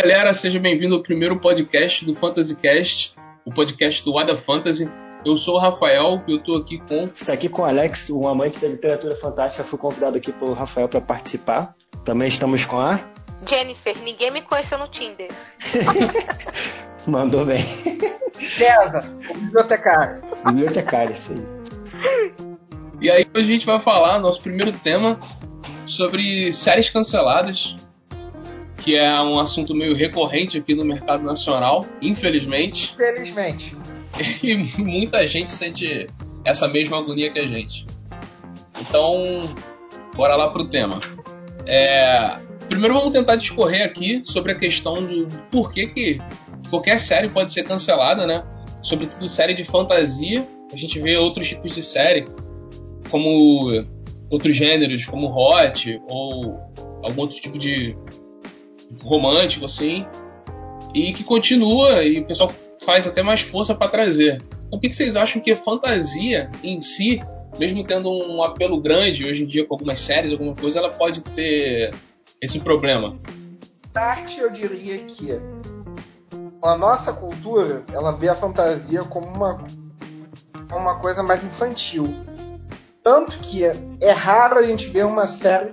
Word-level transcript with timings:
galera, 0.00 0.32
seja 0.32 0.60
bem-vindo 0.60 0.94
ao 0.94 1.02
primeiro 1.02 1.40
podcast 1.40 2.04
do 2.04 2.14
FantasyCast, 2.14 3.16
o 3.44 3.52
podcast 3.52 4.04
do 4.04 4.16
Ada 4.16 4.36
Fantasy. 4.36 4.88
Eu 5.26 5.34
sou 5.34 5.56
o 5.56 5.58
Rafael 5.58 6.22
e 6.28 6.34
eu 6.34 6.38
tô 6.38 6.54
aqui 6.54 6.78
com. 6.78 7.00
Você 7.00 7.24
está 7.24 7.32
aqui 7.32 7.48
com 7.48 7.62
o 7.62 7.64
Alex, 7.64 8.08
um 8.10 8.28
amante 8.28 8.60
da 8.60 8.68
literatura 8.68 9.16
fantástica. 9.16 9.64
Fui 9.64 9.76
convidado 9.76 10.16
aqui 10.16 10.32
pelo 10.32 10.52
Rafael 10.52 10.88
para 10.88 11.00
participar. 11.00 11.74
Também 12.04 12.28
estamos 12.28 12.64
com 12.64 12.78
a. 12.78 13.00
Jennifer, 13.44 13.96
ninguém 14.04 14.30
me 14.30 14.40
conheceu 14.40 14.78
no 14.78 14.86
Tinder. 14.86 15.32
Mandou 17.04 17.44
bem. 17.44 17.64
César, 18.38 19.04
o 19.28 19.34
bibliotecário. 19.34 20.22
Bibliotecário, 20.46 21.12
isso 21.12 21.32
aí. 21.32 22.32
E 23.00 23.10
aí, 23.10 23.26
hoje 23.34 23.48
a 23.48 23.52
gente 23.52 23.66
vai 23.66 23.80
falar, 23.80 24.20
nosso 24.20 24.40
primeiro 24.42 24.70
tema, 24.70 25.18
sobre 25.84 26.52
séries 26.52 26.88
canceladas, 26.88 27.74
que 28.78 28.96
é 28.96 29.20
um 29.20 29.38
assunto 29.38 29.74
meio 29.74 29.94
recorrente 29.94 30.56
aqui 30.56 30.74
no 30.74 30.84
mercado 30.84 31.22
nacional, 31.22 31.84
infelizmente. 32.00 32.94
Felizmente. 32.96 33.76
E 34.42 34.56
muita 34.82 35.24
gente 35.28 35.50
sente 35.50 36.08
essa 36.44 36.66
mesma 36.66 36.98
agonia 36.98 37.30
que 37.30 37.38
a 37.38 37.46
gente. 37.46 37.86
Então, 38.80 39.22
bora 40.16 40.34
lá 40.34 40.50
pro 40.50 40.68
tema. 40.68 40.98
É, 41.66 42.38
primeiro 42.68 42.94
vamos 42.94 43.12
tentar 43.12 43.36
discorrer 43.36 43.84
aqui 43.84 44.22
sobre 44.24 44.52
a 44.52 44.58
questão 44.58 44.94
do 44.94 45.28
porquê 45.50 45.88
que 45.88 46.18
qualquer 46.70 46.98
série 46.98 47.28
pode 47.28 47.52
ser 47.52 47.64
cancelada, 47.64 48.26
né? 48.26 48.42
Sobretudo 48.82 49.28
série 49.28 49.54
de 49.54 49.64
fantasia. 49.64 50.44
A 50.72 50.76
gente 50.76 50.98
vê 50.98 51.16
outros 51.16 51.48
tipos 51.48 51.74
de 51.74 51.82
série, 51.82 52.24
como 53.10 53.84
outros 54.30 54.56
gêneros, 54.56 55.06
como 55.06 55.28
hot 55.28 56.00
ou 56.08 56.58
algum 57.02 57.22
outro 57.22 57.40
tipo 57.40 57.58
de 57.58 57.96
romântico, 59.02 59.66
assim, 59.66 60.06
e 60.94 61.12
que 61.12 61.24
continua 61.24 62.02
e 62.02 62.20
o 62.20 62.24
pessoal 62.24 62.52
faz 62.84 63.06
até 63.06 63.22
mais 63.22 63.40
força 63.40 63.74
para 63.74 63.88
trazer. 63.88 64.42
Então, 64.66 64.78
o 64.78 64.80
que 64.80 64.92
vocês 64.92 65.16
acham 65.16 65.40
que 65.40 65.54
fantasia 65.54 66.50
em 66.62 66.80
si, 66.80 67.20
mesmo 67.58 67.84
tendo 67.84 68.10
um 68.10 68.42
apelo 68.42 68.80
grande 68.80 69.24
hoje 69.24 69.44
em 69.44 69.46
dia 69.46 69.66
com 69.66 69.74
algumas 69.74 70.00
séries, 70.00 70.32
alguma 70.32 70.54
coisa, 70.54 70.78
ela 70.78 70.90
pode 70.90 71.22
ter 71.22 71.94
esse 72.40 72.60
problema? 72.60 73.18
Arte, 73.94 74.40
eu 74.40 74.50
diria 74.50 74.98
que 74.98 75.32
a 76.62 76.76
nossa 76.76 77.12
cultura, 77.12 77.82
ela 77.92 78.12
vê 78.12 78.28
a 78.28 78.34
fantasia 78.34 79.02
como 79.02 79.26
uma, 79.26 79.64
uma 80.70 80.98
coisa 81.00 81.22
mais 81.22 81.42
infantil. 81.42 82.14
Tanto 83.02 83.38
que 83.38 83.64
é 83.64 84.10
raro 84.10 84.58
a 84.58 84.62
gente 84.62 84.88
ver 84.88 85.06
uma 85.06 85.26
série 85.26 85.72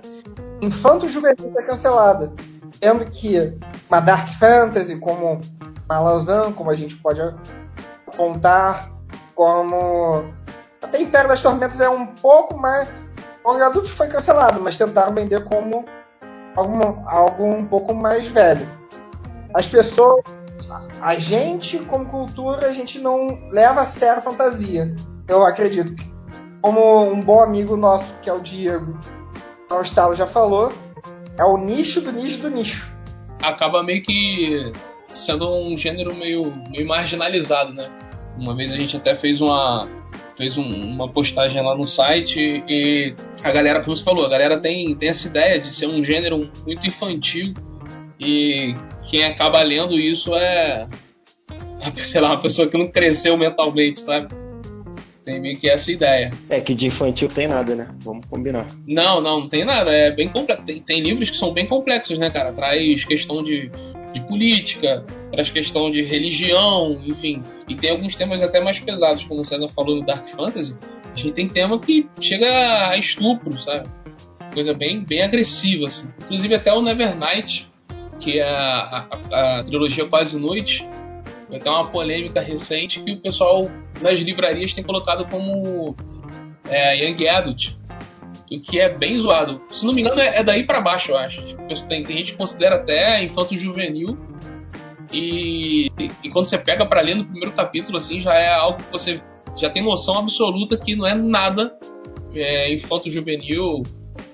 infanto-juvenil 0.60 1.52
ser 1.52 1.66
cancelada. 1.66 2.32
Tendo 2.80 3.04
que 3.06 3.58
uma 3.88 4.00
Dark 4.00 4.28
Fantasy, 4.28 4.98
como 4.98 5.40
Malazan, 5.88 6.52
como 6.52 6.70
a 6.70 6.74
gente 6.74 6.96
pode 6.96 7.20
apontar, 8.06 8.90
como. 9.34 10.24
Até 10.82 11.00
Império 11.00 11.28
das 11.28 11.42
Tormentas 11.42 11.80
é 11.80 11.88
um 11.88 12.06
pouco 12.06 12.56
mais. 12.56 12.88
O 13.44 13.50
adultos 13.50 13.90
foi 13.90 14.08
cancelado, 14.08 14.60
mas 14.60 14.76
tentaram 14.76 15.14
vender 15.14 15.44
como 15.44 15.84
algo, 16.56 17.02
algo 17.06 17.44
um 17.44 17.64
pouco 17.64 17.94
mais 17.94 18.26
velho. 18.28 18.66
As 19.54 19.68
pessoas. 19.68 20.24
A 21.00 21.14
gente, 21.14 21.78
como 21.80 22.06
cultura, 22.06 22.66
a 22.66 22.72
gente 22.72 22.98
não 22.98 23.38
leva 23.50 23.82
a 23.82 23.86
sério 23.86 24.18
a 24.18 24.20
fantasia. 24.20 24.92
Eu 25.28 25.46
acredito 25.46 25.94
que, 25.94 26.12
como 26.60 27.04
um 27.04 27.22
bom 27.22 27.40
amigo 27.40 27.76
nosso, 27.76 28.14
que 28.20 28.28
é 28.28 28.32
o 28.32 28.40
Diego, 28.40 28.98
o 29.70 29.80
Estalo 29.80 30.14
já 30.14 30.26
falou, 30.26 30.72
é 31.38 31.44
o 31.44 31.56
nicho 31.56 32.00
do 32.00 32.12
nicho 32.12 32.42
do 32.42 32.50
nicho. 32.50 32.96
Acaba 33.42 33.82
meio 33.82 34.02
que 34.02 34.72
sendo 35.08 35.48
um 35.48 35.76
gênero 35.76 36.14
meio, 36.14 36.42
meio 36.70 36.86
marginalizado, 36.86 37.72
né? 37.72 37.90
Uma 38.38 38.54
vez 38.54 38.72
a 38.72 38.76
gente 38.76 38.96
até 38.96 39.14
fez 39.14 39.40
uma 39.40 39.88
fez 40.36 40.58
um, 40.58 40.66
uma 40.66 41.08
postagem 41.08 41.62
lá 41.62 41.74
no 41.74 41.84
site 41.84 42.62
e 42.68 43.14
a 43.42 43.50
galera, 43.50 43.82
como 43.82 43.96
você 43.96 44.04
falou, 44.04 44.26
a 44.26 44.28
galera 44.28 44.58
tem, 44.58 44.94
tem 44.94 45.08
essa 45.08 45.26
ideia 45.28 45.58
de 45.58 45.72
ser 45.72 45.86
um 45.86 46.04
gênero 46.04 46.50
muito 46.66 46.86
infantil 46.86 47.54
e 48.20 48.74
quem 49.08 49.24
acaba 49.24 49.62
lendo 49.62 49.98
isso 49.98 50.34
é, 50.36 50.86
sei 51.96 52.20
lá, 52.20 52.32
uma 52.32 52.40
pessoa 52.40 52.68
que 52.68 52.76
não 52.76 52.90
cresceu 52.90 53.36
mentalmente, 53.38 54.00
sabe? 54.00 54.28
Tem 55.26 55.40
meio 55.40 55.58
que 55.58 55.68
essa 55.68 55.90
ideia. 55.90 56.30
É 56.48 56.60
que 56.60 56.72
de 56.72 56.86
infantil 56.86 57.28
tem 57.28 57.48
nada, 57.48 57.74
né? 57.74 57.88
Vamos 57.98 58.24
combinar. 58.26 58.68
Não, 58.86 59.20
não, 59.20 59.40
não 59.40 59.48
tem 59.48 59.64
nada. 59.64 59.90
É 59.90 60.08
bem 60.12 60.28
complexo. 60.28 60.64
Tem, 60.64 60.80
tem 60.80 61.00
livros 61.00 61.28
que 61.28 61.36
são 61.36 61.52
bem 61.52 61.66
complexos, 61.66 62.16
né, 62.16 62.30
cara? 62.30 62.52
Traz 62.52 63.04
questão 63.04 63.42
de, 63.42 63.68
de 64.14 64.20
política, 64.20 65.04
traz 65.32 65.50
questão 65.50 65.90
de 65.90 66.00
religião, 66.02 67.02
enfim. 67.04 67.42
E 67.68 67.74
tem 67.74 67.90
alguns 67.90 68.14
temas 68.14 68.40
até 68.40 68.60
mais 68.60 68.78
pesados, 68.78 69.24
como 69.24 69.40
o 69.40 69.44
César 69.44 69.68
falou 69.68 69.96
no 69.96 70.06
Dark 70.06 70.28
Fantasy. 70.28 70.78
A 71.12 71.16
gente 71.16 71.32
tem 71.32 71.48
tema 71.48 71.80
que 71.80 72.08
chega 72.20 72.90
a 72.90 72.96
estupro, 72.96 73.60
sabe? 73.60 73.88
Coisa 74.54 74.72
bem, 74.74 75.00
bem 75.00 75.24
agressiva, 75.24 75.88
assim. 75.88 76.08
Inclusive 76.22 76.54
até 76.54 76.72
o 76.72 76.80
Nevernight, 76.80 77.66
que 78.20 78.38
é 78.38 78.44
a, 78.44 79.08
a, 79.32 79.58
a 79.58 79.64
trilogia 79.64 80.04
Quase 80.04 80.38
Noite, 80.38 80.88
vai 81.48 81.58
ter 81.58 81.68
uma 81.68 81.88
polêmica 81.88 82.40
recente 82.40 83.00
que 83.00 83.12
o 83.12 83.20
pessoal 83.20 83.70
nas 84.00 84.18
livrarias 84.20 84.74
tem 84.74 84.84
colocado 84.84 85.26
como 85.30 85.94
é, 86.68 87.04
Young 87.04 87.28
Adult, 87.28 87.76
o 88.50 88.60
que 88.60 88.80
é 88.80 88.88
bem 88.88 89.18
zoado. 89.18 89.60
Se 89.68 89.84
não 89.84 89.92
me 89.92 90.02
engano, 90.02 90.20
é, 90.20 90.38
é 90.38 90.44
daí 90.44 90.64
para 90.64 90.80
baixo, 90.80 91.12
eu 91.12 91.16
acho. 91.16 91.42
Tem, 91.88 92.02
tem, 92.02 92.16
gente 92.16 92.32
que 92.32 92.38
considera 92.38 92.76
até 92.76 93.22
infanto 93.22 93.56
juvenil. 93.56 94.16
E, 95.12 95.90
e 96.22 96.28
quando 96.30 96.46
você 96.46 96.58
pega 96.58 96.84
para 96.84 97.00
ler 97.00 97.14
no 97.14 97.24
primeiro 97.24 97.52
capítulo, 97.52 97.96
assim, 97.96 98.20
já 98.20 98.34
é 98.34 98.52
algo 98.52 98.82
que 98.82 98.90
você 98.90 99.20
já 99.56 99.70
tem 99.70 99.82
noção 99.82 100.18
absoluta 100.18 100.76
que 100.76 100.94
não 100.96 101.06
é 101.06 101.14
nada 101.14 101.76
é, 102.34 102.72
infanto 102.72 103.08
juvenil 103.10 103.82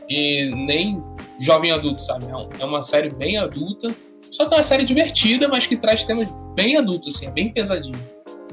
e 0.08 0.50
nem 0.54 1.02
jovem 1.38 1.72
adulto, 1.72 2.02
sabe? 2.02 2.26
É, 2.26 2.62
é 2.62 2.64
uma 2.64 2.82
série 2.82 3.10
bem 3.10 3.38
adulta. 3.38 3.94
Só 4.30 4.46
que 4.46 4.54
é 4.54 4.56
uma 4.56 4.62
série 4.62 4.84
divertida, 4.84 5.48
mas 5.48 5.66
que 5.66 5.76
traz 5.76 6.04
temas 6.04 6.32
bem 6.54 6.76
adultos, 6.76 7.16
assim, 7.16 7.26
é 7.26 7.30
bem 7.30 7.52
pesadinho. 7.52 7.98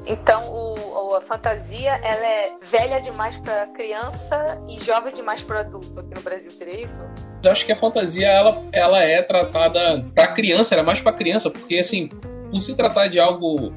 Então, 0.06 0.42
o, 0.42 1.14
a 1.14 1.20
fantasia, 1.20 1.90
ela 2.02 2.26
é 2.26 2.52
velha 2.62 3.00
demais 3.00 3.36
para 3.38 3.66
criança 3.68 4.60
e 4.68 4.82
jovem 4.82 5.12
demais 5.12 5.42
para 5.42 5.60
adulto 5.60 6.00
aqui 6.00 6.14
no 6.14 6.20
Brasil, 6.22 6.50
seria 6.50 6.82
isso? 6.82 7.02
Eu 7.44 7.50
acho 7.50 7.66
que 7.66 7.72
a 7.72 7.76
fantasia, 7.76 8.26
ela, 8.26 8.62
ela 8.72 9.02
é 9.02 9.22
tratada 9.22 10.04
para 10.14 10.28
criança, 10.28 10.74
ela 10.74 10.82
é 10.82 10.86
mais 10.86 11.00
para 11.00 11.12
criança, 11.12 11.50
porque, 11.50 11.76
assim, 11.76 12.08
por 12.50 12.60
se 12.60 12.74
tratar 12.74 13.08
de 13.08 13.20
algo 13.20 13.72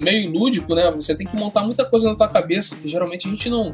meio 0.00 0.30
lúdico, 0.30 0.74
né, 0.74 0.90
você 0.90 1.14
tem 1.14 1.26
que 1.26 1.36
montar 1.36 1.62
muita 1.62 1.84
coisa 1.84 2.08
na 2.08 2.16
tua 2.16 2.28
cabeça, 2.28 2.76
que 2.76 2.88
geralmente 2.88 3.26
a 3.26 3.30
gente 3.30 3.50
não, 3.50 3.72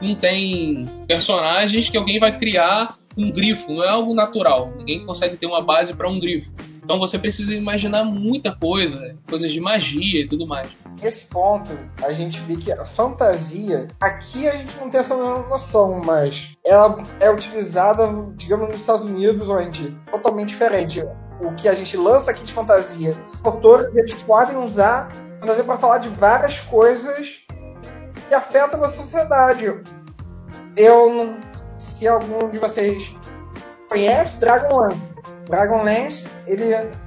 não 0.00 0.14
tem 0.14 0.84
personagens 1.06 1.88
que 1.88 1.96
alguém 1.96 2.18
vai 2.18 2.36
criar 2.38 2.96
um 3.16 3.30
grifo, 3.30 3.72
não 3.72 3.84
é 3.84 3.88
algo 3.88 4.14
natural. 4.14 4.72
Ninguém 4.76 5.04
consegue 5.04 5.36
ter 5.36 5.46
uma 5.46 5.62
base 5.62 5.94
para 5.94 6.08
um 6.08 6.18
grifo. 6.18 6.52
Então 6.86 7.00
você 7.00 7.18
precisa 7.18 7.52
imaginar 7.52 8.04
muita 8.04 8.54
coisa, 8.54 8.94
né? 8.94 9.16
coisas 9.28 9.50
de 9.50 9.60
magia 9.60 10.22
e 10.22 10.28
tudo 10.28 10.46
mais. 10.46 10.68
Nesse 11.02 11.26
ponto, 11.26 11.76
a 12.00 12.12
gente 12.12 12.40
vê 12.42 12.54
que 12.56 12.70
a 12.70 12.84
fantasia, 12.84 13.88
aqui 14.00 14.46
a 14.46 14.54
gente 14.54 14.78
não 14.78 14.88
tem 14.88 15.00
essa 15.00 15.16
noção, 15.16 16.00
mas 16.04 16.56
ela 16.64 16.96
é 17.18 17.28
utilizada, 17.28 18.06
digamos, 18.36 18.68
nos 18.68 18.80
Estados 18.80 19.04
Unidos, 19.04 19.48
onde 19.48 19.98
é 20.06 20.10
totalmente 20.12 20.50
diferente. 20.50 21.02
O 21.40 21.52
que 21.56 21.68
a 21.68 21.74
gente 21.74 21.96
lança 21.96 22.30
aqui 22.30 22.44
de 22.44 22.52
fantasia, 22.52 23.20
autores 23.42 23.92
eles 23.92 24.22
podem 24.22 24.56
usar 24.56 25.10
fantasia 25.40 25.64
para 25.64 25.78
falar 25.78 25.98
de 25.98 26.08
várias 26.08 26.60
coisas 26.60 27.44
que 28.28 28.34
afetam 28.34 28.84
a 28.84 28.88
sociedade. 28.88 29.74
Eu 30.76 31.12
não. 31.12 31.40
Se 31.76 32.06
algum 32.06 32.48
de 32.48 32.60
vocês 32.60 33.12
conhece 33.88 34.38
Dragonlance. 34.38 35.15
Dragonlance, 35.48 36.30
ele 36.46 36.64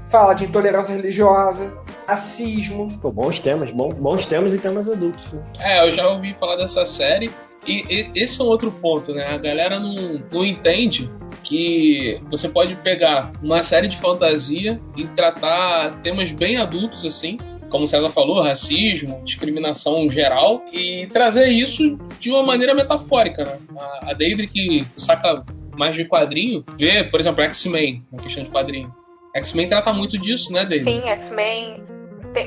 fala 0.09 0.33
de 0.33 0.45
intolerância 0.45 0.95
religiosa, 0.95 1.71
racismo. 2.07 2.87
Pô, 2.99 3.11
bons 3.11 3.39
temas, 3.39 3.71
bons, 3.71 3.93
bons 3.93 4.25
temas 4.25 4.53
e 4.53 4.59
temas 4.59 4.87
adultos. 4.87 5.23
Né? 5.31 5.43
É, 5.59 5.87
eu 5.87 5.91
já 5.91 6.07
ouvi 6.07 6.33
falar 6.33 6.55
dessa 6.55 6.85
série. 6.85 7.29
E, 7.67 7.83
e, 7.89 8.11
esse 8.15 8.39
é 8.39 8.43
um 8.43 8.47
outro 8.47 8.71
ponto, 8.71 9.13
né? 9.13 9.25
A 9.25 9.37
galera 9.37 9.79
não, 9.79 10.23
não 10.31 10.45
entende 10.45 11.11
que 11.43 12.21
você 12.29 12.47
pode 12.49 12.75
pegar 12.77 13.31
uma 13.41 13.61
série 13.61 13.87
de 13.87 13.97
fantasia 13.97 14.79
e 14.95 15.05
tratar 15.07 16.01
temas 16.01 16.31
bem 16.31 16.57
adultos 16.57 17.05
assim, 17.05 17.37
como 17.69 17.85
o 17.85 17.87
César 17.87 18.09
falou, 18.09 18.41
racismo, 18.41 19.21
discriminação 19.23 20.09
geral, 20.09 20.63
e 20.71 21.05
trazer 21.07 21.49
isso 21.49 21.97
de 22.19 22.31
uma 22.31 22.43
maneira 22.43 22.73
metafórica. 22.73 23.43
Né? 23.43 23.57
A, 23.77 24.11
a 24.11 24.13
Deidre 24.13 24.47
que 24.47 24.85
saca 24.97 25.43
mais 25.79 25.95
de 25.95 26.03
quadrinho, 26.03 26.63
vê, 26.77 27.05
por 27.05 27.21
exemplo, 27.21 27.41
X-Men, 27.41 28.05
na 28.11 28.21
questão 28.21 28.43
de 28.43 28.49
quadrinho. 28.49 28.93
X-Men 29.33 29.69
trata 29.69 29.93
muito 29.93 30.17
disso, 30.17 30.51
né, 30.51 30.65
David? 30.65 30.83
Sim, 30.83 31.07
X-Men. 31.07 31.83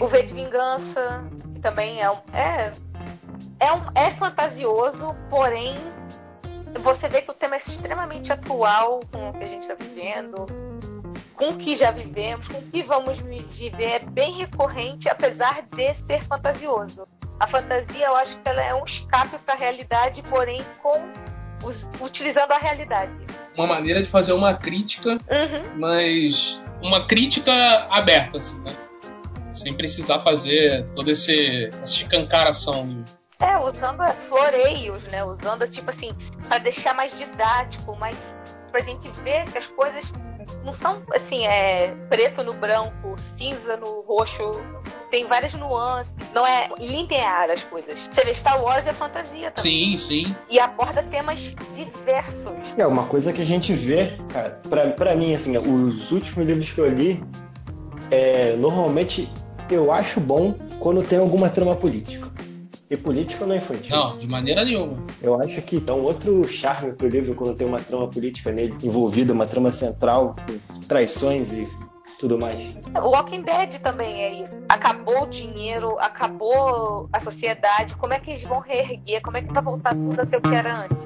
O 0.01 0.07
V 0.07 0.23
de 0.23 0.35
Vingança, 0.35 1.25
que 1.55 1.61
também 1.61 2.03
é, 2.03 2.07
é, 2.35 2.73
é, 3.59 3.73
um, 3.73 3.83
é 3.95 4.11
fantasioso, 4.11 5.17
porém 5.31 5.75
você 6.81 7.09
vê 7.09 7.23
que 7.23 7.31
o 7.31 7.35
tema 7.35 7.57
é 7.57 7.59
extremamente 7.59 8.33
atual 8.33 9.01
com 9.11 9.31
o 9.31 9.33
que 9.33 9.45
a 9.45 9.47
gente 9.47 9.63
está 9.63 9.75
vivendo, 9.75 10.47
com 11.35 11.49
o 11.49 11.57
que 11.57 11.75
já 11.75 11.91
vivemos, 11.91 12.49
com 12.49 12.59
o 12.59 12.63
que 12.63 12.83
vamos 12.83 13.19
viver, 13.19 13.83
é 13.83 13.99
bem 13.99 14.33
recorrente, 14.33 15.09
apesar 15.09 15.63
de 15.75 15.95
ser 15.95 16.23
fantasioso. 16.23 17.09
A 17.41 17.47
fantasia, 17.47 18.07
eu 18.07 18.15
acho 18.15 18.39
que 18.39 18.49
ela 18.49 18.63
é 18.63 18.75
um 18.75 18.85
escape 18.85 19.37
para 19.39 19.55
a 19.55 19.57
realidade, 19.57 20.23
porém 20.23 20.63
com 20.83 20.93
os, 21.67 21.91
utilizando 22.01 22.53
a 22.53 22.59
realidade. 22.59 23.13
Uma 23.57 23.67
maneira 23.67 24.03
de 24.03 24.09
fazer 24.09 24.33
uma 24.33 24.55
crítica, 24.55 25.11
uhum. 25.11 25.79
mas 25.79 26.63
uma 26.81 27.07
crítica 27.07 27.53
aberta, 27.91 28.39
assim, 28.39 28.59
né? 28.61 28.75
Sem 29.53 29.75
precisar 29.75 30.21
fazer 30.21 30.87
toda 30.95 31.11
esse, 31.11 31.67
essa 31.83 32.03
escancaração. 32.03 33.05
É, 33.39 33.59
usando 33.59 34.03
floreios, 34.15 35.03
né? 35.05 35.23
Usando, 35.25 35.69
tipo 35.69 35.91
assim, 35.91 36.13
para 36.49 36.59
deixar 36.59 36.95
mais 36.95 37.17
didático, 37.17 37.95
mais 37.97 38.17
pra 38.71 38.81
gente 38.83 39.11
ver 39.21 39.45
que 39.51 39.59
as 39.59 39.67
coisas 39.67 40.05
não 40.65 40.73
são 40.73 41.03
assim, 41.15 41.47
é 41.47 41.95
preto 42.09 42.43
no 42.43 42.55
branco, 42.55 43.15
cinza 43.19 43.77
no 43.77 44.01
roxo. 44.03 44.51
Tem 45.11 45.27
várias 45.27 45.53
nuances, 45.53 46.15
não 46.35 46.47
é 46.47 46.69
linear 46.79 47.51
as 47.51 47.63
coisas. 47.65 48.09
Você 48.11 48.25
vê 48.25 48.35
Star 48.35 48.63
Wars 48.63 48.87
é 48.87 48.93
fantasia 48.93 49.51
também. 49.51 49.97
Sim, 49.97 49.97
sim. 49.97 50.37
E 50.51 50.59
aborda 50.59 51.03
temas 51.03 51.55
diversos. 51.75 52.53
É, 52.77 52.87
uma 52.87 53.07
coisa 53.07 53.33
que 53.33 53.43
a 53.43 53.47
gente 53.47 53.73
vê, 53.73 54.19
cara, 54.33 54.61
pra, 54.69 54.91
pra 54.91 55.15
mim, 55.15 55.35
assim, 55.35 55.57
os 55.57 56.11
últimos 56.11 56.47
livros 56.47 56.71
que 56.71 56.81
eu 56.81 56.89
li, 56.89 57.23
é, 58.11 58.57
normalmente 58.57 59.29
eu 59.71 59.93
acho 59.93 60.21
bom 60.21 60.55
quando 60.79 61.03
tem 61.03 61.19
alguma 61.19 61.49
trama 61.49 61.77
política. 61.77 62.31
E 62.91 62.97
política 62.97 63.47
não 63.47 63.55
é 63.55 63.57
infantil. 63.57 63.97
Não, 63.97 64.19
de 64.19 64.29
maneira 64.29 64.63
nenhuma. 64.67 65.03
Eu 65.23 65.41
acho 65.41 65.63
que 65.63 65.77
então 65.77 66.03
outro 66.03 66.47
charme 66.47 66.93
pro 66.93 67.09
livro 67.09 67.35
quando 67.35 67.57
tem 67.57 67.67
uma 67.67 67.81
trama 67.81 68.07
política 68.07 68.53
nele 68.53 68.75
envolvida, 68.83 69.33
uma 69.33 69.47
trama 69.47 69.73
central, 69.73 70.37
com 70.47 70.81
traições 70.81 71.53
e 71.55 71.67
tudo 72.23 72.39
mais. 72.39 72.57
O 72.95 73.09
Walking 73.09 73.43
Dead 73.43 73.81
também 73.81 74.23
é 74.23 74.33
isso. 74.33 74.57
Acabou 74.69 75.25
o 75.25 75.27
dinheiro, 75.27 75.99
acabou 75.99 77.09
a 77.13 77.19
sociedade. 77.19 77.97
Como 77.97 78.13
é 78.13 78.21
que 78.21 78.31
eles 78.31 78.45
vão 78.45 78.61
reerguer? 78.61 79.21
Como 79.23 79.37
é 79.37 79.43
que 79.43 79.53
vai 79.53 79.63
voltar 79.63 79.93
tudo 79.93 80.21
a 80.21 80.25
ser 80.25 80.37
o 80.37 80.41
que 80.41 80.55
era 80.55 80.85
antes? 80.85 80.99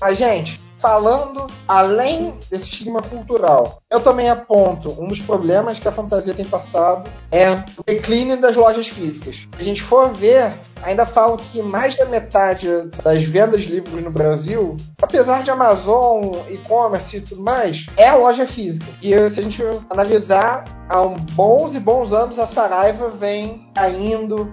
A 0.00 0.14
gente, 0.14 0.60
falando 0.78 1.46
além 1.66 2.38
desse 2.50 2.70
estigma 2.70 3.02
cultural, 3.02 3.82
eu 3.90 4.00
também 4.00 4.30
aponto 4.30 4.96
um 4.98 5.08
dos 5.08 5.20
problemas 5.20 5.78
que 5.80 5.88
a 5.88 5.92
fantasia 5.92 6.34
tem 6.34 6.44
passado 6.44 7.10
é 7.30 7.52
o 7.76 7.82
declínio 7.84 8.40
das 8.40 8.56
lojas 8.56 8.88
físicas. 8.88 9.48
Se 9.56 9.60
a 9.60 9.64
gente 9.64 9.82
for 9.82 10.10
ver, 10.12 10.58
ainda 10.82 11.04
falam 11.04 11.36
que 11.36 11.60
mais 11.60 11.98
da 11.98 12.06
metade 12.06 12.68
das 13.02 13.24
vendas 13.24 13.62
de 13.62 13.72
livros 13.72 14.02
no 14.02 14.10
Brasil, 14.10 14.76
apesar 15.00 15.42
de 15.42 15.50
Amazon, 15.50 16.34
e-commerce 16.48 17.16
e 17.16 17.20
tudo 17.20 17.42
mais, 17.42 17.86
é 17.96 18.08
a 18.08 18.16
loja 18.16 18.46
física. 18.46 18.86
E 19.02 19.08
se 19.30 19.40
a 19.40 19.42
gente 19.42 19.62
analisar, 19.90 20.64
há 20.88 21.06
bons 21.32 21.74
e 21.74 21.80
bons 21.80 22.12
anos 22.12 22.38
a 22.38 22.46
Saraiva 22.46 23.10
vem 23.10 23.68
caindo, 23.74 24.50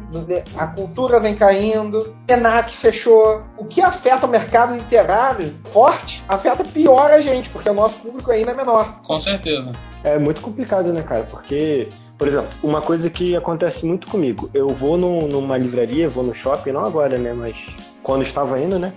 a 0.58 0.68
cultura 0.68 1.20
vem 1.20 1.36
caindo, 1.36 2.16
Senac 2.28 2.76
fechou. 2.76 3.44
O 3.58 3.66
que 3.66 3.82
afeta 3.82 4.28
o 4.28 4.30
mercado 4.30 4.76
literário 4.76 5.56
forte, 5.66 6.24
afeta 6.28 6.64
pior 6.64 7.12
a 7.12 7.22
gente, 7.22 7.50
porque 7.50 7.70
o 7.70 7.74
nosso 7.74 8.00
público 8.00 8.32
ainda 8.32 8.52
é 8.52 8.56
menor. 8.56 9.02
Com 9.02 9.20
certeza. 9.20 9.72
É 10.04 10.20
muito 10.20 10.42
complicado, 10.42 10.92
né, 10.94 11.02
cara? 11.02 11.24
Porque, 11.24 11.90
por 12.18 12.28
exemplo, 12.28 12.50
uma 12.62 12.82
coisa 12.82 13.10
que 13.10 13.36
acontece 13.36 13.86
muito 13.86 14.08
comigo, 14.08 14.50
eu 14.54 14.68
vou 14.70 14.98
no, 14.98 15.28
numa 15.28 15.58
livraria, 15.58 16.10
vou 16.10 16.24
no 16.24 16.36
shopping, 16.36 16.72
não 16.72 16.86
agora, 16.86 17.18
né, 17.18 17.34
mas 17.34 17.56
quando 18.04 18.22
estava 18.22 18.60
indo, 18.62 18.78
né? 18.78 18.94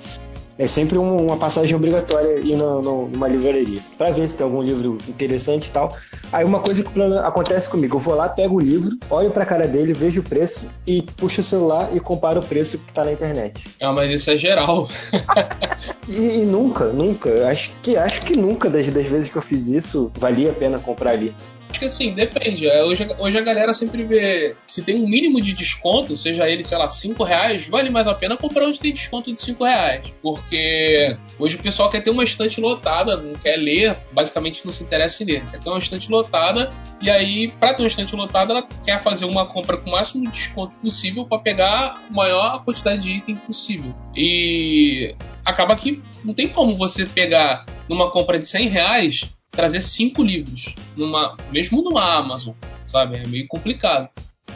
É 0.58 0.66
sempre 0.66 0.99
uma 0.99 1.37
passagem 1.37 1.75
obrigatória 1.76 2.40
ir 2.40 2.56
no, 2.56 2.82
no, 2.82 3.08
numa 3.08 3.28
livraria 3.28 3.81
para 3.96 4.10
ver 4.10 4.28
se 4.28 4.37
tem 4.37 4.44
algum 4.44 4.60
livro 4.60 4.99
interessante 5.08 5.69
e 5.69 5.70
tal. 5.70 5.96
Aí 6.32 6.44
uma 6.44 6.60
coisa 6.60 6.82
que 6.82 7.02
acontece 7.25 7.70
comigo, 7.70 7.96
eu 7.96 8.00
vou 8.00 8.14
lá, 8.14 8.28
pego 8.28 8.56
o 8.56 8.60
livro, 8.60 8.99
olho 9.08 9.31
para 9.31 9.44
a 9.44 9.46
cara 9.46 9.69
dele, 9.69 9.93
vejo 9.93 10.20
o 10.20 10.25
preço 10.25 10.69
e 10.87 11.02
puxo 11.02 11.40
o 11.40 11.44
celular 11.44 11.94
e 11.94 12.00
comparo 12.00 12.40
o 12.40 12.44
preço 12.44 12.78
que 12.78 12.93
tá 12.93 13.05
na 13.05 13.12
internet. 13.12 13.69
É, 13.78 13.88
mas 13.93 14.12
isso 14.12 14.31
é 14.31 14.37
geral. 14.37 14.88
e, 16.08 16.40
e, 16.40 16.44
nunca, 16.44 16.87
nunca, 16.87 17.49
acho 17.49 17.70
que 17.81 17.96
acho 17.96 18.22
que 18.22 18.37
nunca 18.37 18.69
das, 18.69 18.88
das 18.90 19.06
vezes 19.06 19.28
que 19.28 19.37
eu 19.37 19.43
fiz 19.43 19.69
isso 19.69 20.11
valia 20.19 20.50
a 20.50 20.54
pena 20.54 20.78
comprar 20.78 21.12
ali. 21.12 21.34
Acho 21.70 21.81
que 21.81 21.85
assim, 21.85 22.12
depende. 22.12 22.67
É, 22.67 22.82
hoje, 22.82 23.06
hoje 23.19 23.38
a 23.38 23.43
galera 23.43 23.73
sempre 23.73 24.05
vê. 24.05 24.56
Se 24.67 24.82
tem 24.82 24.97
um 24.97 25.06
mínimo 25.06 25.41
de 25.41 25.53
desconto, 25.53 26.17
seja 26.17 26.49
ele, 26.49 26.65
sei 26.65 26.79
lá, 26.79 26.91
5 26.91 27.23
reais, 27.25 27.67
vale 27.69 27.91
mais 27.91 28.06
a 28.06 28.15
pena 28.15 28.37
comprar 28.37 28.67
onde 28.67 28.81
tem 28.81 28.93
desconto 28.93 29.32
de 29.32 29.41
5 29.41 29.65
reais. 29.65 30.15
Porque 30.23 31.17
hoje 31.38 31.56
o 31.56 31.62
pessoal 31.62 31.91
quer 31.91 32.03
ter 32.03 32.11
uma 32.11 32.25
estante 32.25 32.61
lotada, 32.61 33.17
não 33.17 33.35
quer 33.35 33.56
ler, 33.56 33.97
basicamente 34.12 34.65
não 34.65 34.73
se 34.73 34.82
interessa 34.82 35.23
em 35.23 35.26
ler. 35.26 35.50
Quer 35.50 35.61
ter 35.61 35.69
uma 35.69 35.79
estante 35.79 36.11
lotada, 36.11 36.73
e 37.00 37.11
aí, 37.11 37.49
pra 37.49 37.75
ter 37.75 37.82
uma 37.82 37.88
estante 37.88 38.17
lotada, 38.17 38.53
ela 38.53 38.69
quer 38.85 39.00
fazer 39.00 39.25
uma 39.26 39.47
compra 39.47 39.76
com 39.76 39.91
o 39.91 39.93
máximo 39.93 40.25
de 40.25 40.32
desconto 40.32 40.75
possível 40.76 41.26
para 41.26 41.38
pegar 41.38 42.03
a 42.09 42.12
maior 42.12 42.64
quantidade 42.64 43.03
de 43.03 43.11
item 43.11 43.37
possível. 43.37 43.94
E 44.17 45.14
acaba 45.44 45.76
que 45.76 46.03
não 46.25 46.35
tem 46.35 46.49
como 46.49 46.75
você 46.75 47.05
pegar 47.06 47.67
numa 47.88 48.11
compra 48.11 48.38
de 48.38 48.47
100 48.47 48.69
reais 48.69 49.38
trazer 49.58 49.81
cinco 49.81 50.22
livros, 50.22 50.72
numa, 50.96 51.37
mesmo 51.50 51.82
numa 51.82 52.14
Amazon, 52.14 52.55
sabe? 52.87 53.16
É 53.16 53.26
meio 53.26 53.49
complicado. 53.49 54.08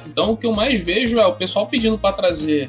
Então 0.07 0.31
o 0.31 0.37
que 0.37 0.47
eu 0.47 0.53
mais 0.53 0.81
vejo 0.81 1.19
é 1.19 1.27
o 1.27 1.35
pessoal 1.35 1.67
pedindo 1.67 1.99
para 1.99 2.13
trazer, 2.13 2.69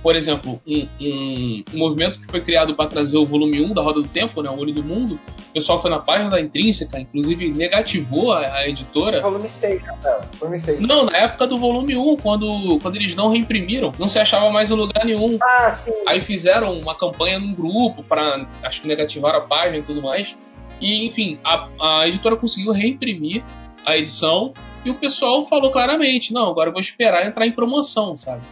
por 0.00 0.14
exemplo, 0.14 0.62
um, 0.64 0.86
um, 1.00 1.64
um, 1.74 1.78
movimento 1.78 2.20
que 2.20 2.26
foi 2.26 2.40
criado 2.40 2.76
para 2.76 2.88
trazer 2.88 3.16
o 3.16 3.26
volume 3.26 3.60
1 3.60 3.74
da 3.74 3.82
Roda 3.82 4.00
do 4.00 4.06
Tempo, 4.06 4.42
né, 4.42 4.48
o 4.48 4.56
Olho 4.56 4.72
do 4.72 4.84
Mundo. 4.84 5.18
O 5.50 5.52
pessoal 5.52 5.82
foi 5.82 5.90
na 5.90 5.98
página 5.98 6.30
da 6.30 6.40
Intrínseca, 6.40 7.00
inclusive 7.00 7.50
negativou 7.50 8.30
a, 8.30 8.58
a 8.58 8.68
editora. 8.68 9.20
Volume 9.20 9.48
6, 9.48 9.82
Rafael. 9.82 10.20
Volume 10.38 10.60
6. 10.60 10.78
Não, 10.78 11.06
na 11.06 11.18
época 11.18 11.48
do 11.48 11.58
volume 11.58 11.96
1, 11.96 12.16
quando, 12.18 12.78
quando 12.80 12.94
eles 12.94 13.16
não 13.16 13.28
reimprimiram, 13.28 13.92
não 13.98 14.08
se 14.08 14.20
achava 14.20 14.48
mais 14.50 14.70
em 14.70 14.74
lugar 14.74 15.04
nenhum. 15.04 15.36
Ah, 15.42 15.68
sim. 15.70 15.94
Aí 16.06 16.20
fizeram 16.20 16.78
uma 16.78 16.96
campanha 16.96 17.40
num 17.40 17.52
grupo 17.52 18.04
para, 18.04 18.46
acho 18.62 18.82
que 18.82 18.86
negativar 18.86 19.34
a 19.34 19.40
página 19.40 19.78
e 19.78 19.82
tudo 19.82 20.00
mais. 20.00 20.36
E, 20.80 21.06
enfim, 21.06 21.38
a, 21.44 21.68
a 21.80 22.08
editora 22.08 22.36
conseguiu 22.36 22.72
reimprimir 22.72 23.44
a 23.84 23.96
edição 23.96 24.52
e 24.84 24.90
o 24.90 24.94
pessoal 24.94 25.44
falou 25.44 25.70
claramente: 25.70 26.32
não, 26.32 26.50
agora 26.50 26.68
eu 26.68 26.72
vou 26.72 26.80
esperar 26.80 27.26
entrar 27.26 27.46
em 27.46 27.52
promoção, 27.52 28.16
sabe? 28.16 28.42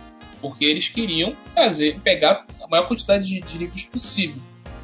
Porque 0.41 0.65
eles 0.65 0.89
queriam 0.89 1.37
fazer, 1.55 2.01
pegar 2.01 2.47
a 2.63 2.69
maior 2.69 2.87
quantidade 2.87 3.27
de, 3.27 3.41
de 3.41 3.59
livros 3.59 3.83
possível. 3.85 4.41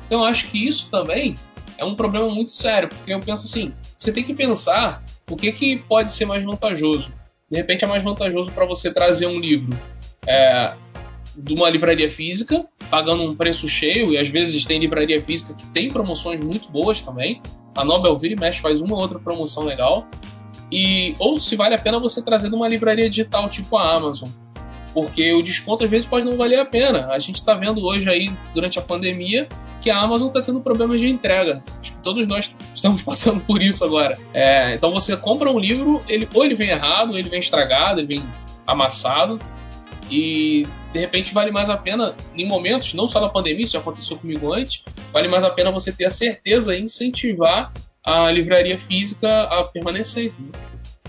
Então 0.07 0.21
eu 0.21 0.25
acho 0.25 0.49
que 0.49 0.67
isso 0.67 0.91
também 0.91 1.37
é 1.79 1.85
um 1.85 1.95
problema 1.95 2.29
muito 2.29 2.53
sério, 2.53 2.89
porque 2.89 3.13
eu 3.13 3.21
penso 3.21 3.45
assim: 3.45 3.73
você 3.97 4.13
tem 4.13 4.25
que 4.25 4.35
pensar 4.35 5.03
o 5.31 5.37
que, 5.37 5.51
que 5.53 5.79
pode 5.79 6.13
ser 6.13 6.25
mais 6.25 6.45
vantajoso. 6.45 7.15
De 7.51 7.57
repente 7.57 7.85
é 7.85 7.87
mais 7.87 8.03
vantajoso 8.03 8.51
para 8.51 8.67
você 8.67 8.93
trazer 8.93 9.27
um 9.27 9.39
livro 9.39 9.79
é, 10.27 10.75
de 11.37 11.55
uma 11.55 11.69
livraria 11.69 12.11
física, 12.11 12.67
pagando 12.91 13.23
um 13.23 13.37
preço 13.37 13.69
cheio, 13.69 14.13
e 14.13 14.19
às 14.19 14.29
vezes 14.29 14.65
tem 14.65 14.79
livraria 14.79 15.21
física 15.21 15.55
que 15.55 15.67
tem 15.67 15.91
promoções 15.91 16.41
muito 16.41 16.71
boas 16.71 17.03
também. 17.03 17.43
A 17.75 17.85
Nobel 17.85 18.17
vira 18.17 18.35
e 18.35 18.39
mexe 18.39 18.61
faz 18.61 18.81
uma 18.81 18.95
ou 18.95 19.01
outra 19.01 19.19
promoção 19.19 19.65
legal. 19.65 20.09
E, 20.73 21.15
ou 21.19 21.39
se 21.39 21.55
vale 21.55 21.75
a 21.75 21.79
pena 21.79 22.01
você 22.01 22.23
trazer 22.23 22.49
de 22.49 22.55
uma 22.55 22.67
livraria 22.67 23.09
digital 23.09 23.49
tipo 23.49 23.77
a 23.77 23.95
Amazon. 23.95 24.29
Porque 24.95 25.33
o 25.35 25.43
desconto 25.43 25.85
às 25.85 25.91
vezes 25.91 26.07
pode 26.07 26.25
não 26.25 26.37
valer 26.37 26.59
a 26.59 26.65
pena. 26.65 27.09
A 27.09 27.19
gente 27.19 27.37
está 27.37 27.55
vendo 27.55 27.85
hoje 27.85 28.09
aí, 28.09 28.33
durante 28.55 28.79
a 28.79 28.83
pandemia, 28.83 29.47
que 29.81 29.91
a 29.91 30.01
Amazon 30.01 30.29
está 30.29 30.41
tendo 30.41 30.61
problemas 30.61 31.01
de 31.01 31.09
entrega. 31.09 31.63
Acho 31.81 31.93
que 31.93 31.99
todos 31.99 32.27
nós 32.27 32.57
estamos 32.75 33.03
passando 33.05 33.41
por 33.41 33.61
isso 33.61 33.85
agora. 33.85 34.19
É, 34.33 34.75
então 34.75 34.91
você 34.91 35.17
compra 35.17 35.51
um 35.51 35.59
livro, 35.59 36.03
ele, 36.09 36.27
ou 36.33 36.45
ele 36.45 36.55
vem 36.55 36.71
errado, 36.71 37.11
ou 37.11 37.19
ele 37.19 37.29
vem 37.29 37.41
estragado, 37.41 38.01
ele 38.01 38.07
vem 38.07 38.25
amassado. 38.67 39.39
E 40.11 40.67
de 40.93 41.01
repente 41.01 41.35
vale 41.35 41.51
mais 41.51 41.69
a 41.69 41.77
pena, 41.77 42.17
em 42.35 42.47
momentos, 42.47 42.95
não 42.95 43.09
só 43.09 43.21
na 43.21 43.29
pandemia, 43.29 43.65
isso 43.65 43.73
já 43.73 43.81
aconteceu 43.81 44.17
comigo 44.17 44.53
antes, 44.53 44.85
vale 45.13 45.29
mais 45.29 45.45
a 45.45 45.51
pena 45.51 45.71
você 45.71 45.93
ter 45.93 46.05
a 46.07 46.11
certeza 46.11 46.75
e 46.75 46.81
incentivar 46.81 47.73
a 48.05 48.31
livraria 48.31 48.79
física 48.79 49.43
a 49.45 49.65
permanecer. 49.65 50.33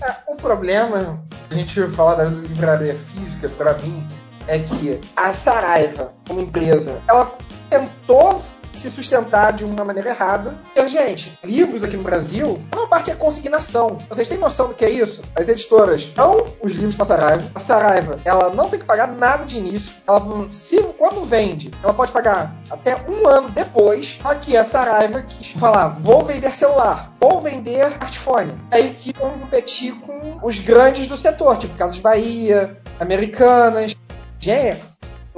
É, 0.02 0.14
o 0.28 0.36
problema, 0.36 1.24
a 1.50 1.54
gente 1.54 1.80
falar 1.88 2.16
da 2.16 2.24
livraria 2.24 2.94
física, 2.94 3.48
para 3.48 3.78
mim, 3.78 4.06
é 4.48 4.58
que 4.58 5.00
a 5.16 5.32
Saraiva, 5.32 6.14
como 6.26 6.40
empresa, 6.40 7.02
ela 7.08 7.36
tentou 7.70 8.36
se 8.72 8.90
sustentar 8.90 9.52
de 9.52 9.64
uma 9.64 9.84
maneira 9.84 10.10
errada. 10.10 10.58
E, 10.74 10.88
gente, 10.88 11.38
livros 11.44 11.82
aqui 11.82 11.96
no 11.96 12.02
Brasil, 12.02 12.58
uma 12.74 12.86
parte 12.86 13.10
é 13.10 13.14
consignação. 13.14 13.98
Vocês 14.08 14.28
têm 14.28 14.38
noção 14.38 14.68
do 14.68 14.74
que 14.74 14.84
é 14.84 14.90
isso? 14.90 15.22
As 15.34 15.48
editoras 15.48 16.06
dão 16.06 16.46
os 16.62 16.72
livros 16.72 16.94
para 16.94 17.04
a 17.04 17.06
Saraiva. 17.06 17.50
A 17.54 17.60
Saraiva, 17.60 18.20
ela 18.24 18.50
não 18.50 18.68
tem 18.68 18.78
que 18.78 18.86
pagar 18.86 19.08
nada 19.08 19.44
de 19.44 19.58
início. 19.58 19.94
Ela, 20.06 20.20
se 20.50 20.82
quando 20.96 21.24
vende, 21.24 21.70
ela 21.82 21.94
pode 21.94 22.12
pagar 22.12 22.54
até 22.70 22.96
um 23.08 23.26
ano 23.26 23.50
depois. 23.50 24.18
Aqui 24.24 24.56
a 24.56 24.64
Saraiva 24.64 25.22
que 25.22 25.58
falar, 25.58 25.88
vou 25.88 26.24
vender 26.24 26.54
celular, 26.54 27.12
vou 27.20 27.40
vender 27.40 27.86
smartphone. 27.88 28.52
Aí 28.70 28.90
que 28.90 29.12
vão 29.12 29.38
competir 29.38 29.94
com 30.00 30.38
os 30.42 30.58
grandes 30.58 31.06
do 31.06 31.16
setor, 31.16 31.56
tipo 31.56 31.76
Casas 31.76 31.98
Bahia, 31.98 32.80
Americanas. 33.00 33.94
Gente, 34.38 34.86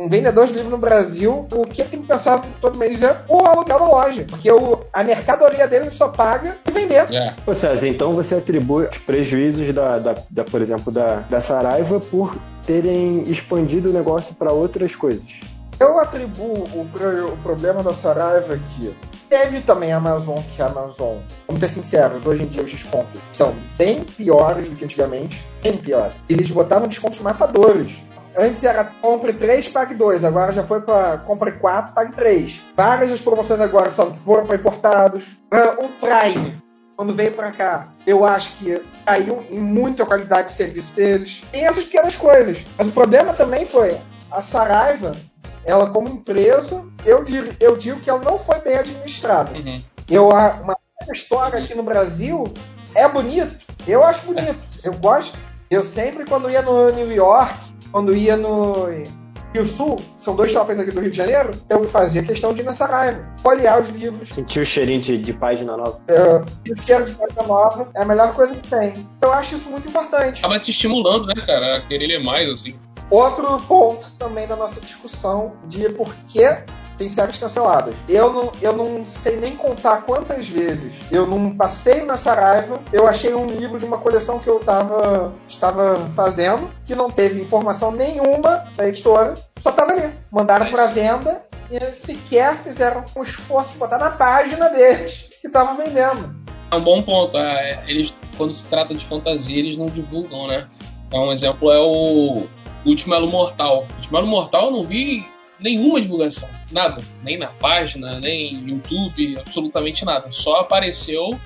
um 0.00 0.08
vendedor 0.08 0.46
de 0.46 0.54
livro 0.54 0.70
no 0.70 0.78
Brasil, 0.78 1.46
o 1.52 1.66
que 1.66 1.82
ele 1.82 1.90
tem 1.90 2.00
que 2.00 2.06
pensar 2.08 2.42
todo 2.60 2.78
mês 2.78 3.02
é 3.02 3.22
o 3.28 3.38
aluguel 3.46 3.78
da 3.78 3.84
loja. 3.86 4.24
Porque 4.28 4.50
o, 4.50 4.80
a 4.92 5.04
mercadoria 5.04 5.68
dele 5.68 5.90
só 5.90 6.08
paga 6.08 6.56
e 6.66 6.70
vender. 6.70 7.06
É. 7.12 7.36
Ô 7.46 7.52
César, 7.54 7.86
então 7.88 8.14
você 8.14 8.36
atribui 8.36 8.86
os 8.86 8.98
prejuízos 8.98 9.72
da, 9.74 9.98
da, 9.98 10.14
da, 10.30 10.44
por 10.44 10.62
exemplo, 10.62 10.90
da, 10.92 11.16
da 11.28 11.40
Saraiva 11.40 12.00
por 12.00 12.34
terem 12.66 13.24
expandido 13.28 13.90
o 13.90 13.92
negócio 13.92 14.34
para 14.34 14.52
outras 14.52 14.94
coisas. 14.96 15.40
Eu 15.78 15.98
atribuo 15.98 16.64
o, 16.74 16.86
pro- 16.92 17.32
o 17.32 17.36
problema 17.38 17.82
da 17.82 17.92
Saraiva 17.94 18.54
aqui. 18.54 18.94
Teve 19.30 19.60
também 19.60 19.92
a 19.92 19.96
Amazon, 19.96 20.38
que 20.54 20.60
a 20.60 20.66
Amazon, 20.66 21.18
vamos 21.46 21.60
ser 21.60 21.68
sinceros, 21.68 22.26
hoje 22.26 22.42
em 22.42 22.46
dia 22.48 22.62
os 22.64 22.70
descontos 22.70 23.20
estão 23.32 23.54
bem 23.78 24.02
piores 24.04 24.68
do 24.68 24.76
que 24.76 24.84
antigamente. 24.84 25.42
Bem 25.62 25.76
pior. 25.76 26.12
Eles 26.28 26.50
botavam 26.50 26.86
descontos 26.88 27.20
matadores. 27.20 28.02
Antes 28.36 28.62
era 28.62 28.84
compre 28.84 29.32
3, 29.32 29.68
pague 29.68 29.94
2. 29.94 30.24
Agora 30.24 30.52
já 30.52 30.62
foi 30.62 30.80
para 30.80 31.18
compre 31.18 31.52
4, 31.52 31.94
pague 31.94 32.14
3. 32.14 32.62
Várias 32.76 33.10
das 33.10 33.22
promoções 33.22 33.60
agora 33.60 33.90
só 33.90 34.10
foram 34.10 34.46
para 34.46 34.56
importados. 34.56 35.36
Ah, 35.52 35.76
o 35.78 35.88
Prime, 35.88 36.62
quando 36.96 37.14
veio 37.14 37.32
para 37.32 37.50
cá, 37.52 37.88
eu 38.06 38.24
acho 38.24 38.52
que 38.58 38.82
caiu 39.04 39.44
em 39.50 39.58
muito 39.58 40.02
a 40.02 40.06
qualidade 40.06 40.48
de 40.48 40.54
serviço 40.54 40.94
deles. 40.94 41.42
Tem 41.50 41.66
essas 41.66 41.86
pequenas 41.86 42.16
coisas. 42.16 42.64
Mas 42.78 42.88
o 42.88 42.92
problema 42.92 43.32
também 43.34 43.66
foi 43.66 43.98
a 44.30 44.42
Saraiva, 44.42 45.16
ela 45.64 45.90
como 45.90 46.08
empresa, 46.08 46.84
eu 47.04 47.24
digo, 47.24 47.54
eu 47.60 47.76
digo 47.76 48.00
que 48.00 48.08
ela 48.08 48.20
não 48.20 48.38
foi 48.38 48.58
bem 48.60 48.76
administrada. 48.76 49.52
Uhum. 49.52 49.82
Eu, 50.08 50.28
uma 50.28 50.76
história 51.12 51.58
aqui 51.58 51.74
no 51.74 51.82
Brasil 51.82 52.52
é 52.94 53.08
bonito. 53.08 53.66
Eu 53.86 54.04
acho 54.04 54.26
bonito. 54.26 54.58
Eu 54.82 54.94
gosto. 54.94 55.38
Eu 55.70 55.84
sempre, 55.84 56.24
quando 56.24 56.50
ia 56.50 56.62
no 56.62 56.90
New 56.90 57.12
York, 57.12 57.54
quando 57.92 58.14
ia 58.14 58.36
no 58.36 58.88
Rio 59.54 59.66
Sul, 59.66 60.00
são 60.16 60.36
dois 60.36 60.52
shoppings 60.52 60.80
aqui 60.80 60.92
do 60.92 61.00
Rio 61.00 61.10
de 61.10 61.16
Janeiro, 61.16 61.50
eu 61.68 61.84
fazia 61.84 62.22
questão 62.22 62.54
de 62.54 62.62
ir 62.62 62.64
na 62.64 62.72
Saraiva, 62.72 63.26
olhar 63.42 63.80
os 63.80 63.88
livros. 63.88 64.28
Sentiu 64.28 64.62
o 64.62 64.66
cheirinho 64.66 65.00
de, 65.00 65.18
de 65.18 65.32
página 65.32 65.76
nova. 65.76 66.00
E 66.64 66.72
o 66.72 66.82
cheiro 66.82 67.04
de 67.04 67.12
coisa 67.14 67.42
nova 67.42 67.90
é 67.94 68.02
a 68.02 68.04
melhor 68.04 68.32
coisa 68.34 68.54
que 68.54 68.68
tem. 68.68 69.06
Eu 69.20 69.32
acho 69.32 69.56
isso 69.56 69.70
muito 69.70 69.88
importante. 69.88 70.38
Acaba 70.38 70.60
te 70.60 70.70
estimulando, 70.70 71.26
né, 71.26 71.34
cara, 71.44 71.78
a 71.78 71.80
querer 71.82 72.06
ler 72.06 72.22
mais, 72.22 72.48
assim. 72.48 72.74
Outro 73.10 73.60
ponto 73.62 74.06
também 74.18 74.46
da 74.46 74.54
nossa 74.54 74.80
discussão 74.80 75.54
de 75.66 75.88
por 75.90 76.14
que 76.28 76.44
tem 77.00 77.08
séries 77.08 77.38
canceladas. 77.38 77.94
Eu 78.06 78.30
não, 78.30 78.52
eu 78.60 78.76
não 78.76 79.02
sei 79.06 79.36
nem 79.36 79.56
contar 79.56 80.02
quantas 80.02 80.46
vezes 80.46 80.92
eu 81.10 81.26
não 81.26 81.56
passei 81.56 82.04
na 82.04 82.18
Saraiva, 82.18 82.78
eu 82.92 83.08
achei 83.08 83.32
um 83.34 83.46
livro 83.46 83.78
de 83.78 83.86
uma 83.86 83.96
coleção 83.96 84.38
que 84.38 84.46
eu 84.48 84.60
tava, 84.60 85.32
estava 85.48 85.96
fazendo, 86.14 86.70
que 86.84 86.94
não 86.94 87.10
teve 87.10 87.40
informação 87.40 87.90
nenhuma 87.90 88.66
da 88.76 88.86
editora, 88.86 89.34
só 89.58 89.72
tava 89.72 89.92
ali. 89.92 90.12
Mandaram 90.30 90.66
Mas- 90.70 90.74
para 90.74 90.86
venda 90.88 91.42
e 91.70 91.80
sequer 91.94 92.54
fizeram 92.58 93.02
um 93.16 93.22
esforço 93.22 93.72
de 93.72 93.78
botar 93.78 93.96
na 93.96 94.10
página 94.10 94.68
deles 94.68 95.30
que 95.40 95.46
estavam 95.46 95.78
vendendo. 95.78 96.38
É 96.70 96.76
um 96.76 96.82
bom 96.82 97.02
ponto. 97.02 97.38
é, 97.38 97.82
Eles, 97.88 98.12
quando 98.36 98.52
se 98.52 98.64
trata 98.66 98.94
de 98.94 99.06
fantasia, 99.06 99.58
eles 99.58 99.76
não 99.78 99.86
divulgam, 99.86 100.46
né? 100.46 100.68
Então, 101.08 101.28
um 101.28 101.32
exemplo 101.32 101.72
é 101.72 101.78
o 101.78 102.46
Último 102.84 103.14
Elo 103.14 103.28
Mortal. 103.30 103.86
O 103.90 103.94
Último 103.96 104.18
Elo 104.18 104.26
Mortal 104.26 104.66
eu 104.66 104.70
não 104.72 104.82
vi 104.82 105.26
nenhuma 105.60 106.00
divulgação. 106.00 106.48
Nada. 106.70 107.02
Nem 107.22 107.38
na 107.38 107.48
página, 107.48 108.18
nem 108.18 108.52
YouTube, 108.68 109.38
absolutamente 109.38 110.04
nada. 110.04 110.30
Só 110.32 110.60
apareceu 110.60 111.38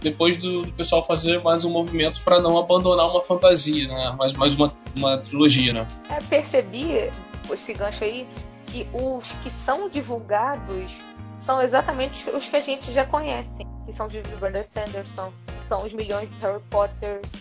depois 0.00 0.36
do, 0.36 0.62
do 0.62 0.72
pessoal 0.72 1.04
fazer 1.04 1.42
mais 1.42 1.64
um 1.64 1.70
movimento 1.70 2.20
para 2.22 2.40
não 2.40 2.56
abandonar 2.56 3.10
uma 3.10 3.22
fantasia, 3.22 3.88
né? 3.88 4.14
Mais, 4.16 4.32
mais 4.34 4.54
uma, 4.54 4.72
uma 4.96 5.18
trilogia, 5.18 5.72
né? 5.72 5.86
É, 6.10 6.20
percebi 6.22 7.10
esse 7.50 7.74
gancho 7.74 8.04
aí 8.04 8.26
que 8.66 8.86
os 8.92 9.32
que 9.42 9.50
são 9.50 9.88
divulgados 9.88 10.98
são 11.38 11.62
exatamente 11.62 12.28
os 12.30 12.48
que 12.48 12.56
a 12.56 12.60
gente 12.60 12.92
já 12.92 13.04
conhece, 13.04 13.64
que 13.86 13.92
são 13.92 14.08
de 14.08 14.20
Brandon 14.40 14.64
Sanderson, 14.64 15.32
são 15.68 15.84
os 15.84 15.92
milhões 15.92 16.28
de 16.28 16.36
Harry 16.40 16.62
Potters, 16.68 17.32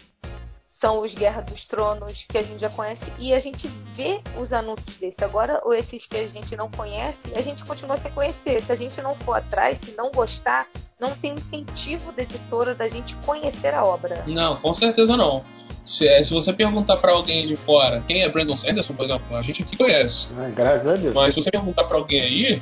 são 0.67 1.01
os 1.01 1.13
Guerra 1.13 1.41
dos 1.41 1.65
Tronos 1.65 2.25
que 2.27 2.37
a 2.37 2.43
gente 2.43 2.59
já 2.59 2.69
conhece 2.69 3.13
e 3.17 3.33
a 3.33 3.39
gente 3.39 3.67
vê 3.95 4.19
os 4.39 4.51
anúncios 4.51 4.95
desse. 4.97 5.23
Agora, 5.23 5.61
ou 5.63 5.73
esses 5.73 6.05
que 6.05 6.17
a 6.17 6.27
gente 6.27 6.55
não 6.55 6.69
conhece, 6.69 7.31
a 7.35 7.41
gente 7.41 7.63
continua 7.63 7.97
sem 7.97 8.11
conhecer. 8.11 8.61
Se 8.61 8.71
a 8.71 8.75
gente 8.75 9.01
não 9.01 9.15
for 9.15 9.33
atrás, 9.33 9.77
se 9.79 9.91
não 9.97 10.11
gostar, 10.11 10.67
não 10.99 11.15
tem 11.15 11.33
incentivo 11.33 12.11
da 12.11 12.23
editora 12.23 12.75
da 12.75 12.87
gente 12.87 13.15
conhecer 13.25 13.73
a 13.73 13.83
obra. 13.83 14.23
Não, 14.27 14.57
com 14.57 14.73
certeza 14.73 15.15
não. 15.15 15.43
Se, 15.85 16.05
é, 16.05 16.21
se 16.21 16.33
você 16.33 16.51
perguntar 16.51 16.97
para 16.97 17.13
alguém 17.13 17.45
de 17.45 17.55
fora 17.55 18.03
quem 18.05 18.21
é 18.21 18.29
Brandon 18.29 18.57
Sanderson, 18.57 18.93
por 18.93 19.05
exemplo, 19.05 19.37
a 19.37 19.41
gente 19.41 19.63
aqui 19.63 19.77
conhece. 19.77 20.27
Ah, 20.37 20.49
graças 20.49 20.87
a 20.87 20.95
Deus. 20.97 21.13
Mas 21.13 21.33
se 21.33 21.41
você 21.41 21.49
perguntar 21.49 21.85
pra 21.85 21.97
alguém 21.97 22.19
aí, 22.19 22.61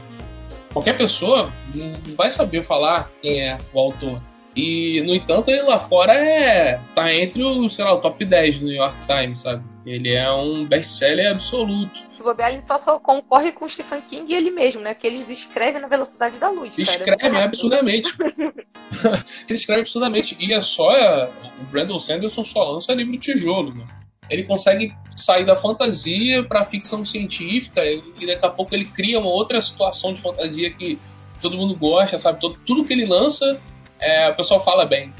qualquer 0.71 0.95
pessoa 0.95 1.51
não 1.73 1.93
vai 2.15 2.29
saber 2.29 2.61
falar 2.61 3.09
quem 3.21 3.41
é 3.41 3.57
o 3.73 3.79
autor. 3.79 4.21
E, 4.55 5.01
no 5.05 5.13
entanto, 5.13 5.49
ele 5.49 5.63
lá 5.63 5.79
fora 5.79 6.13
é 6.13 6.79
tá 6.93 7.13
entre 7.13 7.43
o, 7.43 7.69
sei 7.69 7.83
lá, 7.83 7.93
o 7.93 7.99
top 7.99 8.23
10 8.23 8.59
do 8.59 8.65
New 8.67 8.75
York 8.75 8.95
Times, 9.05 9.39
sabe? 9.39 9.63
Ele 9.85 10.13
é 10.13 10.31
um 10.31 10.65
best-seller 10.65 11.31
absoluto. 11.31 12.01
Se 12.11 12.23
bobear, 12.23 12.53
ele 12.53 12.63
só 12.65 12.79
concorre 12.79 13.51
com 13.51 13.65
o 13.65 13.69
Stephen 13.69 14.01
King 14.01 14.31
e 14.31 14.35
ele 14.35 14.49
mesmo, 14.49 14.81
né? 14.81 14.93
Que 14.95 15.05
eles 15.05 15.29
escrevem 15.29 15.81
na 15.81 15.87
velocidade 15.87 16.37
da 16.39 16.49
luz. 16.49 16.75
cara. 16.75 16.81
É 16.89 16.93
Escreve 16.95 17.21
muito 17.21 17.33
rápido. 17.33 17.45
absurdamente. 17.45 18.13
ele 19.47 19.53
escreve 19.59 19.81
absurdamente. 19.81 20.37
E 20.39 20.53
é 20.53 20.61
só. 20.61 20.91
é, 20.95 21.29
O 21.61 21.65
Brandon 21.65 21.99
Sanderson 21.99 22.43
só 22.43 22.63
lança 22.71 22.93
livro 22.93 23.17
tijolo, 23.17 23.73
né? 23.75 23.85
Ele 24.29 24.43
consegue 24.43 24.91
sair 25.15 25.45
da 25.45 25.55
fantasia 25.55 26.43
pra 26.43 26.65
ficção 26.65 27.05
científica 27.05 27.81
e 27.83 28.25
daqui 28.25 28.43
a 28.45 28.49
pouco 28.49 28.73
ele 28.73 28.85
cria 28.85 29.19
uma 29.19 29.29
outra 29.29 29.61
situação 29.61 30.13
de 30.13 30.19
fantasia 30.21 30.71
que 30.73 30.97
todo 31.39 31.57
mundo 31.57 31.75
gosta, 31.75 32.17
sabe? 32.17 32.39
Todo, 32.41 32.57
tudo 32.65 32.83
que 32.83 32.93
ele 32.93 33.05
lança, 33.05 33.61
é, 33.99 34.29
o 34.29 34.35
pessoal 34.35 34.63
fala 34.63 34.85
bem, 34.85 35.13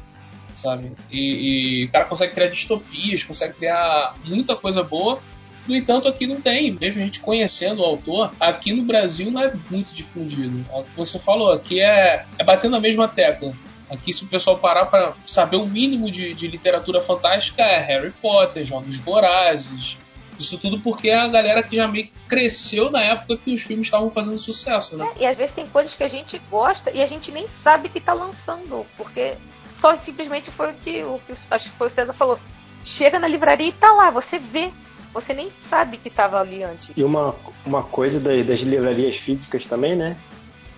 sabe? 0.54 0.92
E, 1.10 1.82
e 1.82 1.84
o 1.84 1.90
cara 1.90 2.04
consegue 2.04 2.34
criar 2.34 2.48
distopias, 2.48 3.22
consegue 3.24 3.54
criar 3.54 4.14
muita 4.24 4.56
coisa 4.56 4.82
boa. 4.82 5.20
No 5.66 5.74
entanto, 5.74 6.06
aqui 6.06 6.26
não 6.26 6.40
tem. 6.40 6.72
Mesmo 6.72 7.00
a 7.00 7.04
gente 7.04 7.20
conhecendo 7.20 7.82
o 7.82 7.84
autor, 7.84 8.30
aqui 8.38 8.72
no 8.72 8.84
Brasil 8.84 9.30
não 9.30 9.42
é 9.42 9.52
muito 9.70 9.92
difundido. 9.92 10.64
É 10.70 10.78
o 10.78 10.84
que 10.84 10.96
você 10.96 11.18
falou, 11.18 11.52
aqui 11.52 11.80
é, 11.80 12.24
é 12.38 12.44
batendo 12.44 12.76
a 12.76 12.80
mesma 12.80 13.08
tecla. 13.08 13.52
Aqui, 13.88 14.12
se 14.12 14.24
o 14.24 14.28
pessoal 14.28 14.58
parar 14.58 14.86
para 14.86 15.14
saber 15.26 15.56
o 15.56 15.66
mínimo 15.66 16.10
de, 16.10 16.34
de 16.34 16.48
literatura 16.48 17.00
fantástica, 17.00 17.62
é 17.62 17.78
Harry 17.78 18.12
Potter, 18.20 18.64
Jogos 18.64 18.96
Vorazes. 18.96 19.98
Isso 20.38 20.58
tudo 20.58 20.80
porque 20.80 21.08
é 21.08 21.16
a 21.18 21.28
galera 21.28 21.62
que 21.62 21.74
já 21.74 21.88
meio 21.88 22.06
que 22.06 22.12
cresceu 22.28 22.90
na 22.90 23.00
época 23.00 23.36
que 23.38 23.54
os 23.54 23.62
filmes 23.62 23.86
estavam 23.86 24.10
fazendo 24.10 24.38
sucesso, 24.38 24.96
né? 24.96 25.08
É, 25.18 25.22
e 25.22 25.26
às 25.26 25.36
vezes 25.36 25.54
tem 25.54 25.66
coisas 25.66 25.94
que 25.94 26.02
a 26.04 26.08
gente 26.08 26.38
gosta 26.50 26.90
e 26.90 27.02
a 27.02 27.06
gente 27.06 27.32
nem 27.32 27.46
sabe 27.46 27.88
que 27.88 28.00
tá 28.00 28.12
lançando, 28.12 28.84
porque 28.96 29.34
só 29.74 29.96
simplesmente 29.96 30.50
foi 30.50 30.70
o 30.70 30.74
que, 30.74 31.02
o 31.04 31.20
que 31.26 31.32
acho 31.50 31.70
que 31.70 31.76
foi 31.76 31.86
o 31.86 31.90
César 31.90 32.12
falou. 32.12 32.38
Chega 32.84 33.18
na 33.18 33.26
livraria 33.26 33.68
e 33.68 33.72
tá 33.72 33.92
lá, 33.92 34.10
você 34.10 34.38
vê. 34.38 34.70
Você 35.12 35.32
nem 35.32 35.48
sabe 35.48 35.96
que 35.96 36.10
tava 36.10 36.38
ali 36.38 36.62
antes. 36.62 36.90
E 36.94 37.02
uma, 37.02 37.34
uma 37.64 37.82
coisa 37.82 38.20
da- 38.20 38.42
das 38.42 38.60
livrarias 38.60 39.16
físicas 39.16 39.64
também, 39.64 39.96
né? 39.96 40.16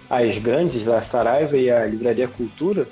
As 0.09 0.39
grandes, 0.39 0.87
a 0.89 1.03
Saraiva 1.03 1.57
e 1.57 1.69
a 1.71 1.85
Livraria 1.85 2.29
Cultura, 2.29 2.89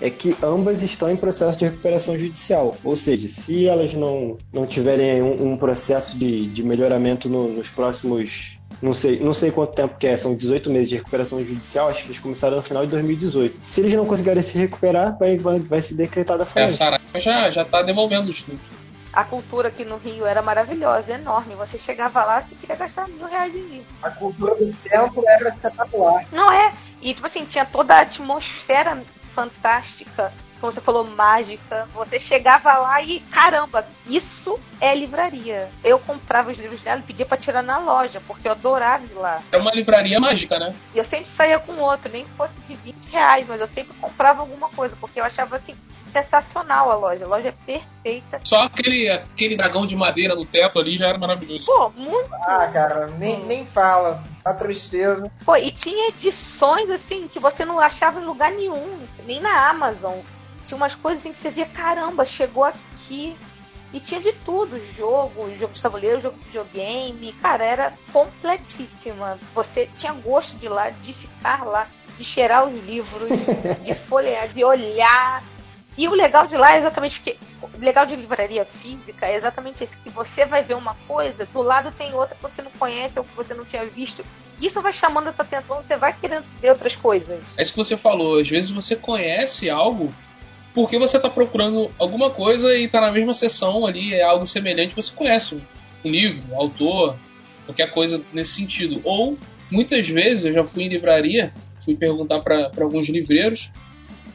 é 0.00 0.08
que 0.10 0.34
ambas 0.42 0.82
estão 0.82 1.10
em 1.10 1.16
processo 1.16 1.58
de 1.58 1.64
recuperação 1.66 2.18
judicial. 2.18 2.74
Ou 2.82 2.96
seja, 2.96 3.28
se 3.28 3.66
elas 3.66 3.92
não, 3.92 4.38
não 4.52 4.66
tiverem 4.66 5.22
um, 5.22 5.52
um 5.52 5.56
processo 5.56 6.16
de, 6.18 6.46
de 6.48 6.62
melhoramento 6.62 7.28
no- 7.28 7.48
nos 7.48 7.68
próximos. 7.68 8.58
Não 8.80 8.94
sei, 8.94 9.20
não 9.20 9.34
sei 9.34 9.50
quanto 9.50 9.74
tempo 9.74 9.98
que 9.98 10.06
é, 10.06 10.16
são 10.16 10.34
18 10.34 10.70
meses 10.70 10.88
de 10.88 10.96
recuperação 10.96 11.38
judicial, 11.44 11.88
acho 11.90 12.02
que 12.02 12.08
eles 12.12 12.20
começaram 12.20 12.56
no 12.56 12.62
final 12.62 12.84
de 12.86 12.92
2018. 12.92 13.60
Se 13.68 13.80
eles 13.82 13.92
não 13.92 14.06
conseguirem 14.06 14.42
se 14.42 14.56
recuperar, 14.56 15.18
vai, 15.18 15.36
vai, 15.36 15.58
vai 15.58 15.82
se 15.82 15.92
decretar 15.94 16.38
da 16.38 16.44
É, 16.44 16.46
a 16.46 16.50
falência. 16.50 16.76
Saraiva 16.78 17.20
já, 17.20 17.50
já 17.50 17.64
tá 17.64 17.82
devolvendo 17.82 18.30
os 18.30 18.40
tudo. 18.40 18.58
A 19.12 19.24
cultura 19.24 19.68
aqui 19.68 19.84
no 19.84 19.96
Rio 19.98 20.24
era 20.24 20.40
maravilhosa, 20.40 21.12
enorme. 21.14 21.56
Você 21.56 21.76
chegava 21.76 22.24
lá, 22.24 22.40
você 22.40 22.54
queria 22.54 22.76
gastar 22.76 23.06
mil 23.08 23.26
reais 23.26 23.54
em 23.54 23.60
livro. 23.66 23.86
A 24.02 24.10
cultura 24.10 24.54
do 24.54 24.72
tempo 24.88 25.24
era 25.26 25.48
espetacular. 25.50 26.24
Não 26.32 26.50
é? 26.50 26.72
E, 27.02 27.12
tipo 27.12 27.26
assim, 27.26 27.44
tinha 27.44 27.66
toda 27.66 27.94
a 27.96 28.00
atmosfera 28.02 29.02
fantástica, 29.34 30.32
como 30.60 30.72
você 30.72 30.80
falou, 30.80 31.04
mágica. 31.04 31.88
Você 31.94 32.18
chegava 32.18 32.76
lá 32.76 33.02
e, 33.02 33.20
caramba, 33.20 33.86
isso 34.06 34.60
é 34.80 34.94
livraria. 34.94 35.70
Eu 35.82 35.98
comprava 35.98 36.50
os 36.50 36.58
livros 36.58 36.80
dela 36.82 37.00
e 37.00 37.02
pedia 37.02 37.24
pra 37.24 37.38
tirar 37.38 37.62
na 37.62 37.78
loja, 37.78 38.20
porque 38.26 38.46
eu 38.46 38.52
adorava 38.52 39.04
ir 39.04 39.14
lá. 39.14 39.42
É 39.50 39.56
uma 39.56 39.72
livraria 39.72 40.20
mágica, 40.20 40.58
né? 40.58 40.74
E 40.94 40.98
eu 40.98 41.04
sempre 41.04 41.30
saía 41.30 41.58
com 41.58 41.78
outro, 41.78 42.12
nem 42.12 42.24
que 42.24 42.30
fosse 42.32 42.54
de 42.68 42.74
20 42.74 43.06
reais, 43.06 43.46
mas 43.48 43.60
eu 43.60 43.66
sempre 43.66 43.94
comprava 43.98 44.40
alguma 44.40 44.68
coisa, 44.68 44.94
porque 45.00 45.18
eu 45.18 45.24
achava, 45.24 45.56
assim, 45.56 45.74
sensacional 46.10 46.90
a 46.90 46.94
loja. 46.94 47.24
A 47.24 47.28
loja 47.28 47.48
é 47.48 47.52
perfeita. 47.52 48.40
Só 48.44 48.64
aquele, 48.64 49.08
aquele 49.08 49.56
dragão 49.56 49.86
de 49.86 49.96
madeira 49.96 50.34
no 50.34 50.44
teto 50.44 50.78
ali 50.78 50.96
já 50.96 51.08
era 51.08 51.18
maravilhoso. 51.18 51.64
Pô, 51.64 51.90
muito 51.90 52.30
Ah, 52.46 52.68
cara, 52.72 53.06
nem, 53.18 53.40
nem 53.44 53.64
fala. 53.64 54.22
A 54.44 54.54
tristeza. 54.54 55.30
Pô, 55.44 55.56
e 55.56 55.70
tinha 55.70 56.08
edições 56.08 56.90
assim 56.90 57.28
que 57.28 57.38
você 57.38 57.64
não 57.64 57.78
achava 57.78 58.20
em 58.20 58.24
lugar 58.24 58.52
nenhum, 58.52 59.06
nem 59.26 59.40
na 59.40 59.68
Amazon. 59.68 60.18
Tinha 60.64 60.76
umas 60.76 60.94
coisas 60.94 61.22
assim 61.22 61.32
que 61.32 61.38
você 61.38 61.50
via, 61.50 61.66
caramba, 61.66 62.24
chegou 62.24 62.64
aqui. 62.64 63.36
E 63.92 63.98
tinha 63.98 64.20
de 64.20 64.32
tudo, 64.32 64.78
jogo, 64.78 65.52
jogo 65.56 65.74
de 65.74 65.82
tabuleiro, 65.82 66.20
jogo 66.20 66.38
de 66.38 66.44
videogame. 66.44 67.32
Cara, 67.34 67.64
era 67.64 67.94
completíssima. 68.12 69.38
Você 69.52 69.90
tinha 69.96 70.12
gosto 70.12 70.56
de 70.56 70.68
lá, 70.68 70.90
de 70.90 71.12
ficar 71.12 71.66
lá, 71.66 71.88
de 72.16 72.24
cheirar 72.24 72.68
os 72.68 72.78
livros, 72.86 73.28
de 73.82 73.92
folhear, 73.94 74.48
de 74.48 74.62
olhar. 74.62 75.42
E 75.96 76.08
o 76.08 76.14
legal 76.14 76.46
de 76.46 76.56
lá 76.56 76.74
é 76.74 76.78
exatamente 76.78 77.20
que. 77.20 77.36
Legal 77.78 78.06
de 78.06 78.16
livraria 78.16 78.64
física 78.64 79.26
é 79.26 79.36
exatamente 79.36 79.84
isso, 79.84 79.98
que 80.02 80.10
você 80.10 80.44
vai 80.44 80.62
ver 80.62 80.76
uma 80.76 80.94
coisa, 81.06 81.46
do 81.46 81.62
lado 81.62 81.92
tem 81.92 82.12
outra 82.14 82.34
que 82.34 82.42
você 82.42 82.62
não 82.62 82.70
conhece 82.72 83.18
ou 83.18 83.24
que 83.24 83.34
você 83.34 83.54
não 83.54 83.64
tinha 83.64 83.84
visto. 83.86 84.24
Isso 84.60 84.80
vai 84.82 84.92
chamando 84.92 85.28
a 85.28 85.32
sua 85.32 85.44
atenção, 85.44 85.82
você 85.82 85.96
vai 85.96 86.12
querendo 86.12 86.44
ver 86.60 86.70
outras 86.70 86.94
coisas. 86.94 87.42
É 87.56 87.62
isso 87.62 87.72
que 87.72 87.78
você 87.78 87.96
falou, 87.96 88.38
às 88.38 88.48
vezes 88.48 88.70
você 88.70 88.94
conhece 88.96 89.70
algo 89.70 90.12
porque 90.74 90.98
você 90.98 91.16
está 91.16 91.28
procurando 91.28 91.90
alguma 91.98 92.30
coisa 92.30 92.76
e 92.76 92.84
está 92.84 93.00
na 93.00 93.12
mesma 93.12 93.34
sessão 93.34 93.86
ali, 93.86 94.14
é 94.14 94.22
algo 94.22 94.46
semelhante, 94.46 94.94
você 94.94 95.12
conhece 95.12 95.56
o 95.56 95.62
livro, 96.04 96.42
o 96.50 96.60
autor, 96.60 97.16
qualquer 97.66 97.90
coisa 97.90 98.22
nesse 98.32 98.54
sentido. 98.54 99.00
Ou, 99.04 99.36
muitas 99.70 100.08
vezes, 100.08 100.44
eu 100.44 100.52
já 100.52 100.64
fui 100.64 100.84
em 100.84 100.88
livraria, 100.88 101.52
fui 101.84 101.96
perguntar 101.96 102.40
para 102.40 102.70
alguns 102.80 103.08
livreiros, 103.08 103.70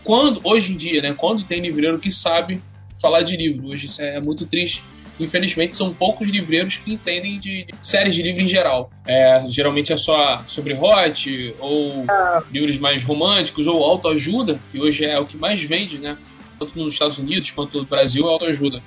quando, 0.05 0.39
hoje 0.43 0.71
em 0.71 0.77
dia, 0.77 1.01
né, 1.01 1.13
quando 1.17 1.43
tem 1.43 1.59
livreiro 1.59 1.99
que 1.99 2.11
sabe 2.11 2.61
falar 3.01 3.23
de 3.23 3.35
livro, 3.35 3.67
hoje 3.67 3.87
isso 3.87 4.01
é 4.01 4.21
muito 4.21 4.45
triste, 4.45 4.83
infelizmente 5.19 5.75
são 5.75 5.93
poucos 5.93 6.29
livreiros 6.29 6.77
que 6.77 6.93
entendem 6.93 7.39
de, 7.39 7.65
de 7.65 7.73
séries 7.81 8.15
de 8.15 8.21
livro 8.21 8.41
em 8.41 8.47
geral. 8.47 8.91
É, 9.07 9.43
geralmente 9.49 9.91
é 9.91 9.97
só 9.97 10.39
sobre 10.47 10.75
hot, 10.75 11.55
ou 11.59 12.05
livros 12.51 12.77
mais 12.77 13.03
românticos, 13.03 13.65
ou 13.65 13.83
autoajuda, 13.83 14.59
que 14.71 14.79
hoje 14.79 15.05
é 15.05 15.19
o 15.19 15.25
que 15.25 15.37
mais 15.37 15.61
vende, 15.63 15.97
né? 15.97 16.17
Tanto 16.59 16.77
nos 16.77 16.93
Estados 16.93 17.17
Unidos 17.17 17.51
quanto 17.51 17.79
no 17.79 17.85
Brasil, 17.85 18.27
é 18.27 18.31
autoajuda. 18.31 18.81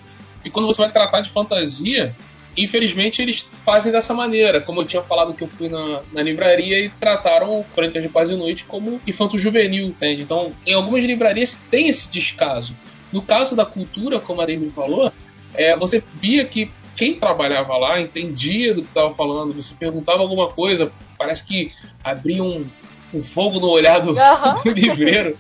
E 0.45 0.51
quando 0.51 0.67
você 0.67 0.81
vai 0.81 0.91
tratar 0.91 1.21
de 1.21 1.31
fantasia, 1.31 2.15
infelizmente 2.63 3.23
eles 3.23 3.49
fazem 3.65 3.93
dessa 3.93 4.13
maneira. 4.13 4.61
Como 4.61 4.81
eu 4.81 4.87
tinha 4.87 5.03
falado 5.03 5.35
que 5.35 5.43
eu 5.43 5.49
fui 5.49 5.69
na, 5.69 6.03
na 6.13 6.23
livraria 6.23 6.85
e 6.85 6.89
trataram 6.89 7.65
Crônicas 7.75 8.03
de 8.03 8.09
Paz 8.09 8.31
e 8.31 8.37
Noite 8.37 8.65
como 8.65 9.01
infanto 9.07 9.39
juvenil, 9.39 9.87
entende? 9.87 10.23
Então, 10.23 10.53
em 10.67 10.75
algumas 10.75 11.05
livrarias 11.05 11.63
tem 11.71 11.89
esse 11.89 12.11
descaso. 12.11 12.75
No 13.13 13.23
caso 13.23 13.57
da 13.57 13.65
cultura, 13.65 14.21
como 14.21 14.41
a 14.41 14.47
David 14.47 14.71
falou, 14.71 15.13
é, 15.55 15.77
você 15.77 16.03
via 16.15 16.45
que 16.45 16.71
quem 16.95 17.15
trabalhava 17.15 17.77
lá 17.77 18.01
entendia 18.01 18.75
do 18.75 18.83
que 18.83 18.89
estava 18.89 19.15
falando, 19.15 19.55
você 19.55 19.75
perguntava 19.75 20.21
alguma 20.21 20.49
coisa, 20.49 20.93
parece 21.17 21.47
que 21.47 21.73
abria 22.03 22.43
um, 22.43 22.67
um 23.15 23.23
fogo 23.23 23.61
no 23.61 23.69
olhar 23.69 24.01
do, 24.01 24.11
uhum. 24.11 24.63
do 24.65 24.71
livreiro 24.71 25.39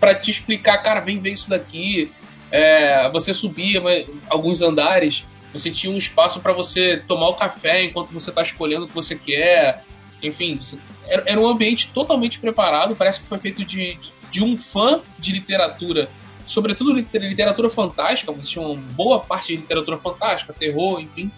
para 0.00 0.14
te 0.14 0.30
explicar, 0.30 0.78
cara, 0.78 1.00
vem 1.00 1.18
ver 1.18 1.30
isso 1.30 1.48
daqui. 1.48 2.12
É, 2.50 3.10
você 3.10 3.34
subia 3.34 3.82
alguns 4.28 4.62
andares, 4.62 5.26
você 5.54 5.70
tinha 5.70 5.92
um 5.92 5.96
espaço 5.96 6.40
para 6.40 6.52
você 6.52 7.02
tomar 7.06 7.28
o 7.28 7.34
café 7.34 7.84
enquanto 7.84 8.12
você 8.12 8.30
está 8.30 8.42
escolhendo 8.42 8.84
o 8.84 8.88
que 8.88 8.94
você 8.94 9.16
quer. 9.16 9.84
Enfim, 10.22 10.58
era, 11.06 11.40
um 11.40 11.46
ambiente 11.46 11.92
totalmente 11.92 12.38
preparado, 12.38 12.96
parece 12.96 13.20
que 13.20 13.26
foi 13.26 13.38
feito 13.38 13.64
de, 13.64 13.98
de 14.30 14.42
um 14.42 14.56
fã 14.56 15.00
de 15.18 15.32
literatura 15.32 16.08
sobretudo 16.46 16.92
literatura 16.92 17.68
fantástica, 17.68 18.32
você 18.32 18.50
tinha 18.50 18.66
uma 18.66 18.76
boa 18.76 19.20
parte 19.20 19.48
de 19.48 19.56
literatura 19.56 19.96
fantástica, 19.96 20.52
terror, 20.52 21.00
enfim. 21.00 21.30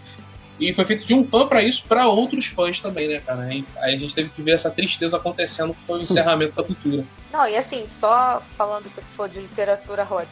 E 0.58 0.72
foi 0.72 0.84
feito 0.84 1.06
de 1.06 1.14
um 1.14 1.22
fã 1.22 1.46
para 1.46 1.62
isso, 1.62 1.86
para 1.86 2.08
outros 2.08 2.46
fãs 2.46 2.80
também, 2.80 3.08
né, 3.08 3.20
cara? 3.20 3.42
Aí 3.42 3.64
a 3.76 3.90
gente 3.90 4.14
teve 4.14 4.30
que 4.30 4.42
ver 4.42 4.52
essa 4.52 4.70
tristeza 4.70 5.16
acontecendo, 5.16 5.74
que 5.74 5.84
foi 5.84 5.98
o 5.98 6.02
encerramento 6.02 6.56
da 6.56 6.62
cultura. 6.62 7.04
Não, 7.30 7.46
e 7.46 7.56
assim, 7.56 7.86
só 7.86 8.42
falando 8.56 8.84
que 8.84 9.00
você 9.00 9.12
falou 9.12 9.30
de 9.30 9.40
literatura 9.40 10.06
hot. 10.10 10.28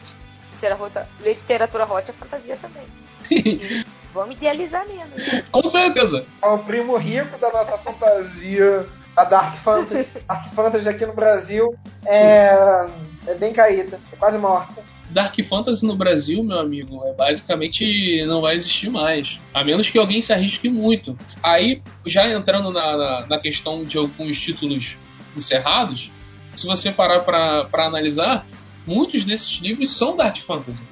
Literatura, 0.53 1.07
literatura 1.23 1.85
hot 1.85 2.09
é 2.09 2.13
fantasia 2.13 2.57
também. 2.57 2.83
Vamos 4.13 4.37
idealizar 4.37 4.87
mesmo. 4.87 5.15
Né? 5.15 5.43
Com 5.51 5.63
certeza. 5.63 6.25
É 6.41 6.47
o 6.47 6.59
primo 6.59 6.95
rico 6.95 7.37
da 7.37 7.51
nossa 7.51 7.77
fantasia, 7.77 8.87
a 9.15 9.23
Dark 9.25 9.55
Fantasy. 9.55 10.19
Dark 10.25 10.53
Fantasy 10.53 10.87
aqui 10.87 11.05
no 11.05 11.13
Brasil 11.13 11.75
é, 12.05 12.87
é 13.27 13.35
bem 13.35 13.51
caída, 13.51 13.99
é 14.11 14.15
quase 14.15 14.37
morta. 14.37 14.83
Dark 15.09 15.35
Fantasy 15.43 15.85
no 15.85 15.95
Brasil, 15.95 16.43
meu 16.43 16.59
amigo, 16.59 17.05
é 17.05 17.13
basicamente 17.13 18.25
não 18.25 18.41
vai 18.41 18.55
existir 18.55 18.89
mais. 18.89 19.41
A 19.53 19.63
menos 19.63 19.89
que 19.89 19.99
alguém 19.99 20.21
se 20.21 20.33
arrisque 20.33 20.69
muito. 20.69 21.17
Aí, 21.43 21.81
já 22.05 22.27
entrando 22.29 22.71
na, 22.71 22.97
na, 22.97 23.27
na 23.27 23.39
questão 23.39 23.83
de 23.83 23.97
alguns 23.97 24.39
títulos 24.39 24.97
encerrados, 25.35 26.11
se 26.55 26.65
você 26.65 26.91
parar 26.91 27.21
para 27.21 27.85
analisar, 27.85 28.47
muitos 28.87 29.23
desses 29.23 29.59
livros 29.59 29.95
são 29.95 30.15
Dark 30.15 30.37
Fantasy. 30.37 30.83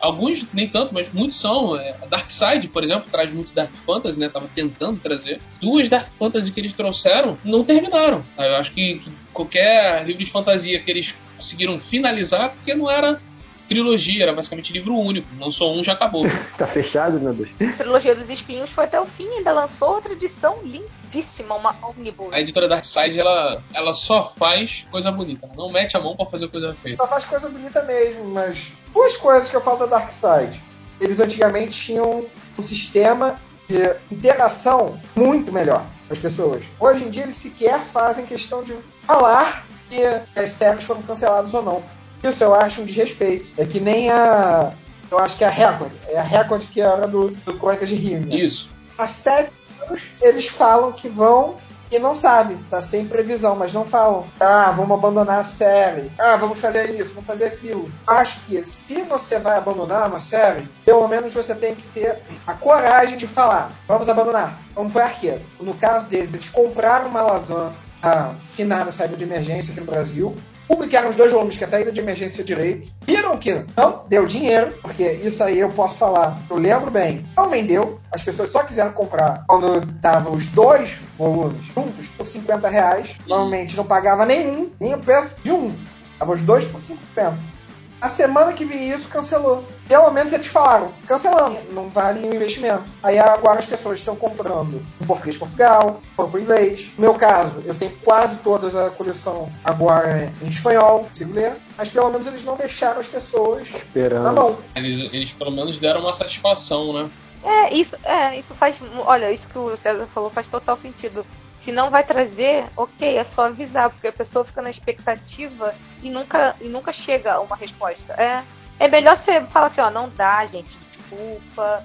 Alguns 0.00 0.46
nem 0.52 0.68
tanto, 0.68 0.94
mas 0.94 1.12
muitos 1.12 1.40
são. 1.40 1.76
É, 1.76 1.96
Dark 2.08 2.28
Side, 2.28 2.68
por 2.68 2.84
exemplo, 2.84 3.10
traz 3.10 3.32
muito 3.32 3.54
Dark 3.54 3.72
Fantasy, 3.72 4.18
né? 4.20 4.28
Tava 4.28 4.48
tentando 4.54 5.00
trazer. 5.00 5.40
Duas 5.60 5.88
Dark 5.88 6.10
Fantasy 6.12 6.52
que 6.52 6.60
eles 6.60 6.72
trouxeram 6.72 7.38
não 7.44 7.64
terminaram. 7.64 8.24
Eu 8.36 8.56
acho 8.56 8.72
que 8.72 9.00
qualquer 9.32 10.04
livro 10.06 10.24
de 10.24 10.30
fantasia 10.30 10.80
que 10.80 10.90
eles 10.90 11.14
conseguiram 11.36 11.78
finalizar, 11.78 12.50
porque 12.50 12.74
não 12.74 12.90
era 12.90 13.20
trilogia, 13.68 14.24
era 14.24 14.32
basicamente 14.32 14.72
livro 14.72 14.94
único. 14.94 15.28
Lançou 15.38 15.74
um, 15.74 15.84
já 15.84 15.92
acabou. 15.92 16.24
tá 16.56 16.66
fechado, 16.66 17.20
meu 17.20 17.34
Deus. 17.34 17.50
A 17.60 17.76
trilogia 17.76 18.14
dos 18.14 18.30
espinhos 18.30 18.70
foi 18.70 18.84
até 18.84 19.00
o 19.00 19.04
fim, 19.04 19.28
ainda 19.28 19.52
lançou 19.52 19.94
outra 19.94 20.12
edição 20.12 20.58
lindíssima, 20.64 21.54
uma 21.54 21.74
omnibus. 21.82 22.32
A 22.32 22.40
editora 22.40 22.66
Darkseid, 22.66 23.18
ela, 23.18 23.62
ela 23.74 23.92
só 23.92 24.24
faz 24.24 24.86
coisa 24.90 25.12
bonita. 25.12 25.48
Não 25.56 25.70
mete 25.70 25.96
a 25.96 26.00
mão 26.00 26.16
para 26.16 26.26
fazer 26.26 26.48
coisa 26.48 26.74
feia. 26.74 26.96
Só 26.96 27.06
faz 27.06 27.24
coisa 27.24 27.48
bonita 27.48 27.82
mesmo, 27.82 28.24
mas 28.24 28.72
duas 28.92 29.16
coisas 29.16 29.50
que 29.50 29.56
eu 29.56 29.60
falo 29.60 29.78
da 29.78 29.86
Darkseid. 29.86 30.60
Eles 31.00 31.20
antigamente 31.20 31.78
tinham 31.78 32.26
um 32.58 32.62
sistema 32.62 33.40
de 33.68 33.94
interação 34.10 35.00
muito 35.14 35.52
melhor 35.52 35.84
com 36.08 36.14
as 36.14 36.18
pessoas. 36.18 36.64
Hoje 36.80 37.04
em 37.04 37.10
dia 37.10 37.24
eles 37.24 37.36
sequer 37.36 37.80
fazem 37.80 38.24
questão 38.24 38.64
de 38.64 38.74
falar 39.02 39.66
que 39.88 40.02
as 40.38 40.50
séries 40.50 40.84
foram 40.84 41.02
canceladas 41.02 41.54
ou 41.54 41.62
não. 41.62 41.97
Isso 42.22 42.44
eu 42.44 42.54
acho 42.54 42.82
um 42.82 42.84
desrespeito. 42.84 43.50
É 43.56 43.64
que 43.64 43.80
nem 43.80 44.10
a. 44.10 44.72
Eu 45.10 45.18
acho 45.18 45.38
que 45.38 45.44
é 45.44 45.46
a 45.46 45.50
Record. 45.50 45.92
É 46.08 46.18
a 46.18 46.22
Record 46.22 46.62
que 46.70 46.80
era 46.80 47.06
do, 47.06 47.30
do 47.30 47.58
Crônicas 47.58 47.88
de 47.88 47.94
Rio. 47.94 48.20
Né? 48.20 48.36
Isso. 48.36 48.70
Há 48.96 49.08
sete 49.08 49.52
anos 49.86 50.10
eles 50.20 50.48
falam 50.48 50.92
que 50.92 51.08
vão 51.08 51.56
e 51.90 51.98
não 51.98 52.14
sabem, 52.14 52.58
tá 52.70 52.82
sem 52.82 53.06
previsão, 53.06 53.56
mas 53.56 53.72
não 53.72 53.84
falam. 53.86 54.26
Ah, 54.38 54.72
vamos 54.76 54.98
abandonar 54.98 55.40
a 55.40 55.44
série. 55.44 56.12
Ah, 56.18 56.36
vamos 56.36 56.60
fazer 56.60 56.90
isso, 56.90 57.14
vamos 57.14 57.26
fazer 57.26 57.46
aquilo. 57.46 57.90
Acho 58.06 58.40
que 58.40 58.62
se 58.62 59.02
você 59.02 59.38
vai 59.38 59.56
abandonar 59.56 60.08
uma 60.08 60.20
série, 60.20 60.68
pelo 60.84 61.08
menos 61.08 61.34
você 61.34 61.54
tem 61.54 61.74
que 61.74 61.86
ter 61.88 62.20
a 62.46 62.52
coragem 62.52 63.16
de 63.16 63.26
falar: 63.26 63.72
vamos 63.86 64.08
abandonar. 64.08 64.60
Como 64.74 64.90
foi 64.90 65.02
Arqueiro. 65.02 65.42
No 65.58 65.74
caso 65.74 66.08
deles, 66.08 66.34
eles 66.34 66.50
compraram 66.50 67.08
uma 67.08 67.22
lasanha, 67.22 67.72
a 68.02 68.34
finada 68.44 68.92
saída 68.92 69.16
de 69.16 69.24
emergência 69.24 69.72
aqui 69.72 69.80
no 69.80 69.86
Brasil, 69.86 70.36
publicaram 70.68 71.08
os 71.08 71.16
dois 71.16 71.32
volumes, 71.32 71.56
que 71.56 71.64
é 71.64 71.66
a 71.66 71.70
saída 71.70 71.90
de 71.90 72.00
emergência 72.00 72.44
direito, 72.44 72.92
viram 73.06 73.36
que 73.38 73.64
não 73.76 74.04
deu 74.08 74.26
dinheiro, 74.26 74.78
porque 74.82 75.02
isso 75.02 75.42
aí 75.42 75.58
eu 75.58 75.70
posso 75.70 75.98
falar, 75.98 76.38
eu 76.50 76.58
lembro 76.58 76.90
bem, 76.90 77.26
não 77.36 77.48
vendeu, 77.48 77.98
as 78.12 78.22
pessoas 78.22 78.50
só 78.50 78.62
quiseram 78.62 78.92
comprar 78.92 79.44
quando 79.48 79.82
estavam 79.96 80.34
os 80.34 80.46
dois 80.46 81.00
volumes 81.16 81.66
juntos 81.66 82.08
por 82.08 82.26
50 82.26 82.68
reais, 82.68 83.16
normalmente 83.26 83.76
não 83.76 83.84
pagava 83.84 84.26
nenhum, 84.26 84.70
nem 84.78 84.94
o 84.94 84.98
preço 84.98 85.36
de 85.42 85.50
um, 85.50 85.74
estavam 86.12 86.34
os 86.34 86.42
dois 86.42 86.66
por 86.66 86.78
50. 86.78 87.57
A 88.00 88.08
semana 88.08 88.52
que 88.52 88.64
vi 88.64 88.90
isso, 88.90 89.08
cancelou. 89.08 89.64
Pelo 89.88 90.10
menos 90.12 90.32
eles 90.32 90.46
falaram, 90.46 90.92
cancelamos, 91.06 91.60
não 91.72 91.90
vale 91.90 92.28
o 92.28 92.34
investimento. 92.34 92.84
Aí 93.02 93.18
agora 93.18 93.58
as 93.58 93.66
pessoas 93.66 93.98
estão 93.98 94.14
comprando 94.14 94.84
em 95.00 95.04
português 95.06 95.34
de 95.34 95.40
Portugal, 95.40 96.00
em 96.18 96.40
inglês. 96.40 96.92
No 96.96 97.02
meu 97.02 97.14
caso, 97.14 97.62
eu 97.64 97.74
tenho 97.74 97.96
quase 98.04 98.38
toda 98.38 98.86
a 98.86 98.90
coleção 98.90 99.52
agora 99.64 100.32
em 100.40 100.48
espanhol, 100.48 101.00
consigo 101.00 101.34
ler, 101.34 101.56
mas 101.76 101.90
pelo 101.90 102.08
menos 102.10 102.26
eles 102.26 102.44
não 102.44 102.56
deixaram 102.56 103.00
as 103.00 103.08
pessoas 103.08 103.68
Esperando. 103.68 104.22
na 104.22 104.32
mão. 104.32 104.58
Eles, 104.76 105.12
eles 105.12 105.32
pelo 105.32 105.50
menos 105.50 105.78
deram 105.78 106.00
uma 106.00 106.12
satisfação, 106.12 106.92
né? 106.92 107.10
É, 107.42 107.74
isso, 107.74 107.94
é, 108.04 108.38
isso 108.38 108.54
faz. 108.54 108.78
Olha, 109.06 109.32
isso 109.32 109.48
que 109.48 109.58
o 109.58 109.76
César 109.76 110.06
falou 110.12 110.30
faz 110.30 110.48
total 110.48 110.76
sentido. 110.76 111.24
Se 111.60 111.72
não 111.72 111.90
vai 111.90 112.04
trazer, 112.04 112.66
ok, 112.76 113.18
é 113.18 113.24
só 113.24 113.46
avisar, 113.46 113.90
porque 113.90 114.08
a 114.08 114.12
pessoa 114.12 114.44
fica 114.44 114.62
na 114.62 114.70
expectativa 114.70 115.74
e 116.02 116.08
nunca, 116.08 116.54
e 116.60 116.68
nunca 116.68 116.92
chega 116.92 117.34
a 117.34 117.40
uma 117.40 117.56
resposta. 117.56 118.14
É, 118.14 118.42
é 118.78 118.88
melhor 118.88 119.16
você 119.16 119.44
falar 119.46 119.66
assim, 119.66 119.80
ó, 119.80 119.90
não 119.90 120.08
dá, 120.08 120.46
gente, 120.46 120.78
desculpa, 120.90 121.84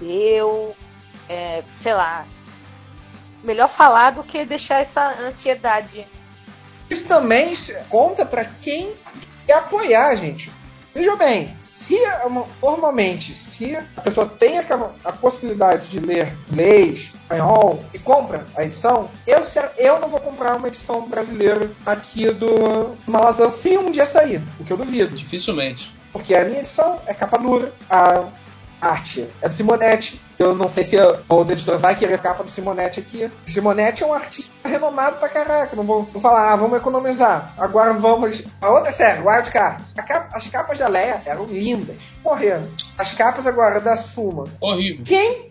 deu, 0.00 0.76
é, 1.28 1.62
sei 1.76 1.94
lá. 1.94 2.26
Melhor 3.44 3.68
falar 3.68 4.10
do 4.10 4.24
que 4.24 4.44
deixar 4.44 4.80
essa 4.80 5.08
ansiedade. 5.20 6.06
Isso 6.90 7.06
também 7.06 7.54
conta 7.88 8.24
para 8.24 8.44
quem 8.44 8.94
quer 9.46 9.58
apoiar, 9.58 10.16
gente. 10.16 10.50
Veja 10.96 11.14
bem, 11.14 11.54
se 11.62 11.94
normalmente, 12.62 13.34
se 13.34 13.76
a 13.76 14.00
pessoa 14.00 14.26
tem 14.26 14.58
a, 14.58 14.64
a 15.04 15.12
possibilidade 15.12 15.90
de 15.90 16.00
ler 16.00 16.34
inglês, 16.50 17.12
espanhol 17.14 17.84
e 17.92 17.98
compra 17.98 18.46
a 18.56 18.64
edição, 18.64 19.10
eu, 19.26 19.42
eu 19.76 20.00
não 20.00 20.08
vou 20.08 20.20
comprar 20.20 20.56
uma 20.56 20.68
edição 20.68 21.06
brasileira 21.06 21.70
aqui 21.84 22.30
do 22.30 22.96
Malazan 23.06 23.50
se 23.50 23.76
um 23.76 23.90
dia 23.90 24.06
sair, 24.06 24.42
o 24.58 24.64
que 24.64 24.72
eu 24.72 24.78
duvido. 24.78 25.14
Dificilmente. 25.14 25.94
Porque 26.14 26.34
a 26.34 26.46
minha 26.46 26.60
edição 26.60 26.98
é 27.04 27.12
capa 27.12 27.36
dura, 27.36 27.74
a 27.90 28.24
arte 28.80 29.28
é 29.40 29.48
do 29.48 29.54
Simonetti. 29.54 30.20
Eu 30.38 30.54
não 30.54 30.68
sei 30.68 30.84
se 30.84 30.96
o 31.28 31.42
editor 31.50 31.78
vai 31.78 31.96
querer 31.96 32.14
a 32.14 32.18
capa 32.18 32.44
do 32.44 32.50
Simonetti 32.50 33.00
aqui. 33.00 33.30
Simonetti 33.46 34.02
é 34.02 34.06
um 34.06 34.12
artista 34.12 34.52
renomado 34.64 35.16
pra 35.16 35.28
caraca. 35.28 35.74
Não 35.74 35.82
vou, 35.82 36.08
não 36.12 36.20
falar, 36.20 36.52
ah, 36.52 36.56
vamos 36.56 36.78
economizar. 36.78 37.54
Agora 37.56 37.94
vamos. 37.94 38.46
A 38.60 38.70
outra 38.70 38.92
série, 38.92 39.26
Wildcard. 39.26 39.82
Capa, 39.94 40.36
as 40.36 40.46
capas 40.48 40.78
da 40.78 40.88
Leia 40.88 41.22
eram 41.24 41.46
lindas. 41.46 41.96
Morreram. 42.22 42.68
As 42.98 43.12
capas 43.12 43.46
agora 43.46 43.80
da 43.80 43.96
Suma. 43.96 44.44
Horrível. 44.60 45.04
Quem 45.04 45.50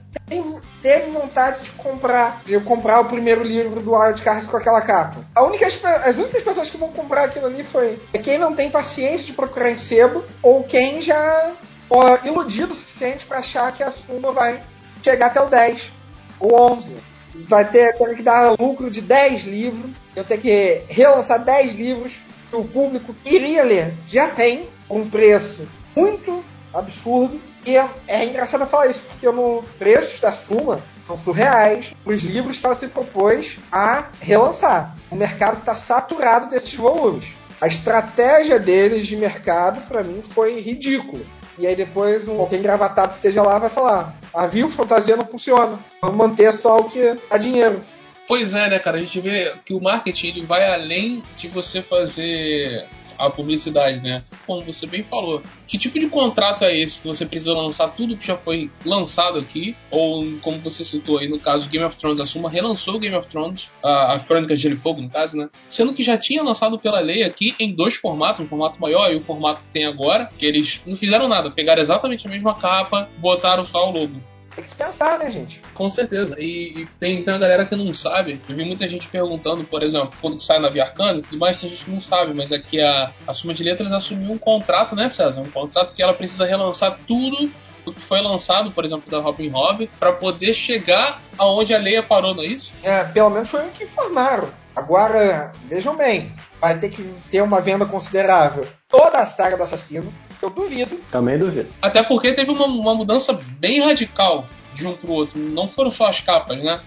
teve 0.82 1.12
vontade 1.12 1.64
de 1.64 1.72
comprar, 1.72 2.42
de 2.46 2.60
comprar 2.60 3.00
o 3.00 3.06
primeiro 3.06 3.44
livro 3.44 3.82
do 3.82 3.94
Wild 3.94 4.22
Cards 4.22 4.48
com 4.48 4.58
aquela 4.58 4.82
capa. 4.82 5.26
A 5.34 5.44
única, 5.44 5.66
as 5.66 6.18
únicas 6.18 6.44
pessoas 6.44 6.70
que 6.70 6.78
vão 6.78 6.90
comprar 6.92 7.26
aquilo 7.26 7.48
ali 7.48 7.64
foi 7.64 8.00
quem 8.24 8.38
não 8.38 8.54
tem 8.54 8.70
paciência 8.70 9.28
de 9.28 9.34
procurar 9.34 9.72
em 9.72 9.78
sebo 9.78 10.24
ou 10.42 10.64
quem 10.64 11.02
já 11.02 11.52
ó, 11.89 12.17
iludido 12.24 12.71
o 12.71 12.76
suficiente 12.76 13.26
para 13.26 13.39
achar 13.39 13.71
que 13.74 13.84
a 13.84 13.91
Suma 13.91 14.32
vai 14.32 14.63
chegar 15.04 15.28
até 15.28 15.41
o 15.41 15.50
10 15.50 15.91
ou 16.39 16.54
11. 16.71 16.95
Vai 17.36 17.69
ter, 17.69 17.93
que 17.93 18.24
dar 18.24 18.56
lucro 18.60 18.89
de 18.89 19.02
10 19.02 19.43
livros, 19.43 19.91
eu 20.15 20.24
ter 20.24 20.39
que 20.39 20.84
relançar 20.88 21.43
10 21.43 21.76
livros 21.76 22.21
que 22.50 22.56
o 22.56 22.63
público 22.63 23.15
iria 23.26 23.63
ler. 23.63 23.93
Já 24.08 24.30
tem 24.30 24.69
um 24.89 25.10
preço 25.10 25.67
muito 25.95 26.43
absurdo 26.74 27.41
e 27.65 27.76
é, 27.76 27.89
é 28.08 28.26
engraçado 28.26 28.65
falar 28.67 28.88
isso, 28.88 29.08
porque 29.08 29.30
no 29.30 29.63
preços 29.80 30.21
da 30.21 30.32
Suma 30.32 30.82
são 31.08 31.17
surreais 31.17 31.93
os 32.06 32.24
livros 32.24 32.58
que 32.58 32.65
ela 32.65 32.76
se 32.76 32.88
propôs 32.88 33.60
a 33.71 34.10
relançar. 34.21 34.95
O 35.10 35.15
mercado 35.15 35.60
está 35.60 35.76
saturado 35.76 36.50
desses 36.50 36.74
volumes. 36.74 37.36
A 37.60 37.67
estratégia 37.67 38.60
deles 38.60 39.08
de 39.08 39.15
mercado, 39.15 39.82
para 39.88 40.04
mim, 40.04 40.21
foi 40.21 40.60
ridícula. 40.60 41.21
E 41.58 41.65
aí 41.65 41.76
depois 41.76 42.28
um, 42.28 42.39
alguém 42.39 42.62
gravatado 42.62 43.10
que 43.10 43.15
esteja 43.15 43.41
lá 43.41 43.58
vai 43.60 43.70
falar: 43.70 44.15
a 44.34 44.48
viu, 44.48 44.70
fantasia 44.70 45.15
não 45.15 45.26
funciona. 45.26 45.80
Vamos 46.02 46.18
manter 46.18 46.52
só 46.52 46.80
o 46.80 46.86
que 46.86 47.18
dá 47.30 47.38
dinheiro. 47.38 47.84
Pois 48.28 48.54
é, 48.54 48.70
né, 48.70 48.80
cara? 48.80 48.98
A 48.98 49.00
gente 49.00 49.20
vê 49.20 49.54
que 49.63 49.74
o 49.74 49.82
marketing 49.82 50.28
ele 50.28 50.46
vai 50.46 50.65
além 50.74 51.24
de 51.38 51.48
você 51.48 51.82
fazer 51.82 52.86
a 53.17 53.30
publicidade, 53.30 54.01
né? 54.01 54.23
Como 54.45 54.62
você 54.62 54.86
bem 54.86 55.04
falou. 55.04 55.41
Que 55.67 55.78
tipo 55.78 55.99
de 55.99 56.08
contrato 56.08 56.63
é 56.63 56.78
esse 56.78 56.99
que 56.99 57.08
você 57.08 57.25
precisa 57.25 57.54
lançar 57.54 57.89
tudo 57.89 58.17
que 58.17 58.25
já 58.25 58.38
foi 58.38 58.69
lançado 58.86 59.39
aqui? 59.39 59.75
Ou, 59.89 60.25
como 60.41 60.58
você 60.60 60.84
citou 60.84 61.17
aí, 61.17 61.28
no 61.28 61.39
caso 61.39 61.69
Game 61.69 61.86
of 61.86 61.95
Thrones, 61.97 62.19
a 62.19 62.25
Suma 62.25 62.49
relançou 62.49 62.99
Game 62.99 63.15
of 63.15 63.28
Thrones, 63.28 63.71
a, 63.84 64.13
a 64.13 64.19
Crônica 64.19 64.56
de 64.56 64.62
Gelo 64.62 64.75
e 64.75 64.78
Fogo, 64.78 65.01
no 65.01 65.10
caso, 65.10 65.38
né? 65.38 65.49
Sendo 65.69 65.93
que 65.93 66.04
já 66.04 66.17
tinha 66.17 66.43
lançado 66.43 66.80
pela 66.80 66.99
lei 66.99 67.23
aqui 67.23 67.56
em 67.60 67.73
dois 67.73 67.95
formatos, 67.95 68.41
um 68.41 68.45
formato 68.45 68.80
maior 68.80 69.12
e 69.12 69.15
o 69.15 69.21
formato 69.21 69.62
que 69.62 69.69
tem 69.69 69.86
agora, 69.86 70.30
que 70.38 70.45
eles 70.45 70.84
não 70.86 70.95
fizeram 70.95 71.28
nada, 71.28 71.51
pegaram 71.51 71.82
exatamente 71.82 72.28
a 72.28 72.30
mesma 72.30 72.56
capa, 72.56 73.10
botaram 73.19 73.65
só 73.65 73.89
o 73.89 73.91
logo. 73.91 74.35
Tem 74.56 74.63
que 74.63 74.70
se 74.70 74.76
pensar, 74.76 75.20
né, 75.20 75.30
gente? 75.30 75.62
Com 75.74 75.89
certeza. 75.89 76.36
E, 76.39 76.82
e 76.82 76.86
tem, 76.98 77.22
tem 77.22 77.34
uma 77.34 77.39
galera 77.39 77.65
que 77.65 77.76
não 77.76 77.94
sabe. 77.94 78.41
Eu 78.48 78.56
vi 78.56 78.63
muita 78.63 78.88
gente 78.88 79.08
perguntando, 79.10 79.65
por 79.65 79.84
exemplo, 79.84 80.13
quando 80.22 80.39
sai 80.39 80.60
na 80.60 80.70
Via 80.70 80.84
Arcana 80.84 81.20
e 81.20 81.22
tudo 81.22 81.38
mais, 81.38 81.60
tem 81.60 81.70
gente 81.70 81.86
que 81.86 81.91
não 81.91 82.00
sabe, 82.00 82.34
mas 82.34 82.52
é 82.52 82.60
que 82.60 82.80
a, 82.80 83.12
a 83.28 83.34
Suma 83.34 83.54
de 83.54 83.63
Letras 83.63 83.91
assumiu 83.91 84.32
um 84.32 84.38
contrato, 84.38 84.96
né, 84.96 85.10
César? 85.10 85.41
Um 85.41 85.52
contrato 85.52 85.94
que 85.94 86.02
ela 86.02 86.13
precisa 86.13 86.46
relançar 86.46 86.98
tudo 87.06 87.52
o 87.86 87.94
que 87.94 88.02
foi 88.02 88.22
lançado, 88.22 88.72
por 88.72 88.84
exemplo, 88.84 89.12
da 89.12 89.20
Robin 89.20 89.52
Hood, 89.54 89.89
para 90.00 90.13
poder 90.13 90.54
chegar 90.54 91.22
aonde 91.38 91.74
a 91.74 91.78
Leia 91.78 92.02
parou, 92.02 92.34
não 92.34 92.44
é 92.44 92.48
isso? 92.48 92.74
É, 92.82 93.04
pelo 93.04 93.30
menos 93.30 93.50
foi 93.50 93.65
o 93.68 93.72
que 93.72 93.84
informaram. 93.84 94.50
Agora, 94.76 95.54
vejam 95.70 95.96
bem, 95.96 96.34
vai 96.60 96.80
ter 96.80 96.89
que 96.89 97.04
ter 97.30 97.41
uma 97.41 97.62
venda 97.62 97.86
considerável. 97.86 98.68
Toda 98.89 99.20
a 99.20 99.26
saga 99.26 99.56
do 99.56 99.63
assassino, 99.63 100.13
eu 100.41 100.50
duvido. 100.50 100.98
Também 101.10 101.38
duvido. 101.38 101.69
Até 101.82 102.04
porque 102.04 102.34
teve 102.34 102.52
uma, 102.52 102.65
uma 102.65 102.95
mudança 102.95 103.34
bem 103.60 103.82
radical 103.82 104.48
de 104.76 104.86
um 104.86 104.93
pro 104.93 105.12
outro. 105.12 105.39
Não 105.39 105.67
foram 105.67 105.89
só 105.89 106.08
as 106.08 106.19
capas, 106.19 106.62
né? 106.62 106.80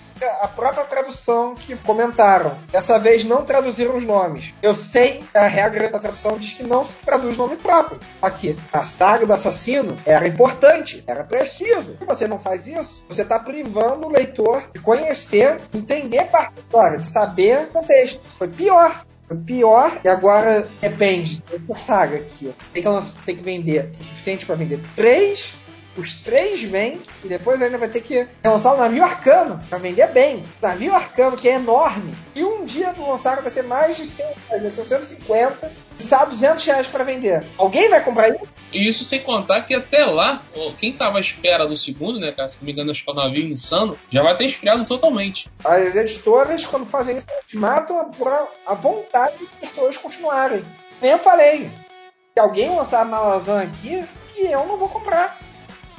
A 0.42 0.48
própria 0.48 0.84
tradução 0.84 1.54
que 1.54 1.76
comentaram. 1.76 2.58
Dessa 2.72 2.98
vez 2.98 3.24
não 3.24 3.44
traduziram 3.44 3.96
os 3.96 4.04
nomes. 4.04 4.52
Eu 4.60 4.74
sei 4.74 5.22
que 5.32 5.38
a 5.38 5.46
regra 5.46 5.88
da 5.88 5.98
tradução 5.98 6.36
diz 6.36 6.52
que 6.52 6.64
não 6.64 6.82
se 6.82 6.98
traduz 6.98 7.36
nome 7.36 7.56
próprio. 7.56 8.00
Aqui, 8.20 8.58
a 8.72 8.82
saga 8.82 9.24
do 9.24 9.32
assassino 9.32 9.96
era 10.04 10.26
importante, 10.26 11.04
era 11.06 11.22
preciso. 11.22 11.96
Se 11.98 12.04
você 12.04 12.26
não 12.26 12.38
faz 12.38 12.66
isso, 12.66 13.04
você 13.08 13.22
está 13.22 13.38
privando 13.38 14.06
o 14.06 14.10
leitor 14.10 14.60
de 14.74 14.80
conhecer, 14.80 15.60
entender 15.72 16.24
parte 16.24 16.54
da 16.54 16.60
história, 16.62 16.98
de 16.98 17.06
saber 17.06 17.62
o 17.62 17.66
contexto. 17.68 18.20
Foi 18.36 18.48
pior. 18.48 19.04
Pior 19.36 20.00
e 20.04 20.08
agora 20.08 20.68
depende 20.80 21.42
da 21.66 21.74
saga 21.74 22.18
aqui. 22.18 22.54
Tem 22.72 22.82
que, 22.82 22.88
tem 23.24 23.36
que 23.36 23.42
vender 23.42 23.92
o 24.00 24.04
suficiente 24.04 24.46
para 24.46 24.54
vender 24.54 24.80
três 24.94 25.58
os 25.98 26.14
três 26.14 26.62
vêm 26.62 27.02
e 27.24 27.28
depois 27.28 27.60
ainda 27.60 27.76
vai 27.76 27.88
ter 27.88 28.00
que 28.00 28.26
lançar 28.44 28.74
o 28.74 28.76
navio 28.76 29.02
arcano 29.02 29.60
para 29.68 29.78
vender 29.78 30.06
bem. 30.08 30.44
O 30.62 30.66
navio 30.66 30.94
arcano, 30.94 31.36
que 31.36 31.48
é 31.48 31.54
enorme. 31.54 32.14
E 32.36 32.44
um 32.44 32.64
dia 32.64 32.92
do 32.92 33.04
lançar 33.04 33.42
vai 33.42 33.50
ser 33.50 33.64
mais 33.64 33.96
de 33.96 34.06
100 34.06 34.26
vai 34.48 34.70
ser 34.70 34.84
150 34.84 35.72
e 35.98 36.02
está 36.02 36.24
200 36.24 36.64
reais 36.64 36.86
para 36.86 37.02
vender. 37.02 37.44
Alguém 37.58 37.90
vai 37.90 38.02
comprar 38.04 38.28
isso? 38.28 38.46
E 38.72 38.86
isso 38.86 39.04
sem 39.04 39.20
contar 39.20 39.62
que 39.62 39.74
até 39.74 40.04
lá, 40.04 40.42
quem 40.78 40.92
tava 40.92 41.18
à 41.18 41.20
espera 41.20 41.66
do 41.66 41.76
segundo, 41.76 42.20
né, 42.20 42.32
cara? 42.32 42.48
Se 42.48 42.58
não 42.60 42.66
me 42.66 42.72
engano, 42.72 42.90
acho 42.90 43.02
que 43.02 43.10
é 43.10 43.12
o 43.12 43.16
navio 43.16 43.48
insano, 43.48 43.98
já 44.10 44.22
vai 44.22 44.36
ter 44.36 44.44
esfriado 44.44 44.84
totalmente. 44.84 45.48
As 45.64 45.96
editoras, 45.96 46.64
quando 46.66 46.86
fazem 46.86 47.16
isso, 47.16 47.26
matam 47.54 47.98
a, 47.98 48.72
a 48.72 48.74
vontade 48.74 49.36
das 49.60 49.70
pessoas 49.70 49.96
continuarem. 49.96 50.64
Nem 51.00 51.12
eu 51.12 51.18
falei. 51.18 51.70
Se 52.34 52.40
alguém 52.40 52.70
lançar 52.70 53.04
Malazan 53.04 53.62
aqui, 53.62 54.04
que 54.34 54.42
eu 54.42 54.66
não 54.66 54.76
vou 54.76 54.88
comprar. 54.88 55.38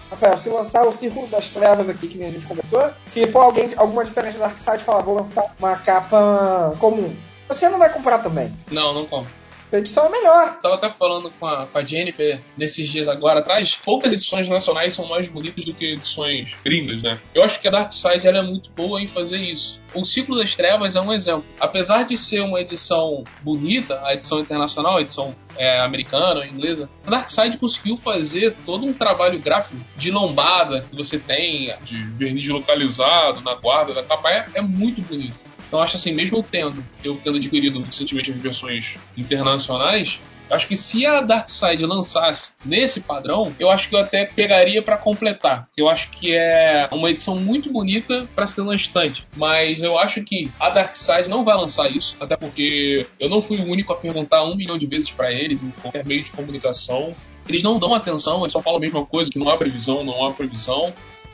Rafael, 0.09 0.37
se 0.37 0.49
lançar 0.49 0.87
o 0.87 0.91
Círculo 0.91 1.27
das 1.27 1.49
Trevas 1.49 1.87
aqui, 1.87 2.07
que 2.07 2.17
nem 2.17 2.29
a 2.29 2.31
gente 2.31 2.47
conversou, 2.47 2.91
se 3.05 3.27
for 3.27 3.41
alguém, 3.41 3.71
alguma 3.77 4.03
diferença 4.03 4.39
da 4.39 4.47
Darkseid 4.47 4.83
falar, 4.83 5.03
vou 5.03 5.15
lançar 5.15 5.53
uma 5.59 5.75
capa 5.77 6.75
comum, 6.79 7.15
você 7.47 7.69
não 7.69 7.77
vai 7.77 7.91
comprar 7.91 8.19
também. 8.19 8.51
Não, 8.71 8.91
não 8.93 9.05
compro. 9.05 9.31
A 9.71 9.77
edição 9.77 10.07
é 10.07 10.09
melhor. 10.09 10.59
Tava 10.61 10.75
até 10.75 10.89
falando 10.89 11.29
com 11.31 11.45
a, 11.45 11.67
com 11.67 11.77
a 11.77 11.83
Jennifer 11.83 12.41
nesses 12.57 12.89
dias 12.89 13.07
agora 13.07 13.39
atrás. 13.39 13.75
Poucas 13.75 14.11
edições 14.11 14.49
nacionais 14.49 14.95
são 14.95 15.07
mais 15.07 15.27
bonitas 15.27 15.63
do 15.63 15.73
que 15.73 15.93
edições 15.93 16.55
gringas, 16.65 17.03
né? 17.03 17.19
Eu 17.35 17.43
acho 17.43 17.59
que 17.59 17.67
a 17.67 17.71
Dark 17.71 17.91
Side 17.91 18.27
ela 18.27 18.39
é 18.39 18.41
muito 18.41 18.71
boa 18.71 18.99
em 18.99 19.07
fazer 19.07 19.37
isso. 19.37 19.79
O 19.93 20.03
Ciclo 20.03 20.37
das 20.37 20.55
Trevas 20.55 20.95
é 20.95 21.01
um 21.01 21.13
exemplo. 21.13 21.45
Apesar 21.59 22.03
de 22.03 22.17
ser 22.17 22.41
uma 22.41 22.59
edição 22.59 23.23
bonita, 23.41 24.01
a 24.03 24.15
edição 24.15 24.39
internacional, 24.39 24.97
a 24.97 25.01
edição 25.01 25.35
é, 25.55 25.79
americana 25.81 26.39
ou 26.39 26.45
inglesa, 26.45 26.89
a 27.05 27.09
Dark 27.11 27.29
Side 27.29 27.57
conseguiu 27.57 27.95
fazer 27.95 28.55
todo 28.65 28.85
um 28.85 28.93
trabalho 28.93 29.37
gráfico 29.39 29.79
de 29.95 30.09
lombada 30.09 30.81
que 30.81 30.95
você 30.95 31.19
tem, 31.19 31.75
de 31.83 31.95
verniz 32.13 32.47
localizado 32.47 33.41
na 33.41 33.53
guarda 33.53 33.93
da 33.93 34.01
capa, 34.01 34.31
é, 34.31 34.45
é 34.55 34.61
muito 34.61 35.01
bonito. 35.01 35.48
Então 35.69 35.79
acho 35.79 35.95
assim, 35.95 36.11
mesmo 36.11 36.43
tendo, 36.43 36.83
eu 37.03 37.15
tendo 37.23 37.37
adquirido 37.37 37.79
recentemente 37.81 38.31
as 38.31 38.37
versões 38.37 38.97
internacionais, 39.15 40.19
acho 40.49 40.67
que 40.67 40.75
se 40.75 41.05
a 41.05 41.21
Dark 41.21 41.47
Side 41.47 41.85
lançasse 41.85 42.53
nesse 42.65 43.01
padrão, 43.01 43.53
eu 43.59 43.69
acho 43.69 43.87
que 43.87 43.95
eu 43.95 43.99
até 43.99 44.25
pegaria 44.25 44.81
para 44.81 44.97
completar. 44.97 45.69
Eu 45.77 45.87
acho 45.87 46.09
que 46.09 46.33
é 46.33 46.89
uma 46.91 47.11
edição 47.11 47.35
muito 47.35 47.71
bonita 47.71 48.27
para 48.35 48.47
ser 48.47 48.63
na 48.63 48.73
estante, 48.73 49.27
mas 49.37 49.83
eu 49.83 49.97
acho 49.99 50.23
que 50.23 50.49
a 50.59 50.71
Dark 50.71 50.95
Side 50.95 51.29
não 51.29 51.43
vai 51.43 51.55
lançar 51.55 51.87
isso, 51.87 52.17
até 52.19 52.35
porque 52.35 53.05
eu 53.19 53.29
não 53.29 53.39
fui 53.39 53.57
o 53.57 53.69
único 53.69 53.93
a 53.93 53.95
perguntar 53.95 54.43
um 54.43 54.55
milhão 54.55 54.77
de 54.77 54.87
vezes 54.87 55.11
para 55.11 55.31
eles 55.31 55.61
em 55.61 55.69
qualquer 55.69 56.03
meio 56.03 56.23
de 56.23 56.31
comunicação. 56.31 57.15
Eles 57.47 57.61
não 57.61 57.77
dão 57.77 57.93
atenção, 57.93 58.41
eles 58.41 58.53
só 58.53 58.61
falam 58.61 58.77
a 58.77 58.81
mesma 58.81 59.05
coisa, 59.05 59.29
que 59.29 59.37
não 59.37 59.49
há 59.49 59.57
previsão, 59.57 60.03
não 60.03 60.25
há 60.25 60.33
previsão. 60.33 60.91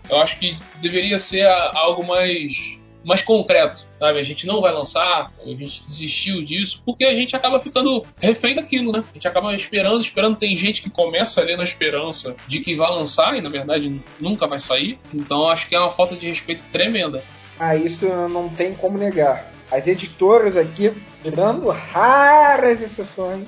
Eu 0.10 0.20
acho 0.20 0.38
que 0.38 0.58
deveria 0.82 1.18
ser 1.20 1.48
algo 1.48 2.06
mais 2.06 2.78
mais 3.06 3.22
concreto, 3.22 3.88
sabe? 4.00 4.20
A 4.20 4.24
gente 4.24 4.48
não 4.48 4.60
vai 4.60 4.74
lançar, 4.74 5.32
a 5.40 5.48
gente 5.48 5.82
desistiu 5.84 6.44
disso, 6.44 6.82
porque 6.84 7.06
a 7.06 7.14
gente 7.14 7.36
acaba 7.36 7.60
ficando 7.60 8.04
refém 8.20 8.56
daquilo, 8.56 8.92
né? 8.92 9.04
A 9.12 9.14
gente 9.14 9.28
acaba 9.28 9.54
esperando, 9.54 10.02
esperando. 10.02 10.36
Tem 10.36 10.58
gente 10.58 10.82
que 10.82 10.90
começa 10.90 11.40
a 11.40 11.44
ler 11.44 11.56
na 11.56 11.64
esperança 11.64 12.36
de 12.48 12.60
que 12.60 12.76
vai 12.76 12.90
lançar 12.90 13.38
e 13.38 13.42
na 13.42 13.50
verdade 13.50 14.02
nunca 14.20 14.48
vai 14.48 14.60
sair. 14.60 15.00
Então 15.14 15.48
acho 15.48 15.70
que 15.70 15.76
é 15.76 15.80
uma 15.80 15.92
falta 15.92 16.16
de 16.16 16.28
respeito 16.28 16.66
tremenda. 16.72 17.24
Ah, 17.60 17.76
isso 17.76 18.08
não 18.28 18.50
tem 18.50 18.74
como 18.74 18.98
negar. 18.98 19.52
As 19.72 19.88
editoras 19.88 20.58
aqui, 20.58 20.92
tirando 21.24 21.70
raras 21.70 22.82
exceções, 22.82 23.48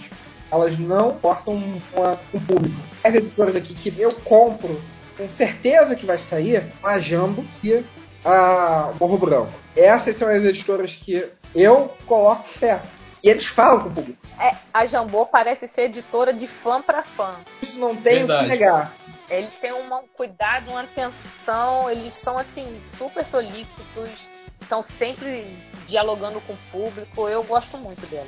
elas 0.51 0.77
não 0.77 1.13
portam 1.13 1.61
com 1.91 2.17
o 2.33 2.41
público. 2.41 2.75
As 3.03 3.15
editoras 3.15 3.55
aqui 3.55 3.73
que 3.73 3.99
eu 3.99 4.11
compro 4.23 4.81
com 5.17 5.27
certeza 5.27 5.95
que 5.95 6.05
vai 6.05 6.17
sair, 6.17 6.71
a 6.83 6.99
Jambo 6.99 7.43
e 7.63 7.83
a 8.27 8.93
Morro 8.99 9.17
Branco. 9.17 9.53
Essas 9.75 10.17
são 10.17 10.27
as 10.27 10.43
editoras 10.43 10.93
que 10.93 11.25
eu 11.55 11.93
coloco 12.05 12.45
fé. 12.45 12.81
E 13.23 13.29
eles 13.29 13.47
falam 13.47 13.83
com 13.83 13.89
o 13.89 13.93
público. 13.93 14.19
É, 14.39 14.51
a 14.73 14.85
Jambô 14.85 15.25
parece 15.25 15.67
ser 15.67 15.83
editora 15.83 16.33
de 16.33 16.45
fã 16.45 16.81
para 16.81 17.01
fã. 17.01 17.35
Isso 17.61 17.79
não 17.79 17.95
tem 17.95 18.23
o 18.23 18.27
que 18.27 18.47
negar. 18.47 18.93
Eles 19.29 19.49
têm 19.59 19.73
um 19.73 19.89
cuidado, 20.15 20.69
uma 20.69 20.81
atenção, 20.81 21.89
eles 21.89 22.13
são 22.13 22.37
assim 22.37 22.81
super 22.85 23.25
solícitos, 23.25 24.29
estão 24.61 24.83
sempre 24.83 25.47
dialogando 25.87 26.39
com 26.41 26.53
o 26.53 26.57
público. 26.71 27.27
Eu 27.27 27.43
gosto 27.43 27.77
muito 27.77 28.05
dela. 28.07 28.27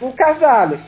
No 0.00 0.12
caso 0.12 0.40
da 0.40 0.62
Aleph, 0.62 0.84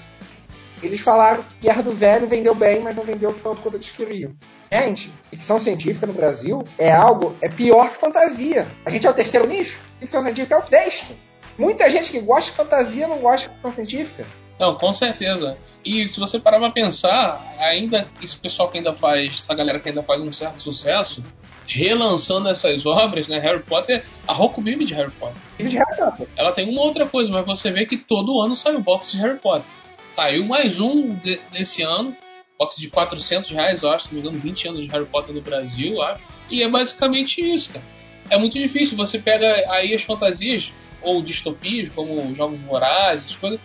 Eles 0.82 1.00
falaram 1.00 1.42
que 1.42 1.66
Guerra 1.66 1.82
do 1.82 1.92
Velho 1.92 2.26
vendeu 2.26 2.54
bem, 2.54 2.80
mas 2.80 2.96
não 2.96 3.04
vendeu 3.04 3.32
tanto 3.32 3.62
quanto 3.62 3.76
eles 3.76 3.90
queriam. 3.90 4.34
Gente, 4.70 5.12
ficção 5.30 5.58
científica 5.58 6.06
no 6.06 6.12
Brasil 6.12 6.66
é 6.78 6.92
algo, 6.92 7.36
é 7.40 7.48
pior 7.48 7.90
que 7.90 7.96
fantasia. 7.96 8.66
A 8.84 8.90
gente 8.90 9.06
é 9.06 9.10
o 9.10 9.14
terceiro 9.14 9.46
nicho, 9.46 9.80
ficção 10.00 10.22
científica 10.22 10.56
é 10.56 10.58
o 10.58 10.66
sexto. 10.66 11.14
Muita 11.58 11.88
gente 11.88 12.10
que 12.10 12.20
gosta 12.20 12.50
de 12.50 12.56
fantasia 12.56 13.08
não 13.08 13.18
gosta 13.18 13.48
de 13.48 13.54
ficção 13.54 13.72
científica. 13.72 14.26
Não, 14.58 14.76
com 14.76 14.92
certeza. 14.92 15.56
E 15.84 16.06
se 16.08 16.18
você 16.18 16.38
parar 16.40 16.58
pra 16.58 16.70
pensar, 16.70 17.54
ainda 17.60 18.06
esse 18.20 18.36
pessoal 18.36 18.68
que 18.68 18.78
ainda 18.78 18.92
faz, 18.92 19.38
essa 19.38 19.54
galera 19.54 19.78
que 19.78 19.88
ainda 19.88 20.02
faz 20.02 20.20
um 20.20 20.32
certo 20.32 20.60
sucesso, 20.60 21.22
relançando 21.66 22.48
essas 22.48 22.84
obras, 22.84 23.28
né? 23.28 23.38
Harry 23.38 23.62
Potter, 23.62 24.04
a 24.26 24.32
Rocco 24.32 24.60
vive 24.60 24.84
de 24.84 24.94
Harry 24.94 25.12
Potter. 25.12 25.36
Vive 25.58 25.70
de 25.70 25.76
Harry 25.76 25.96
Potter. 25.96 26.28
Ela 26.36 26.52
tem 26.52 26.68
uma 26.68 26.82
outra 26.82 27.06
coisa, 27.06 27.30
mas 27.30 27.46
você 27.46 27.70
vê 27.70 27.86
que 27.86 27.96
todo 27.96 28.40
ano 28.40 28.56
sai 28.56 28.74
um 28.74 28.82
box 28.82 29.12
de 29.12 29.18
Harry 29.18 29.38
Potter. 29.38 29.66
Saiu 30.16 30.46
mais 30.46 30.80
um 30.80 31.14
de, 31.14 31.38
desse 31.52 31.82
ano, 31.82 32.16
box 32.58 32.80
de 32.80 32.88
400 32.88 33.50
reais, 33.50 33.82
eu 33.82 33.90
acho, 33.90 34.08
se 34.08 34.14
não 34.14 34.22
me 34.22 34.26
engano, 34.26 34.42
20 34.42 34.68
anos 34.68 34.84
de 34.84 34.90
Harry 34.90 35.04
Potter 35.04 35.34
no 35.34 35.42
Brasil, 35.42 35.92
eu 35.92 36.02
acho. 36.02 36.24
E 36.50 36.62
é 36.62 36.68
basicamente 36.70 37.46
isso, 37.46 37.74
cara. 37.74 37.84
É 38.30 38.38
muito 38.38 38.58
difícil, 38.58 38.96
você 38.96 39.18
pega 39.18 39.46
aí 39.70 39.94
as 39.94 40.00
fantasias, 40.00 40.72
ou 41.02 41.20
distopias, 41.20 41.90
como 41.90 42.34
Jogos 42.34 42.62
Vorazes, 42.62 43.36
coisas, 43.36 43.60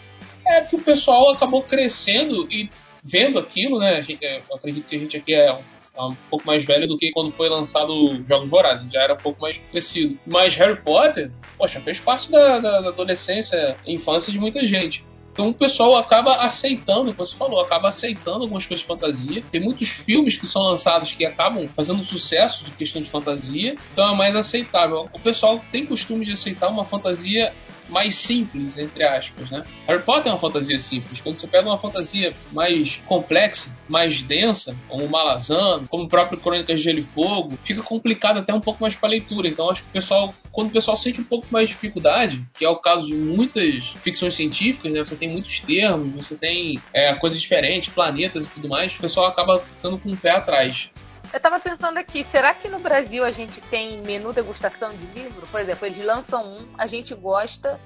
é 0.45 0.59
que 0.59 0.75
o 0.75 0.81
pessoal 0.81 1.31
acabou 1.31 1.63
crescendo 1.63 2.45
e 2.51 2.69
vendo 3.01 3.39
aquilo, 3.39 3.79
né? 3.79 4.01
Gente, 4.01 4.25
é, 4.25 4.41
eu 4.49 4.55
acredito 4.57 4.85
que 4.85 4.97
a 4.97 4.99
gente 4.99 5.15
aqui 5.15 5.33
é 5.33 5.53
um, 5.53 5.61
é 5.95 6.03
um, 6.03 6.15
pouco 6.29 6.45
mais 6.45 6.65
velho 6.65 6.85
do 6.85 6.97
que 6.97 7.13
quando 7.13 7.31
foi 7.31 7.47
lançado 7.47 8.21
Jogos 8.27 8.49
Vorazes, 8.49 8.91
já 8.91 9.01
era 9.01 9.13
um 9.13 9.17
pouco 9.17 9.41
mais 9.41 9.57
crescido. 9.57 10.19
Mas 10.27 10.53
Harry 10.57 10.81
Potter, 10.81 11.31
poxa, 11.57 11.79
fez 11.79 11.97
parte 11.97 12.29
da, 12.29 12.59
da, 12.59 12.81
da 12.81 12.89
adolescência, 12.89 13.77
infância 13.87 14.33
de 14.33 14.37
muita 14.37 14.67
gente. 14.67 15.09
Então 15.31 15.49
o 15.49 15.53
pessoal 15.53 15.95
acaba 15.95 16.35
aceitando, 16.37 17.13
como 17.13 17.25
você 17.25 17.35
falou, 17.35 17.61
acaba 17.61 17.87
aceitando 17.87 18.43
algumas 18.43 18.65
coisas 18.65 18.81
de 18.81 18.87
fantasia. 18.87 19.43
Tem 19.51 19.61
muitos 19.61 19.87
filmes 19.87 20.37
que 20.37 20.45
são 20.45 20.61
lançados 20.63 21.13
que 21.13 21.25
acabam 21.25 21.67
fazendo 21.69 22.03
sucesso 22.03 22.65
de 22.65 22.71
questão 22.71 23.01
de 23.01 23.09
fantasia, 23.09 23.75
então 23.93 24.13
é 24.13 24.17
mais 24.17 24.35
aceitável. 24.35 25.09
O 25.13 25.19
pessoal 25.19 25.63
tem 25.71 25.85
costume 25.85 26.25
de 26.25 26.33
aceitar 26.33 26.69
uma 26.69 26.83
fantasia 26.83 27.53
mais 27.91 28.15
simples, 28.15 28.77
entre 28.77 29.03
aspas, 29.03 29.49
né? 29.51 29.63
Harry 29.87 30.01
Potter 30.01 30.27
é 30.27 30.33
uma 30.33 30.39
fantasia 30.39 30.79
simples. 30.79 31.21
Quando 31.21 31.35
você 31.35 31.47
pega 31.47 31.67
uma 31.67 31.77
fantasia 31.77 32.33
mais 32.51 33.01
complexa, 33.05 33.77
mais 33.87 34.23
densa, 34.23 34.75
como 34.87 35.07
Malazan, 35.07 35.85
como 35.87 36.05
o 36.05 36.07
próprio 36.07 36.39
Crônicas 36.39 36.79
de 36.79 36.83
Gelo 36.85 36.99
e 36.99 37.03
Fogo, 37.03 37.57
fica 37.63 37.81
complicado 37.81 38.37
até 38.37 38.53
um 38.53 38.61
pouco 38.61 38.81
mais 38.81 38.95
para 38.95 39.09
leitura. 39.09 39.47
Então 39.47 39.69
acho 39.69 39.83
que 39.83 39.89
o 39.89 39.93
pessoal, 39.93 40.33
quando 40.51 40.69
o 40.69 40.71
pessoal 40.71 40.95
sente 40.95 41.21
um 41.21 41.25
pouco 41.25 41.47
mais 41.51 41.67
de 41.67 41.75
dificuldade, 41.75 42.45
que 42.53 42.65
é 42.65 42.69
o 42.69 42.77
caso 42.77 43.07
de 43.07 43.15
muitas 43.15 43.89
ficções 44.01 44.33
científicas, 44.33 44.91
né? 44.91 44.99
Você 45.03 45.15
tem 45.15 45.29
muitos 45.29 45.59
termos, 45.59 46.25
você 46.25 46.35
tem 46.35 46.79
é, 46.93 47.13
coisas 47.15 47.39
diferentes, 47.39 47.89
planetas 47.89 48.47
e 48.47 48.51
tudo 48.51 48.69
mais, 48.69 48.95
o 48.95 48.99
pessoal 48.99 49.27
acaba 49.27 49.59
ficando 49.59 49.97
com 49.97 50.09
o 50.09 50.17
pé 50.17 50.31
atrás. 50.31 50.89
Eu 51.33 51.39
tava 51.39 51.59
pensando 51.59 51.97
aqui, 51.97 52.23
será 52.23 52.53
que 52.53 52.67
no 52.67 52.79
Brasil 52.79 53.23
a 53.23 53.31
gente 53.31 53.61
tem 53.61 54.01
menu 54.01 54.33
degustação 54.33 54.91
de 54.93 55.05
livro? 55.07 55.47
Por 55.47 55.59
exemplo, 55.59 55.85
eles 55.85 56.03
lançam 56.03 56.45
um, 56.45 56.67
a 56.77 56.85
gente 56.85 57.15
gosta, 57.15 57.79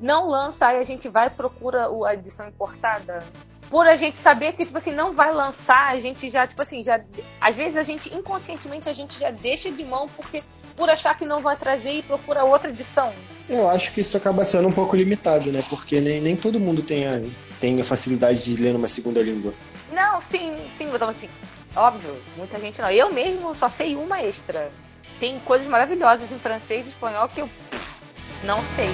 não 0.00 0.28
lança, 0.28 0.66
aí 0.66 0.78
a 0.78 0.82
gente 0.82 1.08
vai 1.08 1.28
e 1.28 1.30
procura 1.30 1.88
a 2.06 2.14
edição 2.14 2.48
importada? 2.48 3.20
Por 3.68 3.86
a 3.86 3.94
gente 3.94 4.18
saber 4.18 4.54
que, 4.54 4.64
tipo 4.64 4.76
assim, 4.76 4.92
não 4.92 5.12
vai 5.12 5.32
lançar, 5.32 5.92
a 5.92 5.98
gente 6.00 6.28
já, 6.28 6.44
tipo 6.44 6.60
assim, 6.60 6.82
já. 6.82 7.00
Às 7.40 7.54
vezes 7.54 7.76
a 7.76 7.84
gente, 7.84 8.12
inconscientemente, 8.12 8.88
a 8.88 8.92
gente 8.92 9.16
já 9.18 9.30
deixa 9.30 9.70
de 9.70 9.84
mão 9.84 10.08
porque 10.08 10.42
por 10.76 10.88
achar 10.88 11.16
que 11.16 11.24
não 11.24 11.40
vai 11.40 11.56
trazer 11.56 11.92
e 11.92 12.02
procura 12.02 12.42
outra 12.42 12.70
edição. 12.70 13.12
Eu 13.48 13.68
acho 13.68 13.92
que 13.92 14.00
isso 14.00 14.16
acaba 14.16 14.44
sendo 14.44 14.66
um 14.66 14.72
pouco 14.72 14.96
limitado, 14.96 15.52
né? 15.52 15.62
Porque 15.68 16.00
nem, 16.00 16.20
nem 16.20 16.34
todo 16.34 16.58
mundo 16.58 16.82
tem 16.82 17.06
a, 17.06 17.20
tem 17.60 17.80
a 17.80 17.84
facilidade 17.84 18.42
de 18.42 18.60
ler 18.60 18.72
numa 18.72 18.88
segunda 18.88 19.22
língua. 19.22 19.52
Não, 19.92 20.20
sim, 20.20 20.56
sim, 20.78 20.86
eu 20.86 20.98
tava 20.98 21.10
assim, 21.10 21.28
Óbvio, 21.74 22.20
muita 22.36 22.58
gente 22.58 22.80
não. 22.80 22.90
Eu 22.90 23.12
mesmo 23.12 23.54
só 23.54 23.68
sei 23.68 23.94
uma 23.94 24.22
extra. 24.22 24.72
Tem 25.18 25.38
coisas 25.40 25.68
maravilhosas 25.68 26.32
em 26.32 26.38
francês 26.38 26.86
e 26.86 26.90
espanhol 26.90 27.28
que 27.28 27.40
eu 27.40 27.48
pff, 27.48 28.02
não 28.44 28.60
sei. 28.62 28.88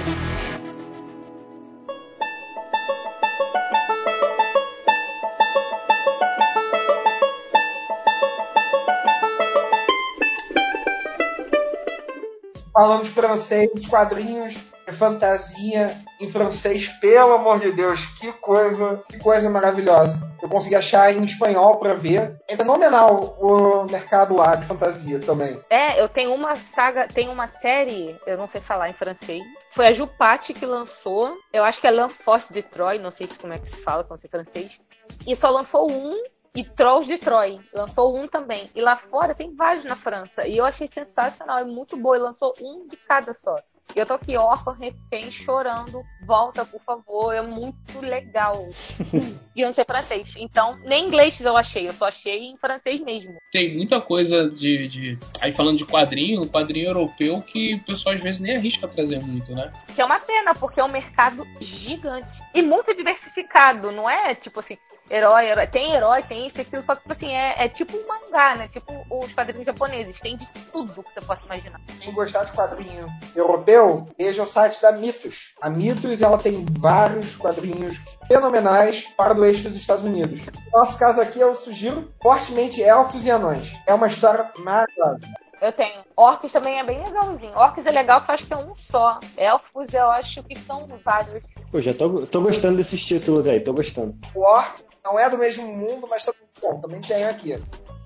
Falando 12.73 13.05
francês, 13.05 13.87
quadrinhos, 13.89 14.57
fantasia 14.93 15.97
em 16.19 16.29
francês, 16.29 16.87
pelo 16.99 17.33
amor 17.33 17.59
de 17.59 17.71
Deus, 17.71 18.05
que 18.19 18.31
coisa, 18.33 19.01
que 19.09 19.19
coisa 19.19 19.49
maravilhosa. 19.49 20.19
Eu 20.41 20.49
consegui 20.49 20.75
achar 20.75 21.11
em 21.13 21.23
espanhol 21.23 21.77
para 21.77 21.93
ver. 21.93 22.39
É 22.47 22.55
fenomenal 22.55 23.35
o 23.39 23.85
mercado 23.85 24.35
lá 24.35 24.55
de 24.55 24.65
fantasia 24.65 25.19
também. 25.19 25.59
É, 25.69 26.01
eu 26.01 26.07
tenho 26.07 26.33
uma 26.33 26.53
saga, 26.75 27.07
tem 27.07 27.27
uma 27.29 27.47
série, 27.47 28.17
eu 28.25 28.37
não 28.37 28.47
sei 28.47 28.61
falar 28.61 28.89
em 28.89 28.93
francês. 28.93 29.43
Foi 29.71 29.87
a 29.87 29.93
Jupati 29.93 30.53
que 30.53 30.65
lançou. 30.65 31.35
Eu 31.51 31.63
acho 31.63 31.81
que 31.81 31.87
é 31.87 31.91
L'Enfance 31.91 32.53
de 32.53 32.63
Troy, 32.63 32.99
não 32.99 33.11
sei 33.11 33.27
como 33.39 33.53
é 33.53 33.59
que 33.59 33.69
se 33.69 33.81
fala, 33.81 34.05
não 34.09 34.17
sei 34.17 34.29
francês. 34.29 34.79
E 35.25 35.35
só 35.35 35.49
lançou 35.49 35.91
um 35.91 36.15
e 36.55 36.63
Trolls 36.63 37.07
de 37.07 37.17
Troy. 37.19 37.59
Lançou 37.73 38.17
um 38.17 38.27
também. 38.27 38.69
E 38.73 38.81
lá 38.81 38.95
fora 38.95 39.35
tem 39.35 39.55
vários 39.55 39.85
na 39.85 39.95
França. 39.95 40.47
E 40.47 40.57
eu 40.57 40.65
achei 40.65 40.87
sensacional, 40.87 41.59
é 41.59 41.63
muito 41.63 41.95
boa. 41.95 42.17
E 42.17 42.19
lançou 42.19 42.53
um 42.61 42.87
de 42.87 42.97
cada 42.97 43.33
só. 43.33 43.57
Eu 43.95 44.05
tô 44.05 44.13
aqui 44.13 44.37
órfã, 44.37 44.73
refém, 44.73 45.31
chorando. 45.31 46.03
Volta, 46.25 46.65
por 46.65 46.81
favor. 46.81 47.33
É 47.33 47.41
muito 47.41 47.99
legal. 47.99 48.69
e 49.55 49.61
eu 49.61 49.67
não 49.67 49.73
sei 49.73 49.85
francês. 49.85 50.27
Então, 50.37 50.77
nem 50.83 51.05
inglês 51.05 51.39
eu 51.41 51.57
achei. 51.57 51.87
Eu 51.87 51.93
só 51.93 52.07
achei 52.07 52.45
em 52.45 52.57
francês 52.57 52.99
mesmo. 52.99 53.35
Tem 53.51 53.75
muita 53.75 53.99
coisa 53.99 54.49
de. 54.49 54.87
de... 54.87 55.19
Aí 55.41 55.51
falando 55.51 55.77
de 55.77 55.85
quadrinho, 55.85 56.47
quadrinho 56.47 56.89
europeu 56.89 57.41
que 57.41 57.75
o 57.75 57.83
pessoal 57.83 58.13
às 58.13 58.21
vezes 58.21 58.41
nem 58.41 58.55
arrisca 58.55 58.87
trazer 58.87 59.23
muito, 59.23 59.53
né? 59.53 59.73
Que 59.95 60.01
é 60.01 60.05
uma 60.05 60.19
pena, 60.19 60.53
porque 60.53 60.79
é 60.79 60.83
um 60.83 60.91
mercado 60.91 61.47
gigante. 61.59 62.39
E 62.53 62.61
muito 62.61 62.93
diversificado, 62.95 63.91
não 63.91 64.09
é? 64.09 64.35
Tipo 64.35 64.59
assim, 64.59 64.77
herói, 65.09 65.45
herói. 65.45 65.67
Tem 65.67 65.93
herói, 65.93 66.23
tem 66.23 66.47
isso 66.47 66.61
aquilo, 66.61 66.83
só 66.83 66.95
que 66.95 67.01
tipo 67.01 67.11
assim, 67.11 67.31
é, 67.31 67.65
é 67.65 67.69
tipo 67.69 67.95
um 67.95 68.07
mangá, 68.07 68.55
né? 68.55 68.67
Tipo 68.67 69.05
os 69.09 69.33
quadrinhos 69.33 69.65
japoneses. 69.65 70.19
Tem 70.19 70.37
de 70.37 70.47
tudo 70.71 71.03
que 71.03 71.13
você 71.13 71.21
possa 71.21 71.45
imaginar. 71.45 71.81
Quem 71.99 72.13
gostar 72.13 72.43
de 72.43 72.53
quadrinho 72.53 73.07
europeu, 73.35 74.07
veja 74.17 74.43
o 74.43 74.45
site 74.45 74.81
da 74.81 74.91
Mitos. 74.91 75.53
A 75.61 75.69
Mitos 75.69 76.21
ela 76.21 76.37
tem 76.37 76.65
vários 76.79 77.35
quadrinhos 77.35 78.03
fenomenais 78.27 79.07
para 79.17 79.33
o 79.33 79.45
eixo 79.45 79.63
dos 79.63 79.75
Estados 79.75 80.03
Unidos. 80.03 80.41
No 80.45 80.79
nosso 80.79 80.97
caso 80.99 81.21
aqui, 81.21 81.39
eu 81.39 81.53
sugiro 81.55 82.13
fortemente 82.21 82.81
Elfos 82.81 83.25
e 83.25 83.31
Anões. 83.31 83.73
É 83.85 83.93
uma 83.93 84.07
história 84.07 84.51
maravilhosa. 84.59 85.46
Eu 85.61 85.71
tenho. 85.71 86.03
Orcs 86.15 86.53
também 86.53 86.79
é 86.79 86.83
bem 86.83 87.03
legalzinho. 87.03 87.55
Orcs 87.55 87.85
é 87.85 87.91
legal 87.91 88.23
que 88.23 88.29
eu 88.29 88.33
acho 88.35 88.45
que 88.45 88.53
é 88.53 88.57
um 88.57 88.75
só. 88.75 89.19
Elfos 89.35 89.93
eu 89.93 90.09
acho 90.11 90.43
que 90.43 90.57
são 90.59 90.87
vários. 91.03 91.43
Pô, 91.71 91.81
já 91.81 91.93
tô, 91.93 92.25
tô 92.27 92.41
gostando 92.41 92.77
desses 92.77 93.03
títulos 93.03 93.47
aí, 93.47 93.59
tô 93.59 93.73
gostando. 93.73 94.15
O 94.35 94.41
Orc 94.41 94.83
não 95.03 95.19
é 95.19 95.29
do 95.29 95.37
mesmo 95.37 95.65
mundo, 95.65 96.07
mas 96.07 96.23
também, 96.23 96.41
bom, 96.61 96.79
também 96.79 97.01
tem 97.01 97.25
aqui. 97.25 97.61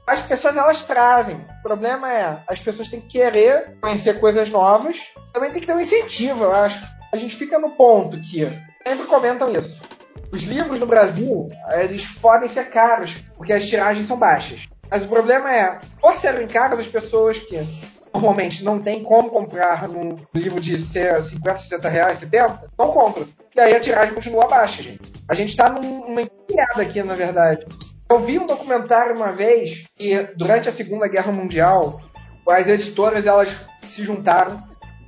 As 0.07 0.23
pessoas 0.23 0.55
elas 0.57 0.85
trazem. 0.85 1.35
O 1.59 1.63
problema 1.63 2.11
é, 2.11 2.43
as 2.47 2.59
pessoas 2.59 2.87
têm 2.87 3.01
que 3.01 3.19
querer 3.19 3.77
conhecer 3.81 4.19
coisas 4.19 4.49
novas. 4.49 5.09
Também 5.33 5.51
tem 5.51 5.61
que 5.61 5.67
ter 5.67 5.75
um 5.75 5.79
incentivo, 5.79 6.45
eu 6.45 6.53
acho. 6.53 6.85
A 7.13 7.17
gente 7.17 7.35
fica 7.35 7.59
no 7.59 7.71
ponto 7.71 8.19
que 8.19 8.45
sempre 8.45 9.05
comentam 9.07 9.51
isso. 9.51 9.83
Os 10.31 10.43
livros 10.43 10.79
no 10.79 10.85
Brasil, 10.85 11.49
eles 11.73 12.13
podem 12.13 12.47
ser 12.47 12.69
caros, 12.69 13.21
porque 13.35 13.51
as 13.51 13.67
tiragens 13.67 14.05
são 14.05 14.17
baixas. 14.17 14.67
Mas 14.91 15.03
o 15.03 15.07
problema 15.07 15.55
é, 15.55 15.79
por 16.01 16.13
serem 16.13 16.47
caros, 16.47 16.79
as 16.79 16.87
pessoas 16.87 17.37
que 17.37 17.57
normalmente 18.13 18.61
não 18.65 18.77
tem 18.77 19.01
como 19.01 19.29
comprar 19.29 19.87
num 19.87 20.19
livro 20.33 20.59
de 20.59 20.77
50, 20.77 21.21
60 21.55 21.87
reais, 21.87 22.19
70, 22.19 22.69
não 22.77 22.91
compram. 22.91 23.25
E 23.55 23.59
aí 23.59 23.73
a 23.73 23.79
tiragem 23.79 24.13
continua 24.13 24.47
baixa, 24.47 24.83
gente. 24.83 25.13
A 25.29 25.33
gente 25.33 25.49
está 25.49 25.69
numa 25.69 26.21
empilhada 26.21 26.81
aqui, 26.81 27.01
na 27.01 27.15
verdade. 27.15 27.65
Eu 28.09 28.19
vi 28.19 28.37
um 28.37 28.45
documentário 28.45 29.15
uma 29.15 29.31
vez 29.31 29.87
que 29.95 30.21
durante 30.35 30.67
a 30.67 30.71
Segunda 30.71 31.07
Guerra 31.07 31.31
Mundial 31.31 32.01
as 32.49 32.67
editoras 32.67 33.25
elas 33.25 33.65
se 33.85 34.03
juntaram, 34.03 34.61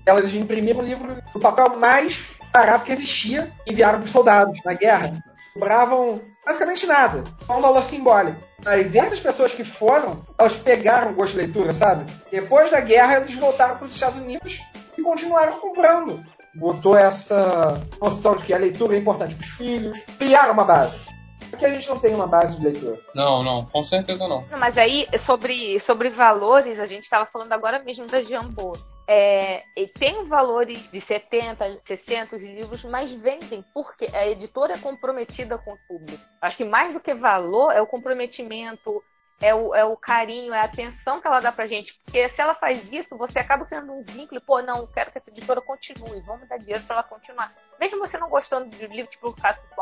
elas 0.05 0.33
imprimiram 0.33 0.79
o 0.79 0.83
livro 0.83 1.21
do 1.33 1.39
papel 1.39 1.77
mais 1.77 2.35
barato 2.53 2.85
que 2.85 2.93
existia 2.93 3.51
e 3.67 3.73
enviaram 3.73 3.99
para 3.99 4.05
os 4.05 4.11
soldados 4.11 4.59
na 4.63 4.73
guerra. 4.73 5.11
Cobravam 5.53 6.21
basicamente 6.45 6.85
nada, 6.87 7.23
só 7.45 7.57
um 7.57 7.61
valor 7.61 7.83
simbólico. 7.83 8.41
Mas 8.63 8.95
essas 8.95 9.19
pessoas 9.19 9.53
que 9.53 9.63
foram, 9.63 10.21
elas 10.37 10.57
pegaram 10.57 11.11
o 11.11 11.15
gosto 11.15 11.33
de 11.33 11.41
leitura, 11.41 11.73
sabe? 11.73 12.11
Depois 12.31 12.71
da 12.71 12.79
guerra, 12.79 13.17
eles 13.17 13.35
voltaram 13.35 13.75
para 13.75 13.85
os 13.85 13.93
Estados 13.93 14.17
Unidos 14.19 14.59
e 14.97 15.01
continuaram 15.01 15.53
comprando. 15.59 16.23
Botou 16.55 16.97
essa 16.97 17.81
noção 18.01 18.35
de 18.35 18.43
que 18.43 18.53
a 18.53 18.57
leitura 18.57 18.95
é 18.95 18.99
importante 18.99 19.35
para 19.35 19.43
os 19.43 19.51
filhos, 19.51 19.99
criaram 20.17 20.53
uma 20.53 20.63
base. 20.63 21.07
Porque 21.49 21.65
a 21.65 21.69
gente 21.69 21.87
não 21.89 21.99
tem 21.99 22.15
uma 22.15 22.27
base 22.27 22.57
de 22.57 22.63
leitura. 22.63 22.99
Não, 23.13 23.43
não, 23.43 23.65
com 23.65 23.83
certeza 23.83 24.27
não. 24.27 24.43
Mas 24.57 24.77
aí, 24.77 25.07
sobre, 25.19 25.79
sobre 25.79 26.09
valores, 26.09 26.79
a 26.79 26.85
gente 26.87 27.03
estava 27.03 27.27
falando 27.27 27.51
agora 27.51 27.83
mesmo 27.83 28.07
da 28.07 28.23
Jambô. 28.23 28.73
É, 29.07 29.63
tem 29.97 30.25
valores 30.25 30.89
de 30.89 31.01
70, 31.01 31.81
60 31.83 32.37
livros, 32.37 32.83
mas 32.85 33.11
vendem, 33.11 33.63
porque 33.73 34.07
a 34.13 34.27
editora 34.27 34.73
é 34.73 34.77
comprometida 34.77 35.57
com 35.57 35.73
o 35.73 35.77
público. 35.87 36.23
Acho 36.41 36.57
que 36.57 36.65
mais 36.65 36.93
do 36.93 36.99
que 36.99 37.13
valor 37.13 37.71
é 37.71 37.81
o 37.81 37.87
comprometimento, 37.87 39.03
é 39.41 39.53
o, 39.53 39.75
é 39.75 39.83
o 39.83 39.97
carinho, 39.97 40.53
é 40.53 40.59
a 40.59 40.65
atenção 40.65 41.19
que 41.19 41.27
ela 41.27 41.39
dá 41.39 41.51
pra 41.51 41.67
gente. 41.67 41.99
Porque 42.05 42.29
se 42.29 42.41
ela 42.41 42.55
faz 42.55 42.91
isso, 42.91 43.17
você 43.17 43.39
acaba 43.39 43.65
criando 43.65 43.91
um 43.91 44.03
vínculo 44.03 44.39
e, 44.39 44.43
pô, 44.43 44.61
não, 44.61 44.87
quero 44.87 45.11
que 45.11 45.17
essa 45.17 45.29
editora 45.29 45.61
continue, 45.61 46.21
vamos 46.21 46.47
dar 46.47 46.57
dinheiro 46.57 46.83
pra 46.85 46.97
ela 46.97 47.03
continuar. 47.03 47.53
Mesmo 47.79 47.99
você 47.99 48.17
não 48.17 48.29
gostando 48.29 48.69
de 48.69 48.87
livro, 48.87 49.11
tipo 49.11 49.29
o 49.29 49.35
caso 49.35 49.59
do 49.61 49.73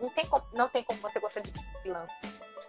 não 0.00 0.10
tem, 0.10 0.26
como, 0.26 0.44
não 0.52 0.68
tem 0.68 0.84
como 0.84 1.00
você 1.00 1.18
gostar 1.18 1.40
de 1.40 1.52
freelance. 1.80 2.12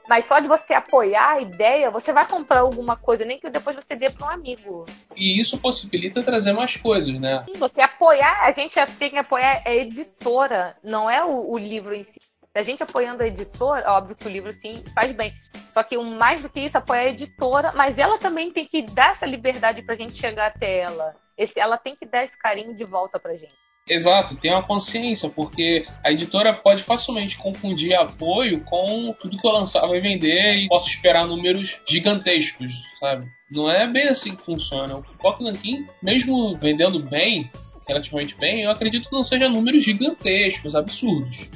Mas 0.08 0.26
só 0.26 0.40
de 0.40 0.48
você 0.48 0.74
apoiar 0.74 1.34
a 1.34 1.42
ideia, 1.42 1.90
você 1.90 2.14
vai 2.14 2.26
comprar 2.28 2.60
alguma 2.60 2.96
coisa, 2.96 3.26
nem 3.26 3.40
que 3.40 3.50
depois 3.50 3.76
você 3.76 3.96
dê 3.96 4.10
para 4.10 4.28
um 4.28 4.30
amigo. 4.30 4.86
E 5.16 5.40
isso 5.40 5.60
possibilita 5.60 6.22
trazer 6.22 6.54
mais 6.54 6.78
coisas, 6.78 7.20
né? 7.20 7.44
Sim, 7.46 7.58
você 7.60 7.82
apoiar, 7.82 8.44
a 8.44 8.52
gente 8.52 8.76
tem 8.98 9.10
que 9.10 9.18
apoiar 9.18 9.62
a 9.66 9.74
editora, 9.74 10.78
não 10.84 11.10
é 11.10 11.24
o, 11.24 11.52
o 11.52 11.58
livro 11.58 11.94
em 11.94 12.04
si. 12.04 12.20
A 12.54 12.62
gente 12.62 12.82
apoiando 12.82 13.22
a 13.22 13.28
editora, 13.28 13.92
óbvio 13.92 14.16
que 14.16 14.28
o 14.28 14.32
livro 14.32 14.54
sim 14.54 14.76
faz 14.94 15.12
bem. 15.12 15.34
Só 15.74 15.84
que 15.84 15.98
mais 15.98 16.42
do 16.42 16.50
que 16.50 16.62
isso, 16.62 16.78
apoia 16.78 17.02
a 17.02 17.10
editora, 17.10 17.74
mas 17.74 18.00
ela 18.00 18.18
também 18.18 18.50
tem 18.50 18.66
que 18.66 18.82
dar 18.82 19.12
essa 19.12 19.26
liberdade 19.26 19.82
pra 19.82 19.96
gente 19.96 20.18
chegar 20.18 20.48
até 20.48 20.80
ela. 20.80 21.14
Esse, 21.38 21.60
ela 21.60 21.78
tem 21.78 21.98
que 21.98 22.06
dar 22.06 22.24
esse 22.24 22.38
carinho 22.38 22.74
de 22.74 22.86
volta 22.86 23.20
pra 23.20 23.36
gente. 23.36 23.54
Exato, 23.88 24.36
tem 24.36 24.52
uma 24.52 24.64
consciência, 24.64 25.30
porque 25.30 25.86
a 26.04 26.12
editora 26.12 26.52
pode 26.52 26.82
facilmente 26.82 27.38
confundir 27.38 27.94
apoio 27.94 28.62
com 28.62 29.14
tudo 29.20 29.38
que 29.38 29.46
eu 29.46 29.52
lançar 29.52 29.86
vai 29.86 30.02
vender 30.02 30.56
e 30.58 30.68
posso 30.68 30.90
esperar 30.90 31.28
números 31.28 31.84
gigantescos, 31.88 32.72
sabe? 33.00 33.28
Não 33.52 33.70
é 33.70 33.88
bem 33.88 34.08
assim 34.08 34.36
que 34.36 34.42
funciona. 34.42 34.98
O 34.98 35.04
Pock 35.20 35.44
Nankin, 35.44 35.86
mesmo 36.02 36.58
vendendo 36.58 36.98
bem, 37.00 37.52
relativamente 37.88 38.36
bem, 38.36 38.64
eu 38.64 38.72
acredito 38.72 39.08
que 39.08 39.16
não 39.16 39.24
sejam 39.24 39.52
números 39.52 39.84
gigantescos, 39.84 40.76
absurdos. 40.76 41.52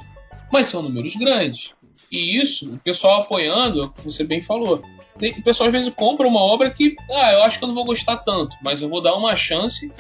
Mas 0.52 0.68
são 0.68 0.84
números 0.84 1.16
grandes. 1.16 1.74
E 2.12 2.38
isso, 2.38 2.76
o 2.76 2.78
pessoal 2.78 3.24
apoiando, 3.24 3.92
você 4.04 4.24
bem 4.24 4.44
falou, 4.44 4.84
o 5.16 5.44
pessoal 5.44 5.68
às 5.68 5.74
vezes 5.74 5.94
compra 5.96 6.28
uma 6.28 6.42
obra 6.42 6.70
que, 6.70 6.96
ah, 7.10 7.34
eu 7.34 7.44
acho 7.44 7.58
que 7.58 7.64
eu 7.64 7.68
não 7.68 7.76
vou 7.76 7.86
gostar 7.86 8.18
tanto, 8.18 8.56
mas 8.64 8.84
eu 8.84 8.90
vou 8.90 9.02
dar 9.02 9.16
uma 9.16 9.36
chance 9.36 9.92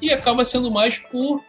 e 0.00 0.10
acaba 0.10 0.44
sendo 0.46 0.70
mais 0.70 0.96
por 0.96 1.42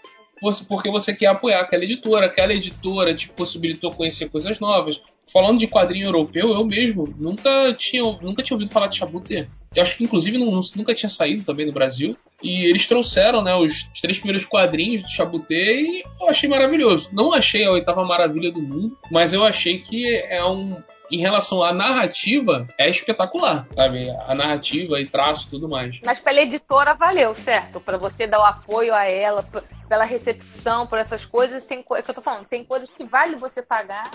porque 0.67 0.89
você 0.89 1.13
quer 1.13 1.27
apoiar 1.27 1.61
aquela 1.61 1.83
editora, 1.83 2.25
aquela 2.25 2.53
editora 2.53 3.13
te 3.13 3.29
possibilitou 3.29 3.91
conhecer 3.91 4.29
coisas 4.29 4.59
novas. 4.59 5.01
Falando 5.31 5.59
de 5.59 5.67
quadrinho 5.67 6.05
europeu, 6.05 6.53
eu 6.53 6.65
mesmo 6.65 7.13
nunca 7.17 7.73
tinha, 7.73 8.03
nunca 8.21 8.43
tinha 8.43 8.55
ouvido 8.55 8.71
falar 8.71 8.87
de 8.87 8.97
Chabuté. 8.97 9.47
Eu 9.75 9.83
acho 9.83 9.97
que 9.97 10.03
inclusive 10.03 10.37
não, 10.37 10.61
nunca 10.75 10.93
tinha 10.93 11.09
saído 11.09 11.43
também 11.43 11.65
no 11.65 11.73
Brasil. 11.73 12.15
E 12.41 12.65
eles 12.69 12.87
trouxeram 12.87 13.43
né, 13.43 13.55
os, 13.55 13.89
três 14.01 14.19
primeiros 14.19 14.45
quadrinhos 14.45 15.01
do 15.01 15.09
Chabuté 15.09 15.81
e 15.81 16.03
eu 16.21 16.29
achei 16.29 16.47
maravilhoso. 16.47 17.09
Não 17.11 17.33
achei 17.33 17.65
a 17.65 17.71
oitava 17.71 18.05
maravilha 18.05 18.51
do 18.51 18.61
mundo, 18.61 18.97
mas 19.11 19.33
eu 19.33 19.43
achei 19.43 19.79
que 19.79 20.15
é 20.29 20.45
um, 20.45 20.77
em 21.11 21.19
relação 21.19 21.63
à 21.63 21.73
narrativa, 21.73 22.67
é 22.79 22.89
espetacular, 22.89 23.67
sabe? 23.73 24.09
A 24.27 24.35
narrativa 24.35 24.99
e 24.99 25.07
traço 25.07 25.47
e 25.47 25.49
tudo 25.51 25.69
mais. 25.69 25.99
Mas 26.03 26.19
pela 26.19 26.41
editora 26.41 26.93
valeu, 26.93 27.33
certo? 27.33 27.79
Para 27.79 27.97
você 27.97 28.27
dar 28.27 28.39
o 28.39 28.43
apoio 28.43 28.93
a 28.93 29.05
ela, 29.05 29.43
pela 29.87 30.05
recepção, 30.05 30.87
por 30.87 30.97
essas 30.97 31.25
coisas, 31.25 31.65
tem 31.65 31.79
é 31.79 32.01
que 32.01 32.11
eu 32.11 32.13
tô 32.13 32.21
falando, 32.21 32.45
tem 32.45 32.63
coisas 32.63 32.89
que 32.89 33.03
vale 33.03 33.35
você 33.35 33.61
pagar, 33.61 34.09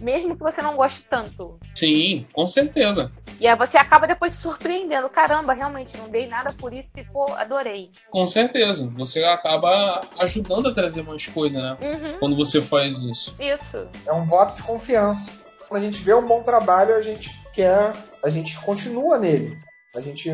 mesmo 0.00 0.36
que 0.36 0.42
você 0.42 0.62
não 0.62 0.76
goste 0.76 1.02
tanto. 1.08 1.58
Sim, 1.74 2.26
com 2.32 2.46
certeza. 2.46 3.10
E 3.40 3.46
aí 3.46 3.56
você 3.56 3.76
acaba 3.76 4.06
depois 4.06 4.34
se 4.34 4.42
surpreendendo. 4.42 5.08
Caramba, 5.08 5.52
realmente 5.52 5.96
não 5.96 6.08
dei 6.08 6.26
nada 6.26 6.52
por 6.54 6.72
isso 6.72 6.88
e, 6.96 7.04
pô, 7.04 7.24
adorei. 7.34 7.90
Com 8.10 8.26
certeza. 8.26 8.90
Você 8.96 9.22
acaba 9.22 10.02
ajudando 10.18 10.68
a 10.68 10.74
trazer 10.74 11.02
mais 11.02 11.26
coisa, 11.26 11.62
né? 11.62 11.76
Uhum. 11.82 12.18
Quando 12.18 12.36
você 12.36 12.60
faz 12.60 12.98
isso. 12.98 13.36
Isso. 13.38 13.88
É 14.06 14.12
um 14.12 14.24
voto 14.24 14.56
de 14.56 14.62
confiança. 14.64 15.47
Quando 15.68 15.82
a 15.82 15.84
gente 15.84 16.02
vê 16.02 16.14
um 16.14 16.26
bom 16.26 16.42
trabalho, 16.42 16.94
a 16.94 17.02
gente 17.02 17.30
quer. 17.52 17.94
A 18.24 18.30
gente 18.30 18.58
continua 18.62 19.18
nele. 19.18 19.58
A 19.94 20.00
gente 20.00 20.32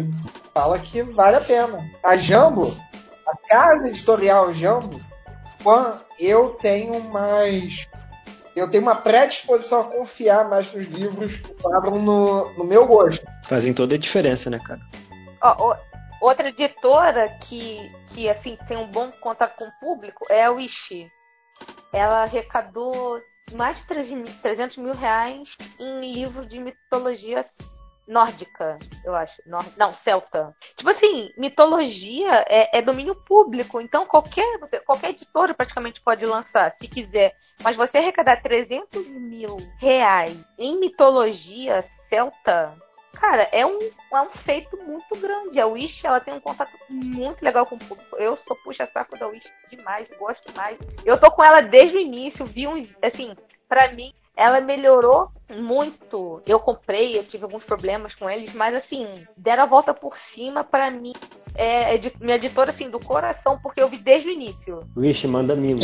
fala 0.55 0.79
que 0.79 1.03
vale 1.03 1.37
a 1.37 1.41
pena. 1.41 1.91
A 2.03 2.17
Jambo 2.17 2.71
a 3.27 3.37
casa 3.49 3.89
editorial 3.89 4.53
Jambo, 4.53 5.01
eu 6.19 6.51
tenho 6.51 7.01
mais. 7.05 7.89
Eu 8.55 8.71
tenho 8.71 8.85
uma 8.85 8.95
predisposição 8.95 9.81
a 9.81 9.85
confiar 9.85 10.49
mais 10.49 10.73
nos 10.73 10.87
livros 10.87 11.39
que 11.39 11.55
abram 11.73 11.99
no, 11.99 12.53
no 12.53 12.65
meu 12.65 12.87
gosto. 12.87 13.27
Fazem 13.45 13.75
toda 13.75 13.97
a 13.97 13.99
diferença, 13.99 14.49
né, 14.49 14.61
cara? 14.65 14.81
Ó, 15.41 15.77
outra 16.21 16.49
editora 16.49 17.29
que, 17.41 17.91
que 18.13 18.29
assim 18.29 18.57
tem 18.69 18.77
um 18.77 18.89
bom 18.89 19.11
contato 19.21 19.57
com 19.57 19.65
o 19.65 19.81
público 19.81 20.25
é 20.31 20.45
a 20.45 20.53
Wish. 20.53 21.11
Ela 21.93 22.23
arrecadou 22.23 23.21
mais 23.53 23.79
de 23.79 23.87
300 24.43 24.77
mil 24.79 24.93
reais 24.95 25.57
em 25.79 26.01
livros 26.13 26.47
de 26.47 26.59
mitologia 26.59 27.43
nórdica, 28.07 28.79
eu 29.05 29.15
acho. 29.15 29.41
Nord... 29.47 29.71
Não, 29.77 29.93
celta. 29.93 30.55
Tipo 30.77 30.91
assim, 30.91 31.33
mitologia 31.37 32.45
é, 32.49 32.79
é, 32.79 32.83
domínio 32.83 33.15
público, 33.15 33.81
então 33.81 34.07
qualquer, 34.07 34.59
qualquer 34.85 35.11
editora 35.11 35.55
praticamente 35.55 36.01
pode 36.01 36.25
lançar, 36.25 36.75
se 36.79 36.89
quiser. 36.89 37.35
Mas 37.63 37.77
você 37.77 37.99
arrecadar 37.99 38.43
300 38.43 39.07
mil 39.09 39.57
reais 39.79 40.37
em 40.59 40.79
mitologia 40.79 41.83
celta, 42.09 42.77
cara, 43.15 43.49
é 43.53 43.65
um, 43.65 43.79
é 43.79 44.21
um 44.21 44.31
feito 44.31 44.77
muito 44.77 45.17
grande. 45.19 45.61
A 45.61 45.67
Wish, 45.67 46.07
ela 46.07 46.21
tem 46.21 46.35
um 46.35 46.41
contato 46.41 46.73
muito 46.89 47.43
legal 47.43 47.67
com 47.67 47.77
o 47.77 47.79
público. 47.79 48.17
Eu 48.17 48.37
sou 48.37 48.57
puxa-saco 48.57 49.19
da 49.19 49.27
Wish 49.27 49.51
demais, 49.71 50.09
gosto 50.19 50.55
mais. 50.55 50.79
Eu 51.05 51.19
tô 51.19 51.31
com 51.31 51.45
ela 51.45 51.61
desde 51.61 51.97
o 51.97 52.01
início, 52.01 52.45
vi 52.45 52.67
uns, 52.67 52.97
assim, 53.03 53.35
para 53.69 53.93
mim, 53.93 54.13
ela 54.37 54.61
melhorou 54.61 55.31
muito. 55.49 56.43
Eu 56.47 56.59
comprei, 56.59 57.19
eu 57.19 57.25
tive 57.25 57.45
alguns 57.45 57.65
problemas 57.65 58.15
com 58.15 58.29
eles, 58.29 58.53
mas 58.53 58.75
assim, 58.75 59.07
deram 59.37 59.63
a 59.63 59.67
volta 59.67 59.95
por 59.95 60.17
cima 60.17 60.65
para 60.65 60.91
mim. 60.91 61.13
É, 61.55 61.95
é 61.95 62.01
minha 62.21 62.37
editora 62.37 62.71
assim 62.71 62.91
do 62.91 62.99
coração, 62.99 63.59
porque 63.63 63.81
eu 63.81 63.89
vi 63.89 63.97
desde 63.97 64.29
o 64.29 64.33
início. 64.33 64.81
Vixe, 64.97 65.29
manda 65.29 65.55
mimo. 65.55 65.81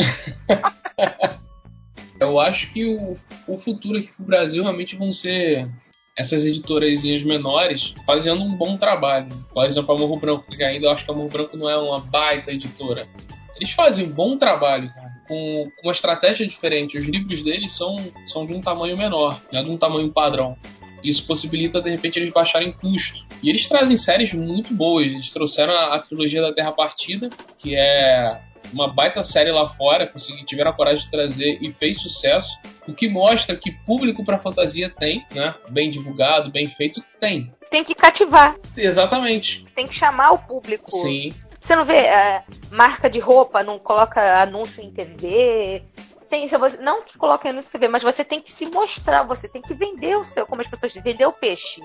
eu 2.19 2.39
acho 2.39 2.71
que 2.73 2.85
o, 2.85 3.17
o 3.47 3.57
futuro 3.57 3.97
aqui 3.97 4.11
pro 4.11 4.25
Brasil 4.25 4.63
realmente 4.63 4.97
vão 4.97 5.11
ser 5.11 5.69
essas 6.17 6.45
editoras 6.45 7.01
menores 7.23 7.93
fazendo 8.05 8.43
um 8.43 8.55
bom 8.55 8.77
trabalho. 8.77 9.29
Por 9.53 9.65
exemplo, 9.65 9.95
a 9.95 9.97
Morro 9.97 10.17
Branco, 10.17 10.49
que 10.49 10.63
ainda 10.63 10.87
eu 10.87 10.91
acho 10.91 11.05
que 11.05 11.11
a 11.11 11.13
Morro 11.13 11.29
Branco 11.29 11.57
não 11.57 11.69
é 11.69 11.77
uma 11.77 11.99
baita 11.99 12.51
editora. 12.51 13.07
Eles 13.55 13.71
fazem 13.71 14.05
um 14.05 14.09
bom 14.09 14.37
trabalho, 14.37 14.89
cara 14.93 15.11
com, 15.31 15.71
uma 15.81 15.93
estratégia 15.93 16.45
diferente. 16.45 16.97
Os 16.97 17.07
livros 17.07 17.41
deles 17.41 17.71
são, 17.71 17.95
são 18.25 18.45
de 18.45 18.53
um 18.53 18.59
tamanho 18.59 18.97
menor, 18.97 19.41
né, 19.51 19.63
de 19.63 19.69
um 19.69 19.77
tamanho 19.77 20.11
padrão. 20.11 20.57
Isso 21.01 21.25
possibilita, 21.25 21.81
de 21.81 21.89
repente, 21.89 22.19
eles 22.19 22.29
baixarem 22.29 22.71
custo. 22.71 23.25
E 23.41 23.49
eles 23.49 23.67
trazem 23.67 23.97
séries 23.97 24.33
muito 24.33 24.73
boas. 24.73 25.11
Eles 25.11 25.31
trouxeram 25.31 25.73
a, 25.73 25.95
a 25.95 25.99
trilogia 25.99 26.41
da 26.41 26.53
Terra 26.53 26.73
Partida, 26.73 27.29
que 27.57 27.75
é 27.75 28.39
uma 28.71 28.87
baita 28.87 29.23
série 29.23 29.51
lá 29.51 29.67
fora, 29.67 30.05
consegui, 30.05 30.45
tiveram 30.45 30.69
a 30.69 30.73
coragem 30.73 31.03
de 31.03 31.09
trazer 31.09 31.57
e 31.59 31.71
fez 31.71 31.99
sucesso. 31.99 32.59
O 32.87 32.93
que 32.93 33.07
mostra 33.07 33.55
que 33.55 33.71
público 33.85 34.23
para 34.23 34.39
fantasia 34.39 34.89
tem, 34.89 35.25
né? 35.33 35.53
Bem 35.69 35.89
divulgado, 35.89 36.51
bem 36.51 36.67
feito, 36.67 37.03
tem. 37.19 37.53
Tem 37.69 37.83
que 37.83 37.93
cativar. 37.95 38.55
Exatamente. 38.75 39.65
Tem 39.75 39.85
que 39.85 39.97
chamar 39.97 40.31
o 40.31 40.39
público. 40.39 40.91
Sim. 40.91 41.29
Você 41.59 41.75
não 41.75 41.85
vê 41.85 41.97
é, 41.97 42.43
marca 42.71 43.09
de 43.09 43.19
roupa, 43.19 43.63
não 43.63 43.77
coloca 43.77 44.41
anúncio 44.41 44.83
em 44.83 44.91
TV. 44.91 45.83
Sim, 46.27 46.47
você, 46.47 46.77
não 46.77 47.03
que 47.03 47.17
coloque 47.17 47.47
anúncio 47.47 47.69
em 47.69 47.71
TV, 47.73 47.87
mas 47.87 48.01
você 48.01 48.23
tem 48.23 48.41
que 48.41 48.51
se 48.51 48.65
mostrar, 48.65 49.23
você 49.23 49.47
tem 49.47 49.61
que 49.61 49.73
vender 49.73 50.17
o 50.17 50.25
seu, 50.25 50.47
como 50.47 50.61
as 50.61 50.67
pessoas 50.67 50.91
dizem, 50.91 51.11
vender 51.11 51.25
o 51.25 51.33
peixe. 51.33 51.81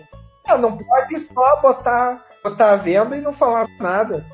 Não, 0.49 0.59
não 0.59 0.79
pode 0.79 1.19
só 1.19 1.61
botar, 1.61 2.25
botar 2.43 2.73
a 2.73 2.77
venda 2.77 3.17
e 3.17 3.21
não 3.21 3.33
falar 3.33 3.67
nada. 3.79 4.25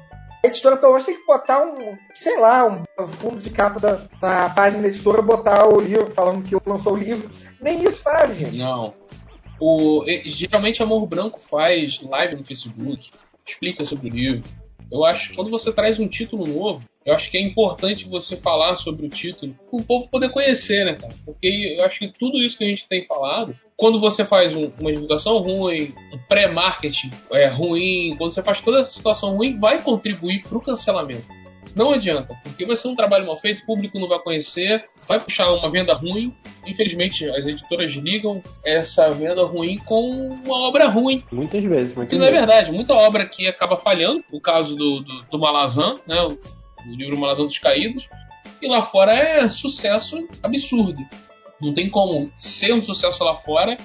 A 0.45 0.49
editora, 0.49 0.77
pelo 0.77 0.93
menos, 0.93 1.07
tem 1.07 1.17
que 1.17 1.27
botar 1.27 1.63
um, 1.65 1.97
sei 2.15 2.39
lá, 2.41 2.85
um 2.99 3.07
fundo 3.07 3.41
de 3.41 3.51
capa 3.51 3.79
da, 3.79 3.95
da 4.21 4.51
página 4.51 4.83
da 4.83 4.89
editora, 4.89 5.23
botar 5.23 5.69
o 5.69 5.81
livro, 5.81 6.11
falando 6.11 6.43
que 6.43 6.57
lançou 6.67 6.95
o 6.95 6.97
livro. 6.97 7.31
Nem 7.61 7.85
isso 7.85 8.03
faz, 8.03 8.37
gente. 8.37 8.59
Não. 8.59 8.93
O, 9.61 10.05
geralmente 10.25 10.83
a 10.83 10.87
Morro 10.87 11.07
Branco 11.07 11.39
faz 11.39 12.03
live 12.03 12.37
no 12.37 12.45
Facebook, 12.45 13.11
explica 13.47 13.85
sobre 13.87 14.11
o 14.11 14.13
livro 14.13 14.63
eu 14.93 15.07
acho 15.07 15.31
que 15.31 15.37
quando 15.37 15.51
você 15.51 15.73
traz 15.73 15.99
um 15.99 16.07
título 16.07 16.47
novo, 16.47 16.87
eu 17.05 17.15
acho 17.15 17.31
que 17.31 17.37
é 17.37 17.43
importante 17.43 18.09
você 18.09 18.37
falar 18.37 18.75
sobre 18.77 19.07
o 19.07 19.09
título 19.09 19.55
para 19.71 19.81
o 19.81 19.85
povo 19.85 20.09
poder 20.09 20.31
conhecer, 20.31 20.85
né, 20.85 20.95
cara? 20.95 21.15
Porque 21.25 21.77
eu 21.79 21.85
acho 21.85 21.99
que 21.99 22.09
tudo 22.09 22.39
isso 22.39 22.57
que 22.57 22.65
a 22.65 22.69
gente 22.69 22.89
tem 22.89 23.07
falado, 23.07 23.57
quando 23.77 24.01
você 24.01 24.25
faz 24.25 24.57
um, 24.57 24.71
uma 24.79 24.93
divulgação 24.93 25.39
ruim, 25.39 25.95
um 26.13 26.19
pré-marketing 26.29 27.11
é, 27.33 27.47
ruim, 27.47 28.15
quando 28.17 28.33
você 28.33 28.43
faz 28.43 28.61
toda 28.61 28.81
essa 28.81 28.93
situação 28.93 29.37
ruim, 29.37 29.59
vai 29.59 29.83
contribuir 29.83 30.43
para 30.43 30.57
o 30.57 30.61
cancelamento. 30.61 31.43
Não 31.75 31.93
adianta, 31.93 32.39
porque 32.43 32.67
vai 32.67 32.77
ser 32.77 32.89
um 32.89 32.95
trabalho 32.95 33.27
mal 33.27 33.37
feito, 33.37 33.63
o 33.63 33.67
público 33.67 33.99
não 33.99 34.09
vai 34.09 34.19
conhecer, 34.19 34.85
vai 35.07 35.19
puxar 35.19 35.51
uma 35.53 35.71
venda 35.71 35.95
ruim. 35.95 36.35
Infelizmente, 36.67 37.29
as 37.31 37.47
editoras 37.47 37.91
ligam 37.93 38.43
essa 38.65 39.11
venda 39.11 39.45
ruim 39.45 39.79
com 39.79 40.39
uma 40.45 40.69
obra 40.69 40.89
ruim. 40.89 41.25
Muitas 41.33 41.65
vezes, 41.65 41.95
muitas 41.95 42.17
E 42.17 42.21
não 42.21 42.27
é 42.27 42.31
verdade, 42.31 42.71
muita 42.71 42.93
obra 42.93 43.27
que 43.27 43.47
acaba 43.49 43.79
falhando, 43.79 44.23
o 44.31 44.41
caso 44.41 44.77
do, 44.77 45.01
do, 45.01 45.23
do 45.31 45.39
Malazan, 45.39 45.97
né, 46.07 46.17
o, 46.87 46.95
livro 46.95 47.19
Malazan 47.19 47.45
dos 47.45 47.59
Caídos, 47.59 48.09
e 48.61 48.69
lá 48.69 48.83
fora 48.83 49.13
é 49.15 49.49
sucesso 49.49 50.27
absurdo. 50.43 51.05
Não 51.61 51.73
tem 51.73 51.89
como 51.89 52.33
ser 52.37 52.73
um 52.73 52.83
sucesso 52.83 53.23
lá 53.25 53.37
fora 53.37 53.77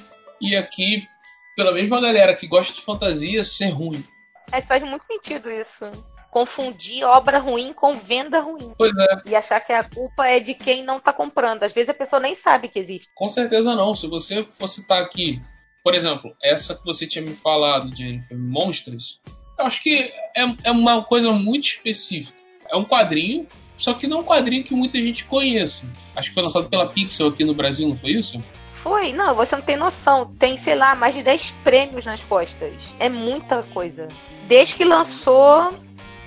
e 0.41 0.55
aqui, 0.55 1.07
pela 1.55 1.73
mesma 1.73 1.99
galera 1.99 2.35
que 2.35 2.47
gosta 2.47 2.73
de 2.73 2.81
fantasia, 2.81 3.43
ser 3.43 3.69
ruim. 3.69 4.03
É, 4.51 4.61
faz 4.61 4.83
muito 4.83 5.05
sentido 5.05 5.49
isso. 5.51 5.85
Confundir 6.31 7.03
obra 7.03 7.39
ruim 7.39 7.73
com 7.73 7.93
venda 7.93 8.39
ruim. 8.39 8.71
Pois 8.77 8.95
é, 8.97 9.21
E 9.25 9.35
achar 9.35 9.59
que 9.59 9.73
a 9.73 9.83
culpa 9.83 10.27
é 10.27 10.39
de 10.39 10.53
quem 10.53 10.83
não 10.83 10.99
tá 10.99 11.11
comprando. 11.11 11.63
Às 11.63 11.73
vezes 11.73 11.89
a 11.89 11.93
pessoa 11.93 12.19
nem 12.19 12.35
sabe 12.35 12.67
que 12.67 12.79
existe. 12.79 13.09
com 13.15 13.29
certeza 13.29 13.75
não. 13.75 13.93
Se 13.93 14.07
você 14.07 14.43
for 14.43 14.67
citar 14.67 15.01
aqui, 15.01 15.41
por 15.83 15.95
exemplo, 15.95 16.35
essa 16.43 16.75
que 16.75 16.85
você 16.85 17.07
tinha 17.07 17.23
me 17.23 17.33
falado, 17.33 17.95
Jennifer, 17.95 18.37
Monstros, 18.37 19.21
eu 19.57 19.65
acho 19.65 19.81
que 19.81 20.11
é, 20.35 20.43
é 20.65 20.71
uma 20.71 21.03
coisa 21.03 21.31
muito 21.31 21.67
específica. 21.67 22.36
É 22.71 22.75
um 22.75 22.83
quadrinho, 22.83 23.47
só 23.77 23.93
que 23.93 24.07
não 24.07 24.17
é 24.17 24.21
um 24.21 24.23
quadrinho 24.23 24.63
que 24.63 24.73
muita 24.73 25.01
gente 25.01 25.25
conheça. 25.25 25.89
Acho 26.15 26.29
que 26.29 26.33
foi 26.33 26.43
lançado 26.43 26.69
pela 26.69 26.87
Pixel 26.87 27.27
aqui 27.27 27.43
no 27.43 27.53
Brasil, 27.53 27.87
não 27.87 27.95
foi 27.95 28.11
isso? 28.11 28.43
Foi? 28.83 29.11
Não, 29.11 29.35
você 29.35 29.55
não 29.55 29.63
tem 29.63 29.75
noção. 29.75 30.33
Tem, 30.39 30.57
sei 30.57 30.75
lá, 30.75 30.95
mais 30.95 31.13
de 31.13 31.21
10 31.21 31.51
prêmios 31.63 32.05
nas 32.05 32.23
costas. 32.23 32.73
É 32.99 33.09
muita 33.09 33.63
coisa. 33.63 34.07
Desde 34.47 34.75
que 34.75 34.85
lançou, 34.85 35.73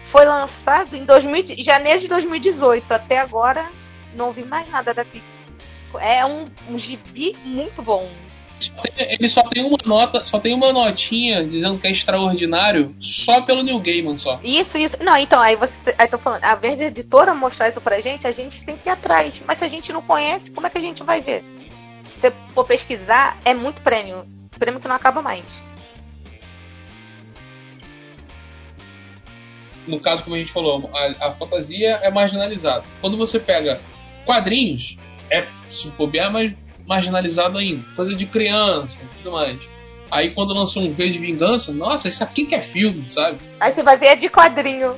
foi 0.04 0.24
lançado 0.24 0.96
em 0.96 1.04
2000, 1.04 1.64
janeiro 1.64 2.00
de 2.00 2.08
2018. 2.08 2.92
Até 2.92 3.18
agora, 3.18 3.70
não 4.14 4.26
ouvi 4.26 4.44
mais 4.44 4.68
nada 4.68 4.92
da 4.92 5.04
Pixar. 5.04 5.28
É 5.98 6.24
um, 6.24 6.48
um 6.68 6.78
gibi 6.78 7.36
muito 7.44 7.82
bom. 7.82 8.08
Ele 8.96 9.28
só 9.28 9.42
tem 9.42 9.64
uma 9.64 9.78
nota, 9.84 10.24
só 10.24 10.38
tem 10.38 10.54
uma 10.54 10.72
notinha 10.72 11.44
dizendo 11.44 11.78
que 11.78 11.86
é 11.86 11.90
extraordinário 11.90 12.94
só 13.00 13.40
pelo 13.42 13.62
New 13.62 13.80
Gaiman 13.80 14.16
só. 14.16 14.38
Isso, 14.44 14.76
isso. 14.76 15.02
Não, 15.02 15.16
então, 15.16 15.40
aí 15.40 15.56
você. 15.56 15.94
Aí 15.96 16.08
tô 16.08 16.18
falando, 16.18 16.44
ao 16.44 16.56
invés 16.56 16.78
da 16.78 16.84
editora 16.84 17.34
mostrar 17.34 17.70
isso 17.70 17.80
pra 17.80 18.00
gente, 18.00 18.26
a 18.26 18.30
gente 18.30 18.62
tem 18.64 18.76
que 18.76 18.88
ir 18.88 18.92
atrás. 18.92 19.42
Mas 19.46 19.58
se 19.58 19.64
a 19.64 19.68
gente 19.68 19.92
não 19.92 20.02
conhece, 20.02 20.50
como 20.50 20.66
é 20.66 20.70
que 20.70 20.78
a 20.78 20.82
gente 20.82 21.02
vai 21.02 21.20
ver? 21.20 21.44
Se 22.04 22.20
você 22.20 22.32
for 22.52 22.66
pesquisar, 22.66 23.38
é 23.44 23.54
muito 23.54 23.82
prêmio. 23.82 24.26
Prêmio 24.58 24.80
que 24.80 24.88
não 24.88 24.96
acaba 24.96 25.22
mais. 25.22 25.44
No 29.86 29.98
caso, 29.98 30.22
como 30.22 30.36
a 30.36 30.38
gente 30.38 30.52
falou, 30.52 30.90
a, 30.92 31.28
a 31.28 31.32
fantasia 31.32 31.98
é 32.02 32.10
marginalizada. 32.10 32.84
Quando 33.00 33.16
você 33.16 33.40
pega 33.40 33.80
quadrinhos, 34.24 34.98
é 35.30 35.46
se 35.70 35.88
bobear 35.90 36.32
mais 36.32 36.56
marginalizado 36.86 37.58
ainda. 37.58 37.84
Coisa 37.94 38.14
de 38.14 38.26
criança 38.26 39.02
e 39.04 39.16
tudo 39.18 39.32
mais. 39.32 39.58
Aí 40.10 40.30
quando 40.30 40.52
lançou 40.52 40.82
um 40.82 40.90
V 40.90 41.08
de 41.08 41.18
Vingança, 41.18 41.72
nossa, 41.72 42.08
isso 42.08 42.22
aqui 42.24 42.44
que 42.44 42.54
é 42.54 42.62
filme, 42.62 43.08
sabe? 43.08 43.38
Aí 43.60 43.70
você 43.70 43.82
vai 43.82 43.96
ver 43.96 44.08
é 44.08 44.16
de 44.16 44.28
quadrinho. 44.28 44.94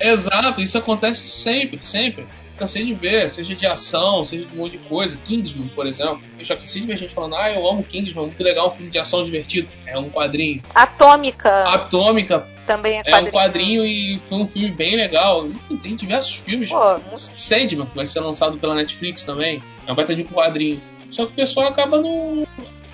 Exato, 0.00 0.60
isso 0.60 0.78
acontece 0.78 1.28
sempre, 1.28 1.82
sempre. 1.84 2.26
Cansei 2.58 2.84
de 2.84 2.94
ver, 2.94 3.28
seja 3.28 3.54
de 3.54 3.66
ação, 3.66 4.22
seja 4.22 4.46
de 4.46 4.54
um 4.54 4.58
monte 4.58 4.72
de 4.72 4.78
coisa. 4.78 5.16
Kingsman, 5.16 5.68
por 5.68 5.86
exemplo. 5.86 6.20
Eu 6.38 6.44
já 6.44 6.54
cansei 6.56 6.80
de 6.82 6.86
ver 6.86 6.96
gente 6.96 7.12
falando, 7.12 7.34
ah, 7.34 7.50
eu 7.52 7.68
amo 7.68 7.82
Kingsman, 7.82 8.26
muito 8.26 8.42
legal, 8.42 8.68
um 8.68 8.70
filme 8.70 8.90
de 8.90 8.98
ação 8.98 9.24
divertido. 9.24 9.68
É 9.86 9.98
um 9.98 10.08
quadrinho. 10.08 10.62
Atômica 10.74 11.64
Atômica 11.64 12.46
também 12.66 12.98
é 12.98 13.00
é 13.00 13.02
quadrinho. 13.10 13.28
um 13.28 13.30
quadrinho 13.32 13.84
e 13.84 14.20
foi 14.22 14.38
um 14.38 14.46
filme 14.48 14.70
bem 14.70 14.96
legal. 14.96 15.46
Enfim, 15.46 15.76
tem 15.76 15.96
diversos 15.96 16.34
filmes. 16.36 16.70
Pô, 16.70 16.92
muito- 16.92 17.16
Sandman, 17.18 17.86
que 17.86 17.96
vai 17.96 18.06
ser 18.06 18.20
lançado 18.20 18.56
pela 18.58 18.74
Netflix 18.74 19.24
também. 19.24 19.62
É 19.86 19.92
um 19.92 19.94
baita 19.94 20.14
de 20.14 20.24
quadrinho. 20.24 20.80
Só 21.10 21.26
que 21.26 21.32
o 21.32 21.34
pessoal 21.34 21.68
acaba 21.68 22.00
não 22.00 22.46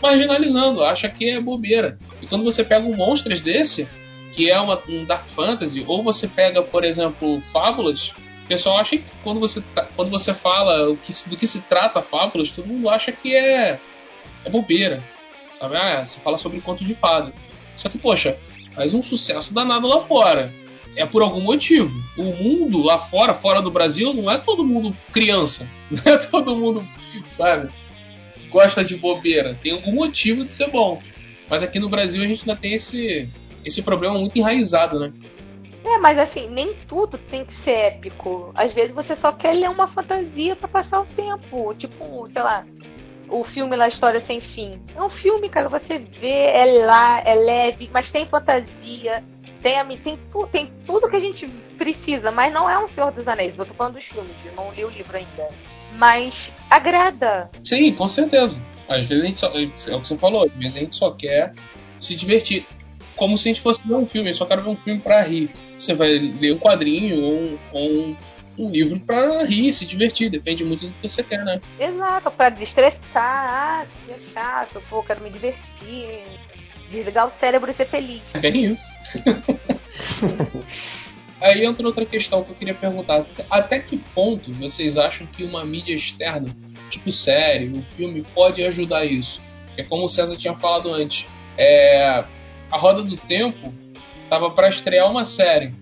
marginalizando, 0.02 0.82
acha 0.82 1.08
que 1.08 1.28
é 1.30 1.40
bobeira. 1.40 1.98
E 2.22 2.26
quando 2.26 2.44
você 2.44 2.64
pega 2.64 2.86
um 2.86 2.96
Monstros 2.96 3.40
desse, 3.42 3.88
que 4.32 4.50
é 4.50 4.58
uma- 4.58 4.80
um 4.88 5.04
Dark 5.04 5.26
Fantasy, 5.28 5.84
ou 5.86 6.02
você 6.02 6.26
pega, 6.26 6.62
por 6.62 6.84
exemplo, 6.84 7.40
Fábulas, 7.42 8.14
pessoal 8.50 8.78
acha 8.78 8.98
que 8.98 9.04
quando 9.22 9.38
você, 9.38 9.60
tá- 9.60 9.86
quando 9.94 10.10
você 10.10 10.34
fala 10.34 10.90
o 10.90 10.96
que, 10.96 11.12
do 11.28 11.36
que 11.36 11.46
se 11.46 11.62
trata 11.62 12.02
Fábulas, 12.02 12.50
todo 12.50 12.66
mundo 12.66 12.88
acha 12.90 13.12
que 13.12 13.32
é, 13.34 13.78
é 14.44 14.50
bobeira. 14.50 15.04
Sabe? 15.60 15.76
Ah, 15.76 16.04
você 16.04 16.18
fala 16.18 16.36
sobre 16.36 16.60
conto 16.60 16.84
de 16.84 16.92
fada. 16.92 17.32
Só 17.76 17.88
que, 17.88 17.96
poxa, 17.96 18.36
faz 18.74 18.92
um 18.92 19.02
sucesso 19.02 19.54
danado 19.54 19.86
lá 19.86 20.00
fora. 20.00 20.52
É 20.96 21.06
por 21.06 21.22
algum 21.22 21.40
motivo. 21.40 21.96
O 22.18 22.24
mundo 22.24 22.82
lá 22.82 22.98
fora, 22.98 23.32
fora 23.34 23.62
do 23.62 23.70
Brasil, 23.70 24.12
não 24.12 24.28
é 24.28 24.36
todo 24.38 24.66
mundo 24.66 24.96
criança. 25.12 25.70
Não 25.88 26.12
é 26.12 26.16
todo 26.18 26.56
mundo, 26.56 26.86
sabe? 27.30 27.68
Gosta 28.48 28.84
de 28.84 28.96
bobeira. 28.96 29.56
Tem 29.62 29.72
algum 29.72 29.92
motivo 29.92 30.44
de 30.44 30.50
ser 30.50 30.68
bom. 30.68 31.00
Mas 31.48 31.62
aqui 31.62 31.78
no 31.78 31.88
Brasil 31.88 32.22
a 32.22 32.26
gente 32.26 32.48
ainda 32.48 32.60
tem 32.60 32.74
esse, 32.74 33.28
esse 33.64 33.82
problema 33.82 34.18
muito 34.18 34.36
enraizado, 34.36 34.98
né? 34.98 35.12
É, 35.84 35.98
mas 35.98 36.18
assim, 36.18 36.48
nem 36.48 36.74
tudo 36.86 37.16
tem 37.16 37.44
que 37.44 37.52
ser 37.52 37.72
épico. 37.72 38.52
Às 38.54 38.72
vezes 38.72 38.94
você 38.94 39.16
só 39.16 39.32
quer 39.32 39.54
ler 39.54 39.70
uma 39.70 39.86
fantasia 39.86 40.54
pra 40.54 40.68
passar 40.68 41.00
o 41.00 41.06
tempo. 41.06 41.74
Tipo, 41.74 42.26
sei 42.26 42.42
lá, 42.42 42.66
o 43.28 43.42
filme 43.44 43.76
lá, 43.76 43.88
História 43.88 44.20
Sem 44.20 44.40
Fim. 44.40 44.80
É 44.94 45.02
um 45.02 45.08
filme, 45.08 45.48
cara, 45.48 45.68
você 45.68 45.98
vê, 45.98 46.50
é 46.50 46.84
lá, 46.84 47.20
é 47.20 47.34
leve, 47.34 47.88
mas 47.92 48.10
tem 48.10 48.26
fantasia, 48.26 49.24
tem, 49.62 49.74
tem, 49.98 50.18
tem 50.50 50.72
tudo 50.86 51.08
que 51.08 51.16
a 51.16 51.20
gente 51.20 51.48
precisa, 51.78 52.30
mas 52.30 52.52
não 52.52 52.68
é 52.68 52.78
um 52.78 52.88
Senhor 52.88 53.10
dos 53.12 53.26
Anéis. 53.26 53.56
Eu 53.56 53.64
tô 53.64 53.74
falando 53.74 53.94
dos 53.94 54.04
filmes, 54.04 54.34
eu 54.44 54.52
não 54.52 54.72
li 54.72 54.84
o 54.84 54.90
livro 54.90 55.16
ainda. 55.16 55.48
Mas 55.96 56.52
agrada. 56.68 57.50
Sim, 57.62 57.92
com 57.94 58.08
certeza. 58.08 58.60
Às 58.88 59.06
vezes 59.06 59.24
a 59.24 59.26
gente 59.26 59.38
só, 59.38 59.46
é 59.48 59.96
o 59.96 60.00
que 60.00 60.06
você 60.06 60.18
falou, 60.18 60.44
às 60.44 60.52
vezes 60.52 60.76
a 60.76 60.80
gente 60.80 60.96
só 60.96 61.12
quer 61.12 61.54
se 61.98 62.14
divertir. 62.14 62.66
Como 63.20 63.36
se 63.36 63.50
a 63.50 63.52
gente 63.52 63.60
fosse 63.60 63.86
ver 63.86 63.96
um 63.96 64.06
filme, 64.06 64.30
eu 64.30 64.34
só 64.34 64.46
quero 64.46 64.62
ver 64.62 64.70
um 64.70 64.76
filme 64.76 64.98
pra 64.98 65.20
rir. 65.20 65.50
Você 65.76 65.92
vai 65.92 66.08
ler 66.08 66.54
um 66.54 66.58
quadrinho 66.58 67.22
ou 67.22 67.34
um, 67.34 67.58
ou 67.70 67.90
um, 67.90 68.16
um 68.56 68.70
livro 68.70 68.98
pra 68.98 69.44
rir, 69.44 69.70
se 69.74 69.84
divertir, 69.84 70.30
depende 70.30 70.64
muito 70.64 70.86
do 70.86 70.92
que 70.94 71.06
você 71.06 71.22
quer, 71.22 71.44
né? 71.44 71.60
Exato, 71.78 72.30
pra 72.30 72.48
destressar. 72.48 72.98
Ah, 73.14 73.86
que 74.06 74.12
é 74.14 74.18
chato, 74.32 74.82
pô, 74.88 75.02
quero 75.02 75.22
me 75.22 75.28
divertir. 75.28 76.22
Desligar 76.88 77.26
o 77.26 77.30
cérebro 77.30 77.70
e 77.70 77.74
ser 77.74 77.84
feliz. 77.84 78.22
É 78.32 78.38
bem 78.38 78.64
isso. 78.64 78.90
Aí 81.42 81.62
entra 81.62 81.86
outra 81.86 82.06
questão 82.06 82.42
que 82.42 82.52
eu 82.52 82.56
queria 82.56 82.74
perguntar. 82.74 83.26
Até 83.50 83.80
que 83.80 83.98
ponto 83.98 84.50
vocês 84.54 84.96
acham 84.96 85.26
que 85.26 85.44
uma 85.44 85.62
mídia 85.62 85.94
externa, 85.94 86.56
tipo 86.88 87.12
série, 87.12 87.68
um 87.68 87.82
filme, 87.82 88.24
pode 88.34 88.64
ajudar 88.64 89.04
isso? 89.04 89.42
É 89.76 89.82
como 89.82 90.06
o 90.06 90.08
César 90.08 90.38
tinha 90.38 90.56
falado 90.56 90.90
antes. 90.90 91.28
É, 91.58 92.24
a 92.70 92.76
Roda 92.78 93.02
do 93.02 93.16
Tempo 93.16 93.72
tava 94.28 94.50
para 94.50 94.68
estrear 94.68 95.10
uma 95.10 95.24
série. 95.24 95.74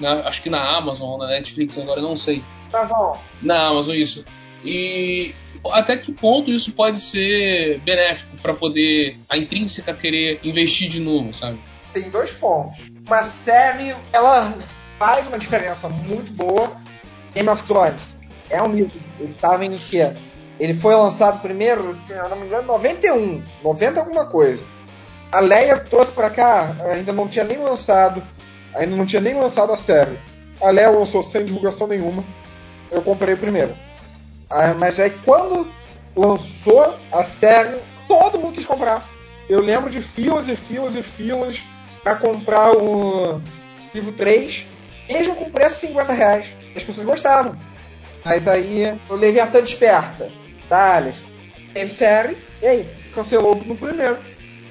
na- 0.00 0.28
acho 0.28 0.40
que 0.42 0.48
na 0.48 0.76
Amazon 0.76 1.08
ou 1.08 1.18
na 1.18 1.26
Netflix, 1.26 1.76
agora 1.76 2.00
não 2.00 2.16
sei. 2.16 2.44
Tá 2.70 2.84
bom. 2.84 3.20
Na 3.42 3.66
Amazon, 3.66 3.96
isso. 3.96 4.24
E 4.64 5.34
até 5.72 5.96
que 5.96 6.12
ponto 6.12 6.50
isso 6.52 6.70
pode 6.72 7.00
ser 7.00 7.80
benéfico 7.80 8.36
para 8.36 8.54
poder 8.54 9.18
a 9.28 9.36
intrínseca 9.36 9.92
querer 9.92 10.38
investir 10.44 10.88
de 10.88 11.00
novo, 11.00 11.34
sabe? 11.34 11.58
Tem 11.92 12.08
dois 12.10 12.30
pontos. 12.32 12.88
Uma 13.06 13.24
série, 13.24 13.92
ela 14.12 14.54
faz 15.00 15.26
uma 15.26 15.36
diferença 15.38 15.88
muito 15.88 16.32
boa. 16.34 16.70
Game 17.34 17.48
of 17.48 17.64
Thrones 17.64 18.16
é 18.50 18.62
um 18.62 18.72
livro. 18.72 18.92
Ele 19.18 19.32
estava 19.32 19.64
em 19.64 19.76
quê? 19.76 20.12
Ele 20.60 20.74
foi 20.74 20.94
lançado 20.94 21.40
primeiro, 21.40 21.92
se 21.92 22.14
não 22.14 22.36
me 22.36 22.46
engano, 22.46 22.62
em 22.62 22.66
91. 22.66 23.42
90 23.64 23.98
alguma 23.98 24.26
coisa. 24.26 24.64
A 25.30 25.40
Leia 25.40 25.78
trouxe 25.78 26.12
pra 26.12 26.30
cá, 26.30 26.74
ainda 26.90 27.12
não 27.12 27.28
tinha 27.28 27.44
nem 27.44 27.58
lançado. 27.58 28.22
Ainda 28.74 28.96
não 28.96 29.04
tinha 29.04 29.20
nem 29.20 29.34
lançado 29.34 29.72
a 29.72 29.76
série. 29.76 30.18
A 30.60 30.70
Leia 30.70 30.90
lançou 30.90 31.22
sem 31.22 31.44
divulgação 31.44 31.86
nenhuma. 31.86 32.24
Eu 32.90 33.02
comprei 33.02 33.34
o 33.34 33.38
primeiro. 33.38 33.76
Ah, 34.48 34.74
mas 34.74 34.98
aí 34.98 35.10
quando 35.24 35.70
lançou 36.16 36.98
a 37.12 37.22
série, 37.22 37.78
todo 38.06 38.38
mundo 38.38 38.54
quis 38.54 38.66
comprar. 38.66 39.06
Eu 39.48 39.60
lembro 39.60 39.90
de 39.90 40.00
filas 40.00 40.48
e 40.48 40.56
filas 40.56 40.94
e 40.94 41.02
filas 41.02 41.62
para 42.02 42.16
comprar 42.16 42.72
o 42.72 43.40
livro 43.94 44.12
3, 44.12 44.66
mesmo 45.10 45.36
com 45.36 45.50
preço 45.50 45.80
de 45.80 45.88
50 45.88 46.12
reais. 46.12 46.56
As 46.74 46.82
pessoas 46.82 47.06
gostavam. 47.06 47.58
Mas 48.24 48.48
aí 48.48 48.98
o 49.08 49.14
Leviatã 49.14 49.60
desperta. 49.60 50.30
Dale. 50.68 51.12
Teve 51.74 51.90
série, 51.90 52.38
e 52.62 52.66
aí? 52.66 52.90
Cancelou 53.14 53.54
no 53.54 53.76
primeiro. 53.76 54.18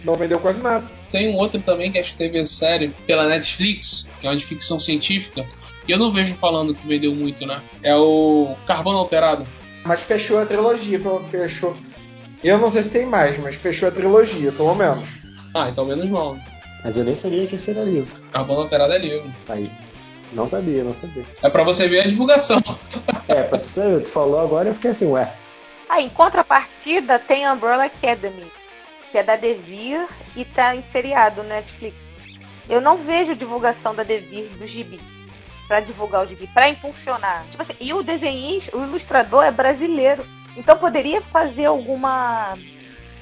Não 0.04 0.16
vendeu 0.16 0.40
quase 0.40 0.62
nada. 0.62 0.90
Tem 1.10 1.34
um 1.34 1.38
outro 1.38 1.62
também 1.62 1.92
que 1.92 2.00
acho 2.00 2.12
que 2.12 2.18
teve 2.18 2.44
série 2.46 2.90
pela 3.06 3.28
Netflix, 3.28 4.08
que 4.20 4.28
é 4.28 4.30
uma 4.30 4.36
de 4.36 4.46
ficção 4.46 4.80
científica, 4.80 5.46
e 5.88 5.92
eu 5.92 5.98
não 5.98 6.12
vejo 6.12 6.34
falando 6.34 6.76
que 6.76 6.88
vendeu 6.88 7.16
muito, 7.16 7.46
né? 7.46 7.62
É 7.82 7.96
o 7.96 8.56
Carbono 8.66 8.98
Alterado. 8.98 9.48
Mas 9.86 10.06
fechou 10.06 10.40
a 10.40 10.46
trilogia, 10.46 11.00
pelo 11.00 11.24
fechou. 11.24 11.78
Eu 12.44 12.58
não 12.58 12.70
sei 12.70 12.84
se 12.84 12.92
tem 12.92 13.06
mais, 13.06 13.38
mas 13.40 13.56
fechou 13.56 13.88
a 13.88 13.92
trilogia, 13.92 14.52
pelo 14.52 14.76
menos. 14.76 15.18
Ah, 15.56 15.70
então 15.70 15.86
menos 15.86 16.10
mal. 16.10 16.38
Mas 16.84 16.98
eu 16.98 17.04
nem 17.04 17.16
sabia 17.16 17.48
que 17.48 17.56
esse 17.56 17.72
era 17.72 17.84
livro. 17.84 18.22
Carbono 18.32 18.62
Alterado 18.62 18.94
é 18.94 19.00
livro. 19.00 19.34
Aí. 19.48 19.72
Não 20.34 20.48
sabia, 20.48 20.84
não 20.84 20.94
sabia. 20.94 21.26
É 21.42 21.50
pra 21.50 21.64
você 21.64 21.88
ver 21.88 22.02
a 22.02 22.08
divulgação. 22.08 22.62
É, 23.30 23.44
pra 23.44 23.60
tu 23.60 23.68
saber, 23.68 24.04
tu 24.04 24.10
falou 24.10 24.40
agora 24.40 24.70
eu 24.70 24.74
fiquei 24.74 24.92
assim, 24.92 25.06
ué. 25.08 25.34
Ah, 25.90 26.02
em 26.02 26.08
contrapartida 26.08 27.20
tem 27.20 27.46
a 27.46 27.52
Umbrella 27.52 27.84
Academy, 27.84 28.50
que 29.12 29.18
é 29.18 29.24
da 29.24 29.36
Devir 29.36 30.08
e 30.36 30.46
tá 30.46 30.76
em 30.76 30.82
seriado 30.82 31.44
no 31.44 31.50
Netflix. 31.50 31.96
Eu 32.70 32.82
não 32.82 32.98
vejo 32.98 33.36
divulgação 33.36 33.96
da 33.96 34.04
Devir 34.04 34.50
do 34.58 34.66
gibi. 34.66 35.00
Pra 35.68 35.80
divulgar 35.80 36.24
o 36.24 36.28
gibi, 36.28 36.48
pra 36.48 36.70
impulsionar. 36.70 37.46
Tipo 37.50 37.62
assim, 37.62 37.74
e 37.80 37.94
o 37.94 38.02
desenhista, 38.02 38.76
o 38.78 38.84
ilustrador 38.84 39.44
é 39.44 39.52
brasileiro. 39.52 40.26
Então 40.56 40.78
poderia 40.78 41.22
fazer 41.22 41.66
alguma. 41.66 42.58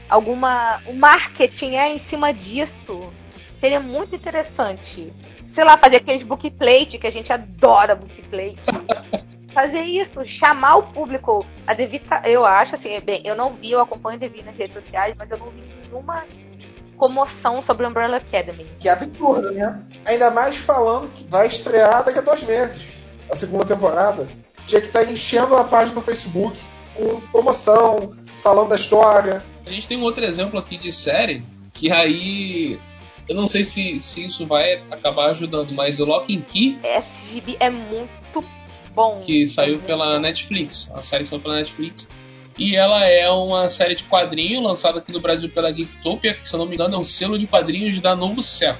alguma. 0.08 0.82
O 0.86 0.94
marketing 0.94 1.76
é 1.76 1.92
em 1.92 1.98
cima 1.98 2.34
disso. 2.34 3.12
Seria 3.60 3.80
muito 3.80 4.16
interessante. 4.16 5.12
Sei 5.48 5.64
lá, 5.64 5.78
fazer 5.78 5.98
aqueles 5.98 6.24
bookplate, 6.26 7.00
que 7.00 7.08
a 7.08 7.12
gente 7.12 7.34
adora 7.34 7.96
bookplate. 7.96 8.70
fazer 9.56 9.82
isso, 9.82 10.24
chamar 10.38 10.76
o 10.76 10.84
público. 10.84 11.46
A 11.66 11.74
Devi, 11.74 12.00
tá- 12.00 12.22
eu 12.26 12.46
acho 12.46 12.76
assim, 12.76 13.00
bem, 13.00 13.22
eu 13.26 13.36
não 13.36 13.54
vi, 13.54 13.72
eu 13.72 13.80
acompanho 13.82 14.18
a 14.18 14.20
Devi 14.20 14.44
nas 14.44 14.56
redes 14.56 14.76
sociais, 14.76 15.16
mas 15.18 15.32
eu 15.32 15.38
não 15.40 15.50
vi 15.50 15.64
nenhuma 15.84 16.24
comoção 16.98 17.62
sobre 17.62 17.86
Umbrella 17.88 18.18
Academy. 18.18 18.66
Que 18.80 18.90
é 18.90 18.92
absurdo, 18.92 19.52
né? 19.52 19.82
Ainda 20.06 20.30
mais 20.30 20.58
falando 20.58 21.12
que 21.12 21.24
vai 21.30 21.48
estrear 21.48 22.04
daqui 22.04 22.20
a 22.20 22.22
dois 22.22 22.44
meses 22.44 22.88
a 23.32 23.36
segunda 23.36 23.66
temporada. 23.66 24.28
Tinha 24.66 24.82
que 24.82 24.88
estar 24.88 25.04
enchendo 25.10 25.56
a 25.56 25.64
página 25.64 25.96
no 25.96 26.02
Facebook 26.02 26.60
com 26.96 27.22
promoção, 27.32 28.10
falando 28.38 28.70
da 28.70 28.76
história. 28.76 29.44
A 29.66 29.70
gente 29.70 29.88
tem 29.88 29.98
um 29.98 30.04
outro 30.04 30.24
exemplo 30.24 30.60
aqui 30.60 30.78
de 30.78 30.92
série 30.92 31.44
que 31.74 31.92
aí. 31.92 32.80
Eu 33.28 33.36
não 33.36 33.48
sei 33.48 33.64
se, 33.64 34.00
se 34.00 34.24
isso 34.24 34.46
vai 34.46 34.76
acabar 34.92 35.32
ajudando, 35.32 35.74
mas 35.74 36.00
o 36.00 36.06
Lock 36.06 36.36
and 36.36 36.42
Key, 36.42 36.78
Esse 36.84 37.34
gibi 37.34 37.58
é 37.60 37.72
muito 37.72 38.12
bom. 38.96 39.22
que 39.26 39.46
saiu 39.48 39.80
pela 39.80 40.20
Netflix, 40.20 40.92
a 40.96 41.02
série 41.02 41.24
que 41.24 41.30
saiu 41.30 41.42
pela 41.42 41.56
Netflix. 41.56 42.08
E 42.58 42.76
ela 42.78 43.06
é 43.06 43.30
uma 43.30 43.70
série 43.70 43.96
de 43.96 44.06
quadrinho 44.06 44.62
lançada 44.62 45.00
aqui 45.00 45.12
no 45.12 45.20
Brasil 45.20 45.50
pela 45.50 45.74
Geektopia, 45.74 46.34
que 46.36 46.48
se 46.48 46.56
eu 46.56 46.60
não 46.60 46.66
me 46.66 46.76
engano 46.76 46.96
é 46.96 46.98
um 46.98 47.04
selo 47.04 47.38
de 47.38 47.46
quadrinhos 47.46 48.00
da 48.00 48.16
Novo 48.16 48.42
Século. 48.42 48.80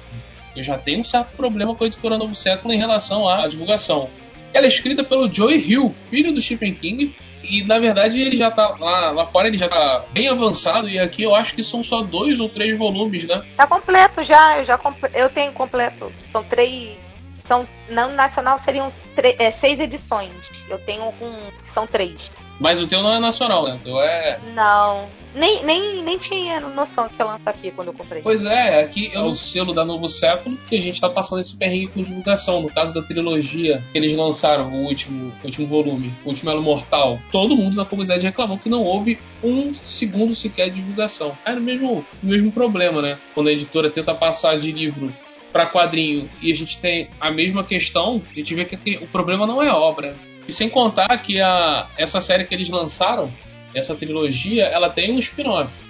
Eu 0.56 0.64
já 0.64 0.78
tenho 0.78 1.00
um 1.00 1.04
certo 1.04 1.34
problema 1.36 1.74
com 1.74 1.84
a 1.84 1.86
editora 1.86 2.16
Novo 2.16 2.34
Século 2.34 2.72
em 2.72 2.78
relação 2.78 3.28
à 3.28 3.46
divulgação. 3.46 4.08
Ela 4.54 4.64
é 4.64 4.68
escrita 4.68 5.04
pelo 5.04 5.30
Joey 5.30 5.58
Hill, 5.58 5.90
filho 5.90 6.32
do 6.32 6.40
Stephen 6.40 6.72
King, 6.74 7.14
e 7.44 7.62
na 7.64 7.78
verdade 7.78 8.18
ele 8.18 8.38
já 8.38 8.50
tá 8.50 8.74
lá, 8.80 9.10
lá 9.10 9.26
fora, 9.26 9.48
ele 9.48 9.58
já 9.58 9.68
tá 9.68 10.06
bem 10.10 10.28
avançado, 10.28 10.88
e 10.88 10.98
aqui 10.98 11.22
eu 11.22 11.34
acho 11.34 11.54
que 11.54 11.62
são 11.62 11.82
só 11.82 12.00
dois 12.00 12.40
ou 12.40 12.48
três 12.48 12.78
volumes, 12.78 13.24
né? 13.26 13.44
Tá 13.58 13.66
completo 13.66 14.24
já, 14.24 14.60
eu 14.60 14.64
já 14.64 14.78
comp- 14.78 15.14
eu 15.14 15.28
tenho 15.28 15.52
completo. 15.52 16.10
São 16.32 16.42
três. 16.42 16.96
São, 17.46 17.66
não 17.88 18.12
nacional 18.12 18.58
seriam 18.58 18.92
é, 19.16 19.50
seis 19.50 19.80
edições. 19.80 20.30
Eu 20.68 20.78
tenho 20.78 21.12
com. 21.12 21.32
São 21.62 21.86
três. 21.86 22.30
Mas 22.58 22.80
o 22.80 22.86
teu 22.86 23.02
não 23.02 23.12
é 23.12 23.18
nacional, 23.18 23.64
né? 23.64 23.74
O 23.74 23.78
teu 23.78 24.00
é. 24.00 24.40
Não. 24.54 25.08
Nem, 25.34 25.62
nem, 25.64 26.02
nem 26.02 26.16
tinha 26.16 26.60
noção 26.60 27.08
que 27.10 27.20
ia 27.20 27.26
lançar 27.26 27.50
aqui 27.50 27.70
quando 27.70 27.88
eu 27.88 27.94
comprei. 27.94 28.22
Pois 28.22 28.44
é, 28.46 28.80
aqui 28.80 29.10
é 29.12 29.20
o 29.20 29.34
selo 29.34 29.74
da 29.74 29.84
Novo 29.84 30.08
Século 30.08 30.56
que 30.66 30.74
a 30.74 30.80
gente 30.80 30.98
tá 30.98 31.10
passando 31.10 31.40
esse 31.40 31.54
perrengue 31.54 31.88
com 31.88 32.02
divulgação. 32.02 32.62
No 32.62 32.70
caso 32.70 32.94
da 32.94 33.02
trilogia 33.02 33.84
que 33.92 33.98
eles 33.98 34.16
lançaram, 34.16 34.72
o 34.72 34.84
último, 34.84 35.34
o 35.42 35.44
último 35.44 35.66
volume, 35.66 36.14
o 36.24 36.30
último 36.30 36.50
Elo 36.50 36.62
Mortal, 36.62 37.20
todo 37.30 37.54
mundo 37.54 37.76
na 37.76 37.84
comunidade 37.84 38.24
reclamou 38.24 38.56
que 38.56 38.70
não 38.70 38.82
houve 38.82 39.18
um 39.44 39.74
segundo 39.74 40.34
sequer 40.34 40.70
de 40.70 40.76
divulgação. 40.76 41.36
Cara, 41.44 41.60
o 41.60 41.62
mesmo, 41.62 42.06
o 42.22 42.26
mesmo 42.26 42.50
problema, 42.50 43.02
né? 43.02 43.18
Quando 43.34 43.48
a 43.48 43.52
editora 43.52 43.90
tenta 43.90 44.14
passar 44.14 44.56
de 44.56 44.72
livro 44.72 45.12
para 45.52 45.66
quadrinho 45.66 46.28
e 46.42 46.52
a 46.52 46.54
gente 46.54 46.78
tem 46.80 47.08
a 47.20 47.30
mesma 47.30 47.64
questão, 47.64 48.20
a 48.30 48.34
gente 48.34 48.54
vê 48.54 48.64
que 48.64 48.96
o 49.02 49.06
problema 49.06 49.46
não 49.46 49.62
é 49.62 49.68
a 49.68 49.76
obra. 49.76 50.14
E 50.46 50.52
sem 50.52 50.68
contar 50.68 51.16
que 51.18 51.40
a, 51.40 51.88
essa 51.96 52.20
série 52.20 52.44
que 52.44 52.54
eles 52.54 52.68
lançaram, 52.68 53.32
essa 53.74 53.94
trilogia, 53.94 54.64
ela 54.64 54.90
tem 54.90 55.12
um 55.12 55.18
spin-off. 55.18 55.84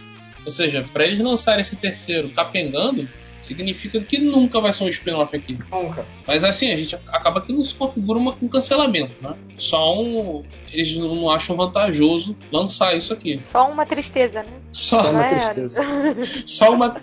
Ou 0.44 0.50
seja, 0.50 0.84
para 0.92 1.04
eles 1.04 1.20
lançarem 1.20 1.61
esse 1.61 1.76
terceiro 1.76 2.30
capengando, 2.30 3.09
significa 3.42 4.00
que 4.00 4.18
nunca 4.18 4.61
vai 4.61 4.72
ser 4.72 4.84
um 4.84 4.88
spin-off 4.88 5.36
aqui. 5.36 5.59
Nunca. 5.70 6.07
Mas 6.26 6.42
assim, 6.42 6.72
a 6.72 6.76
gente 6.76 6.94
acaba 6.94 7.40
que 7.40 7.52
não 7.52 7.62
se 7.62 7.74
configura 7.74 8.18
uma, 8.18 8.36
um 8.40 8.48
cancelamento, 8.48 9.22
né? 9.22 9.34
Só 9.59 10.00
um. 10.00 10.42
Eles 10.72 10.96
não 10.96 11.30
acham 11.30 11.57
vantajoso 11.57 12.36
lançar 12.50 12.96
isso 12.96 13.12
aqui. 13.12 13.40
Só 13.44 13.70
uma 13.70 13.84
tristeza, 13.84 14.42
né? 14.42 14.52
Só, 14.72 15.02
Só 15.02 15.11
uma 15.11 15.26
É. 15.26 15.28
tristeza. 15.28 15.82
só 16.46 16.72
uma. 16.72 16.96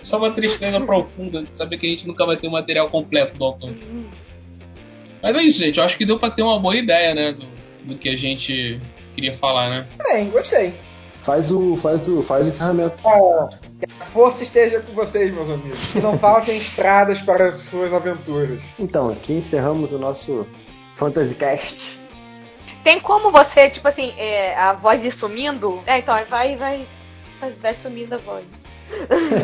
Só 0.00 0.18
uma 0.18 0.32
tristeza 0.32 0.80
profunda 0.80 1.42
de 1.42 1.54
saber 1.54 1.78
que 1.78 1.86
a 1.86 1.90
gente 1.90 2.06
nunca 2.06 2.24
vai 2.24 2.36
ter 2.36 2.48
o 2.48 2.50
material 2.50 2.88
completo 2.88 3.36
do 3.36 3.44
autor. 3.44 3.74
Mas 5.22 5.36
é 5.36 5.42
isso, 5.42 5.58
gente. 5.58 5.78
Eu 5.78 5.84
acho 5.84 5.96
que 5.96 6.06
deu 6.06 6.18
pra 6.18 6.30
ter 6.30 6.42
uma 6.42 6.58
boa 6.58 6.76
ideia, 6.76 7.14
né? 7.14 7.32
Do, 7.32 7.46
do 7.84 7.98
que 7.98 8.08
a 8.08 8.16
gente 8.16 8.80
queria 9.14 9.34
falar, 9.34 9.68
né? 9.68 9.86
Bem, 10.02 10.30
gostei. 10.30 10.74
Faz 11.22 11.50
o, 11.50 11.76
faz 11.76 12.08
o, 12.08 12.22
faz 12.22 12.46
o 12.46 12.48
encerramento. 12.48 13.02
A 13.06 14.04
força 14.06 14.42
esteja 14.42 14.80
com 14.80 14.94
vocês, 14.94 15.32
meus 15.32 15.50
amigos. 15.50 15.92
Que 15.92 16.00
não 16.00 16.16
faltem 16.16 16.56
estradas 16.58 17.20
para 17.20 17.48
as 17.48 17.56
suas 17.66 17.92
aventuras. 17.92 18.60
Então, 18.78 19.10
aqui 19.10 19.34
encerramos 19.34 19.92
o 19.92 19.98
nosso 19.98 20.46
FantasyCast. 20.96 22.00
Tem 22.82 22.98
como 22.98 23.30
você, 23.30 23.68
tipo 23.68 23.86
assim, 23.86 24.14
é, 24.16 24.56
a 24.56 24.72
voz 24.72 25.04
ir 25.04 25.12
sumindo? 25.12 25.82
É, 25.86 25.98
então, 25.98 26.14
vai, 26.30 26.56
vai, 26.56 26.86
vai, 27.38 27.50
vai 27.50 27.74
sumindo 27.74 28.14
a 28.14 28.18
voz. 28.18 28.44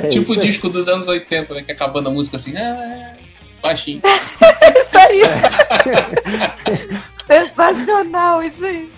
É 0.04 0.08
tipo 0.08 0.32
o 0.32 0.36
disco 0.36 0.68
dos 0.68 0.88
anos 0.88 1.08
80, 1.08 1.54
né? 1.54 1.62
Que 1.62 1.72
acabando 1.72 2.08
a 2.08 2.12
música 2.12 2.36
assim, 2.36 2.56
ah, 2.56 3.14
baixinho. 3.62 4.00
Isso 4.04 4.98
aí. 4.98 5.22
Sensacional, 7.26 8.42
isso 8.42 8.64
aí. 8.64 8.90